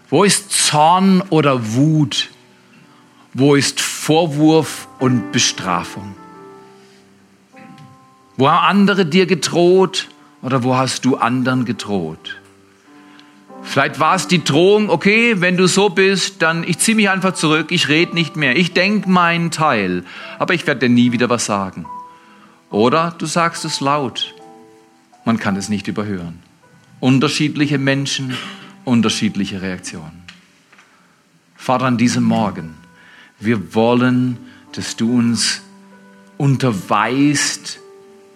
Wo 0.09 0.25
ist 0.25 0.51
Zorn 0.51 1.23
oder 1.31 1.75
Wut? 1.75 2.31
Wo 3.33 3.55
ist 3.55 3.81
Vorwurf 3.81 4.89
und 4.99 5.31
Bestrafung? 5.33 6.15
Wo 8.37 8.51
haben 8.51 8.65
andere 8.65 9.07
dir 9.07 9.27
gedroht 9.27 10.09
oder 10.43 10.65
wo 10.65 10.77
hast 10.77 11.05
du 11.05 11.17
anderen 11.17 11.65
gedroht? 11.65 12.40
Vielleicht 13.63 14.01
war 14.01 14.17
es 14.17 14.27
die 14.27 14.43
Drohung, 14.43 14.91
okay, 14.91 15.41
wenn 15.41 15.57
du 15.57 15.67
so 15.69 15.91
bist, 15.91 16.43
dann 16.43 16.65
ich 16.65 16.79
ziehe 16.79 16.97
mich 16.97 17.11
einfach 17.11 17.35
zurück, 17.35 17.71
ich 17.71 17.89
rede 17.89 18.15
nicht 18.15 18.37
mehr, 18.37 18.57
ich 18.57 18.73
denke 18.73 19.09
meinen 19.09 19.51
Teil, 19.51 20.05
aber 20.39 20.55
ich 20.55 20.67
werde 20.67 20.89
dir 20.89 20.95
nie 20.95 21.13
wieder 21.13 21.29
was 21.31 21.45
sagen. 21.45 21.87
Oder 22.71 23.15
du 23.19 23.27
sagst 23.27 23.65
es 23.65 23.81
laut, 23.81 24.35
man 25.25 25.39
kann 25.39 25.57
es 25.57 25.69
nicht 25.69 25.89
überhören. 25.89 26.41
Unterschiedliche 27.01 27.79
Menschen, 27.79 28.37
unterschiedliche 28.85 29.63
Reaktionen. 29.63 30.23
Vater, 31.57 31.85
an 31.85 31.99
diesem 31.99 32.25
Morgen, 32.25 32.75
wir 33.39 33.75
wollen, 33.75 34.39
dass 34.73 34.97
du 34.97 35.17
uns 35.17 35.63
unterweist 36.39 37.81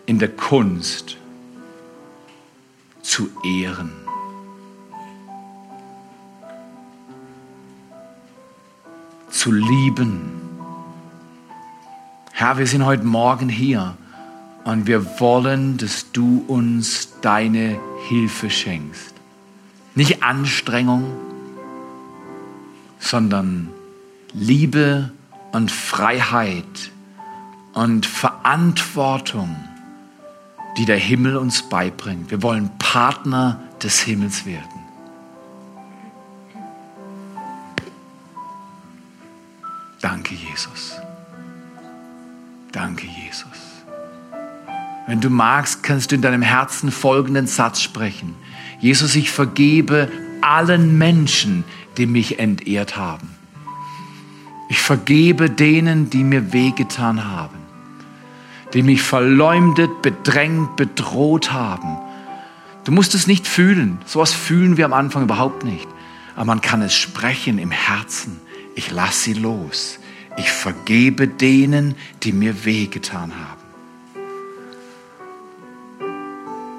in 0.06 0.18
der 0.18 0.28
Kunst 0.28 1.16
zu 3.02 3.30
ehren 3.44 4.03
zu 9.34 9.50
lieben. 9.50 10.30
Herr, 12.32 12.56
wir 12.56 12.66
sind 12.66 12.84
heute 12.84 13.04
Morgen 13.04 13.48
hier 13.48 13.96
und 14.64 14.86
wir 14.86 15.20
wollen, 15.20 15.76
dass 15.76 16.12
du 16.12 16.44
uns 16.46 17.20
deine 17.20 17.78
Hilfe 18.08 18.48
schenkst. 18.48 19.12
Nicht 19.96 20.22
Anstrengung, 20.22 21.12
sondern 22.98 23.70
Liebe 24.32 25.12
und 25.52 25.70
Freiheit 25.70 26.92
und 27.72 28.06
Verantwortung, 28.06 29.56
die 30.78 30.84
der 30.84 30.96
Himmel 30.96 31.36
uns 31.36 31.68
beibringt. 31.68 32.30
Wir 32.30 32.42
wollen 32.42 32.70
Partner 32.78 33.60
des 33.82 34.00
Himmels 34.00 34.46
werden. 34.46 34.73
Danke, 40.04 40.34
Jesus. 40.34 41.00
Danke, 42.72 43.06
Jesus. 43.06 43.46
Wenn 45.06 45.22
du 45.22 45.30
magst, 45.30 45.82
kannst 45.82 46.10
du 46.10 46.16
in 46.16 46.20
deinem 46.20 46.42
Herzen 46.42 46.90
folgenden 46.90 47.46
Satz 47.46 47.80
sprechen. 47.80 48.34
Jesus, 48.80 49.16
ich 49.16 49.30
vergebe 49.30 50.12
allen 50.42 50.98
Menschen, 50.98 51.64
die 51.96 52.04
mich 52.04 52.38
entehrt 52.38 52.98
haben. 52.98 53.30
Ich 54.68 54.82
vergebe 54.82 55.48
denen, 55.48 56.10
die 56.10 56.22
mir 56.22 56.52
wehgetan 56.52 57.24
haben, 57.24 57.56
die 58.74 58.82
mich 58.82 59.00
verleumdet, 59.00 60.02
bedrängt, 60.02 60.76
bedroht 60.76 61.50
haben. 61.50 61.96
Du 62.84 62.92
musst 62.92 63.14
es 63.14 63.26
nicht 63.26 63.46
fühlen. 63.46 63.96
Sowas 64.04 64.34
fühlen 64.34 64.76
wir 64.76 64.84
am 64.84 64.92
Anfang 64.92 65.22
überhaupt 65.22 65.64
nicht. 65.64 65.88
Aber 66.36 66.44
man 66.44 66.60
kann 66.60 66.82
es 66.82 66.94
sprechen 66.94 67.56
im 67.56 67.70
Herzen 67.70 68.43
ich 68.74 68.90
lasse 68.90 69.24
sie 69.24 69.34
los. 69.34 69.98
Ich 70.36 70.50
vergebe 70.50 71.28
denen, 71.28 71.94
die 72.22 72.32
mir 72.32 72.64
wehgetan 72.64 73.32
haben. 73.34 73.62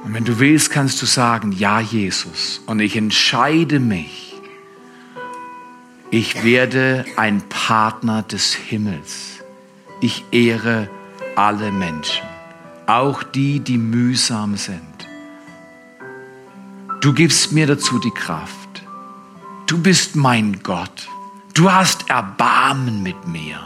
Und 0.04 0.14
wenn 0.14 0.26
du 0.26 0.39
willst, 0.39 0.70
kannst 0.70 1.02
du 1.02 1.06
sagen, 1.06 1.52
ja 1.52 1.80
Jesus, 1.80 2.62
und 2.66 2.80
ich 2.80 2.96
entscheide 2.96 3.80
mich, 3.80 4.36
ich 6.12 6.43
werde 6.43 7.06
ein 7.16 7.41
Partner 7.50 8.22
des 8.24 8.54
Himmels. 8.54 9.43
Ich 10.02 10.24
ehre 10.32 10.89
alle 11.36 11.72
Menschen. 11.72 12.24
auch 12.88 13.24
die, 13.24 13.60
die 13.60 13.78
mühsam 13.78 14.58
sind. 14.58 14.82
Du 17.02 17.14
gibst 17.14 17.52
mir 17.52 17.68
dazu 17.68 18.00
die 18.00 18.12
Kraft. 18.12 18.84
Du 19.68 19.78
bist 19.78 20.16
mein 20.16 20.62
Gott. 20.64 21.10
Du 21.56 21.72
hast 21.72 22.10
Erbarmen 22.10 23.01
mit 23.01 23.30
mir 23.30 23.58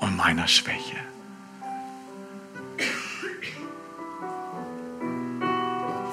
und 0.00 0.16
meiner 0.16 0.48
Schwäche. 0.48 0.96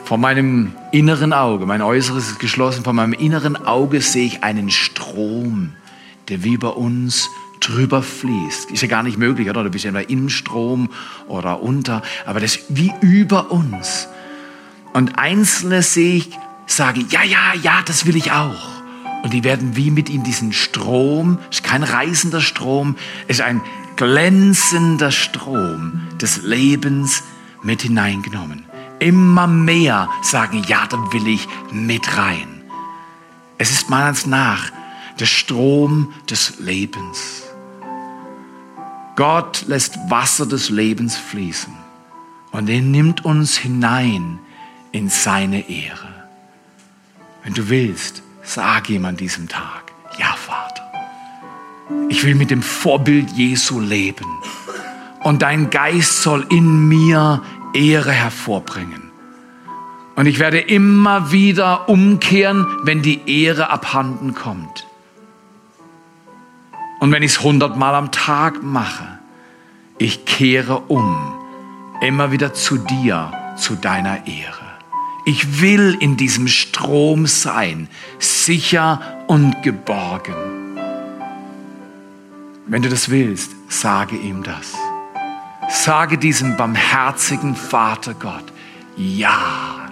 Vor 0.05 0.19
meinem 0.19 0.73
inneren 0.91 1.33
Auge, 1.33 1.65
mein 1.65 1.81
Äußeres 1.81 2.29
ist 2.29 2.39
geschlossen, 2.39 2.83
vor 2.83 2.93
meinem 2.93 3.13
inneren 3.13 3.55
Auge 3.65 3.99
sehe 3.99 4.27
ich 4.27 4.43
einen 4.43 4.69
Strom, 4.69 5.73
der 6.29 6.43
wie 6.43 6.55
bei 6.55 6.67
uns 6.67 7.27
drüber 7.61 8.03
fließt. 8.03 8.69
Ist 8.69 8.83
ja 8.83 8.87
gar 8.87 9.01
nicht 9.01 9.17
möglich, 9.17 9.49
oder? 9.49 9.63
Du 9.63 9.71
bist 9.71 9.85
ja 9.85 9.89
entweder 9.89 10.11
im 10.11 10.29
Strom 10.29 10.91
oder 11.27 11.63
unter, 11.63 12.03
aber 12.27 12.41
das 12.41 12.57
ist 12.57 12.65
wie 12.69 12.93
über 13.01 13.49
uns. 13.49 14.07
Und 14.93 15.17
Einzelne 15.17 15.81
sehe 15.81 16.17
ich, 16.17 16.29
sage, 16.67 17.03
ja, 17.09 17.23
ja, 17.23 17.55
ja, 17.59 17.81
das 17.83 18.05
will 18.05 18.15
ich 18.15 18.31
auch. 18.31 18.76
Und 19.23 19.33
die 19.33 19.43
werden 19.43 19.75
wie 19.75 19.91
mit 19.91 20.09
in 20.09 20.23
diesen 20.23 20.53
Strom, 20.53 21.39
ist 21.49 21.63
kein 21.63 21.83
reißender 21.83 22.41
Strom, 22.41 22.95
ist 23.27 23.41
ein 23.41 23.61
glänzender 23.95 25.11
Strom 25.11 26.07
des 26.21 26.43
Lebens 26.43 27.23
mit 27.63 27.81
hineingenommen. 27.81 28.63
Immer 28.99 29.47
mehr 29.47 30.09
sagen, 30.21 30.63
ja, 30.67 30.87
da 30.87 30.97
will 31.11 31.27
ich 31.27 31.47
mit 31.71 32.17
rein. 32.17 32.63
Es 33.57 33.71
ist 33.71 33.89
meines 33.89 34.25
nach 34.25 34.71
der 35.19 35.25
Strom 35.25 36.13
des 36.29 36.59
Lebens. 36.59 37.43
Gott 39.15 39.65
lässt 39.67 39.97
Wasser 40.09 40.45
des 40.45 40.69
Lebens 40.69 41.17
fließen 41.17 41.73
und 42.51 42.69
er 42.69 42.81
nimmt 42.81 43.25
uns 43.25 43.57
hinein 43.57 44.39
in 44.91 45.09
seine 45.09 45.69
Ehre. 45.69 46.13
Wenn 47.43 47.55
du 47.55 47.69
willst, 47.69 48.21
sag 48.47 48.89
ihm 48.89 49.03
an 49.03 49.17
diesem 49.17 49.49
Tag, 49.49 49.91
ja 50.17 50.33
Vater, 50.37 50.89
ich 52.07 52.23
will 52.23 52.33
mit 52.33 52.49
dem 52.49 52.61
Vorbild 52.61 53.31
Jesu 53.31 53.79
leben 53.81 54.25
und 55.23 55.41
dein 55.41 55.69
Geist 55.69 56.21
soll 56.21 56.45
in 56.49 56.87
mir 56.87 57.43
Ehre 57.73 58.11
hervorbringen. 58.11 59.11
Und 60.15 60.25
ich 60.25 60.39
werde 60.39 60.59
immer 60.59 61.31
wieder 61.31 61.89
umkehren, 61.89 62.65
wenn 62.83 63.01
die 63.01 63.43
Ehre 63.43 63.69
abhanden 63.69 64.33
kommt. 64.33 64.87
Und 66.99 67.11
wenn 67.11 67.21
ich 67.21 67.33
es 67.33 67.43
hundertmal 67.43 67.93
am 67.93 68.11
Tag 68.11 68.63
mache, 68.63 69.19
ich 69.99 70.25
kehre 70.25 70.79
um, 70.87 71.35
immer 72.01 72.31
wieder 72.31 72.53
zu 72.53 72.77
dir, 72.77 73.31
zu 73.57 73.75
deiner 73.75 74.25
Ehre. 74.25 74.66
Ich 75.27 75.59
will 75.59 75.97
in 75.99 76.15
diesem 76.15 76.47
Strom 76.47 77.27
sein, 77.27 77.89
sicher 78.17 79.01
und 79.27 79.61
geborgen. 79.61 80.33
Wenn 82.65 82.81
du 82.81 82.87
das 82.87 83.09
willst, 83.09 83.51
sage 83.67 84.15
ihm 84.15 84.43
das. 84.43 84.73
Sage 85.69 86.17
diesem 86.17 86.55
barmherzigen 86.55 87.57
Vater 87.57 88.13
Gott, 88.13 88.45
ja. 88.95 89.89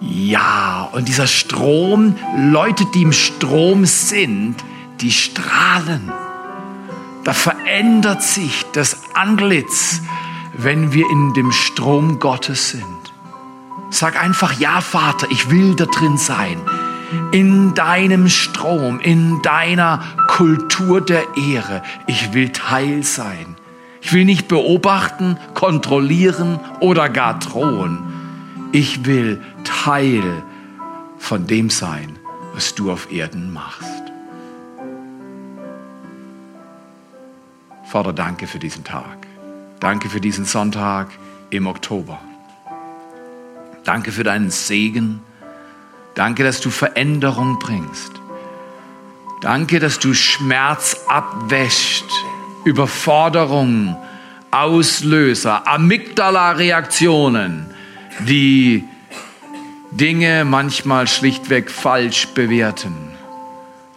Ja, 0.00 0.88
und 0.92 1.06
dieser 1.06 1.26
Strom, 1.26 2.16
Leute, 2.38 2.86
die 2.94 3.02
im 3.02 3.12
Strom 3.12 3.84
sind, 3.84 4.56
die 5.02 5.12
strahlen. 5.12 6.10
Da 7.24 7.34
verändert 7.34 8.22
sich 8.22 8.64
das 8.72 9.02
Antlitz, 9.12 10.00
wenn 10.54 10.94
wir 10.94 11.04
in 11.10 11.34
dem 11.34 11.52
Strom 11.52 12.18
Gottes 12.18 12.70
sind. 12.70 13.03
Sag 13.94 14.20
einfach, 14.20 14.54
ja 14.54 14.80
Vater, 14.80 15.28
ich 15.30 15.50
will 15.50 15.76
da 15.76 15.86
drin 15.86 16.18
sein. 16.18 16.60
In 17.30 17.74
deinem 17.74 18.28
Strom, 18.28 18.98
in 18.98 19.40
deiner 19.42 20.02
Kultur 20.26 21.00
der 21.00 21.22
Ehre. 21.36 21.80
Ich 22.08 22.34
will 22.34 22.48
Teil 22.48 23.04
sein. 23.04 23.54
Ich 24.00 24.12
will 24.12 24.24
nicht 24.24 24.48
beobachten, 24.48 25.38
kontrollieren 25.54 26.58
oder 26.80 27.08
gar 27.08 27.38
drohen. 27.38 28.00
Ich 28.72 29.04
will 29.04 29.40
Teil 29.62 30.42
von 31.16 31.46
dem 31.46 31.70
sein, 31.70 32.18
was 32.52 32.74
du 32.74 32.90
auf 32.90 33.12
Erden 33.12 33.52
machst. 33.52 34.02
Vater, 37.84 38.12
danke 38.12 38.48
für 38.48 38.58
diesen 38.58 38.82
Tag. 38.82 39.28
Danke 39.78 40.08
für 40.08 40.20
diesen 40.20 40.46
Sonntag 40.46 41.10
im 41.50 41.68
Oktober. 41.68 42.18
Danke 43.84 44.12
für 44.12 44.24
deinen 44.24 44.50
Segen. 44.50 45.20
Danke, 46.14 46.42
dass 46.42 46.60
du 46.60 46.70
Veränderung 46.70 47.58
bringst. 47.58 48.12
Danke, 49.40 49.78
dass 49.78 49.98
du 49.98 50.14
Schmerz 50.14 50.96
abwäscht, 51.06 52.10
Überforderung, 52.64 53.96
Auslöser, 54.50 55.68
Amygdala-Reaktionen, 55.68 57.66
die 58.20 58.84
Dinge 59.90 60.44
manchmal 60.44 61.06
schlichtweg 61.06 61.70
falsch 61.70 62.28
bewerten 62.28 62.94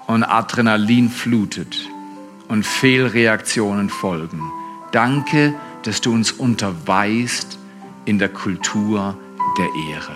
und 0.08 0.24
Adrenalin 0.24 1.10
flutet 1.10 1.78
und 2.48 2.66
Fehlreaktionen 2.66 3.90
folgen. 3.90 4.42
Danke, 4.92 5.54
dass 5.84 6.02
du 6.02 6.14
uns 6.14 6.32
unterweist 6.32 7.58
in 8.06 8.20
der 8.20 8.30
Kultur 8.30 9.18
der 9.58 9.74
Ehre. 9.74 10.16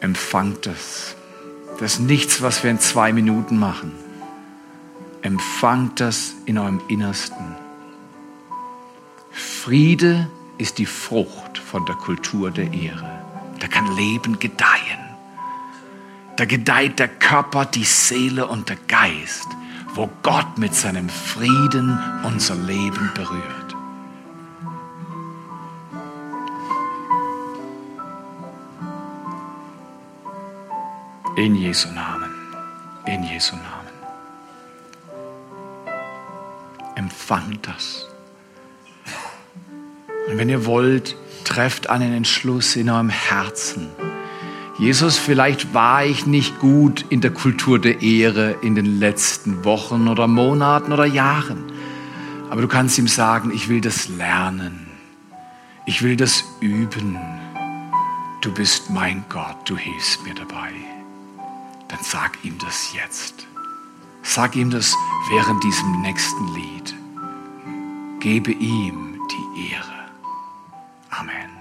Empfangt 0.00 0.66
es. 0.66 1.16
Das 1.78 1.94
ist 1.94 2.00
nichts, 2.00 2.42
was 2.42 2.62
wir 2.62 2.70
in 2.70 2.80
zwei 2.80 3.12
Minuten 3.12 3.58
machen. 3.58 3.92
Empfangt 5.22 6.00
das 6.00 6.34
in 6.44 6.58
eurem 6.58 6.80
Innersten. 6.88 7.56
Friede 9.30 10.28
ist 10.58 10.78
die 10.78 10.86
Frucht 10.86 11.58
von 11.58 11.86
der 11.86 11.94
Kultur 11.94 12.50
der 12.50 12.72
Ehre. 12.72 13.24
Da 13.60 13.66
kann 13.66 13.96
Leben 13.96 14.38
gedeihen. 14.38 14.83
Da 16.36 16.44
gedeiht 16.46 16.98
der 16.98 17.08
Körper, 17.08 17.64
die 17.64 17.84
Seele 17.84 18.46
und 18.46 18.68
der 18.68 18.78
Geist, 18.88 19.46
wo 19.94 20.10
Gott 20.22 20.58
mit 20.58 20.74
seinem 20.74 21.08
Frieden 21.08 21.98
unser 22.24 22.56
Leben 22.56 23.10
berührt. 23.14 23.76
In 31.36 31.54
Jesu 31.54 31.88
Namen. 31.90 32.30
In 33.06 33.22
Jesu 33.24 33.54
Namen. 33.56 33.84
Empfangt 36.96 37.66
das. 37.66 38.06
Und 40.28 40.38
wenn 40.38 40.48
ihr 40.48 40.64
wollt, 40.66 41.16
trefft 41.44 41.90
einen 41.90 42.12
Entschluss 42.12 42.76
in 42.76 42.88
eurem 42.88 43.10
Herzen. 43.10 43.88
Jesus, 44.76 45.18
vielleicht 45.18 45.72
war 45.72 46.04
ich 46.04 46.26
nicht 46.26 46.58
gut 46.58 47.04
in 47.08 47.20
der 47.20 47.30
Kultur 47.30 47.78
der 47.78 48.02
Ehre 48.02 48.56
in 48.60 48.74
den 48.74 48.98
letzten 48.98 49.64
Wochen 49.64 50.08
oder 50.08 50.26
Monaten 50.26 50.92
oder 50.92 51.04
Jahren. 51.04 51.64
Aber 52.50 52.60
du 52.60 52.66
kannst 52.66 52.98
ihm 52.98 53.06
sagen, 53.06 53.52
ich 53.54 53.68
will 53.68 53.80
das 53.80 54.08
lernen. 54.08 54.86
Ich 55.86 56.02
will 56.02 56.16
das 56.16 56.44
üben. 56.60 57.18
Du 58.40 58.52
bist 58.52 58.90
mein 58.90 59.24
Gott, 59.28 59.56
du 59.64 59.76
hilfst 59.76 60.24
mir 60.24 60.34
dabei. 60.34 60.72
Dann 61.88 62.00
sag 62.02 62.44
ihm 62.44 62.58
das 62.58 62.92
jetzt. 62.94 63.46
Sag 64.22 64.56
ihm 64.56 64.70
das 64.70 64.96
während 65.30 65.62
diesem 65.62 66.00
nächsten 66.00 66.54
Lied. 66.54 66.94
Gebe 68.18 68.50
ihm 68.50 69.20
die 69.30 69.72
Ehre. 69.72 70.08
Amen. 71.10 71.53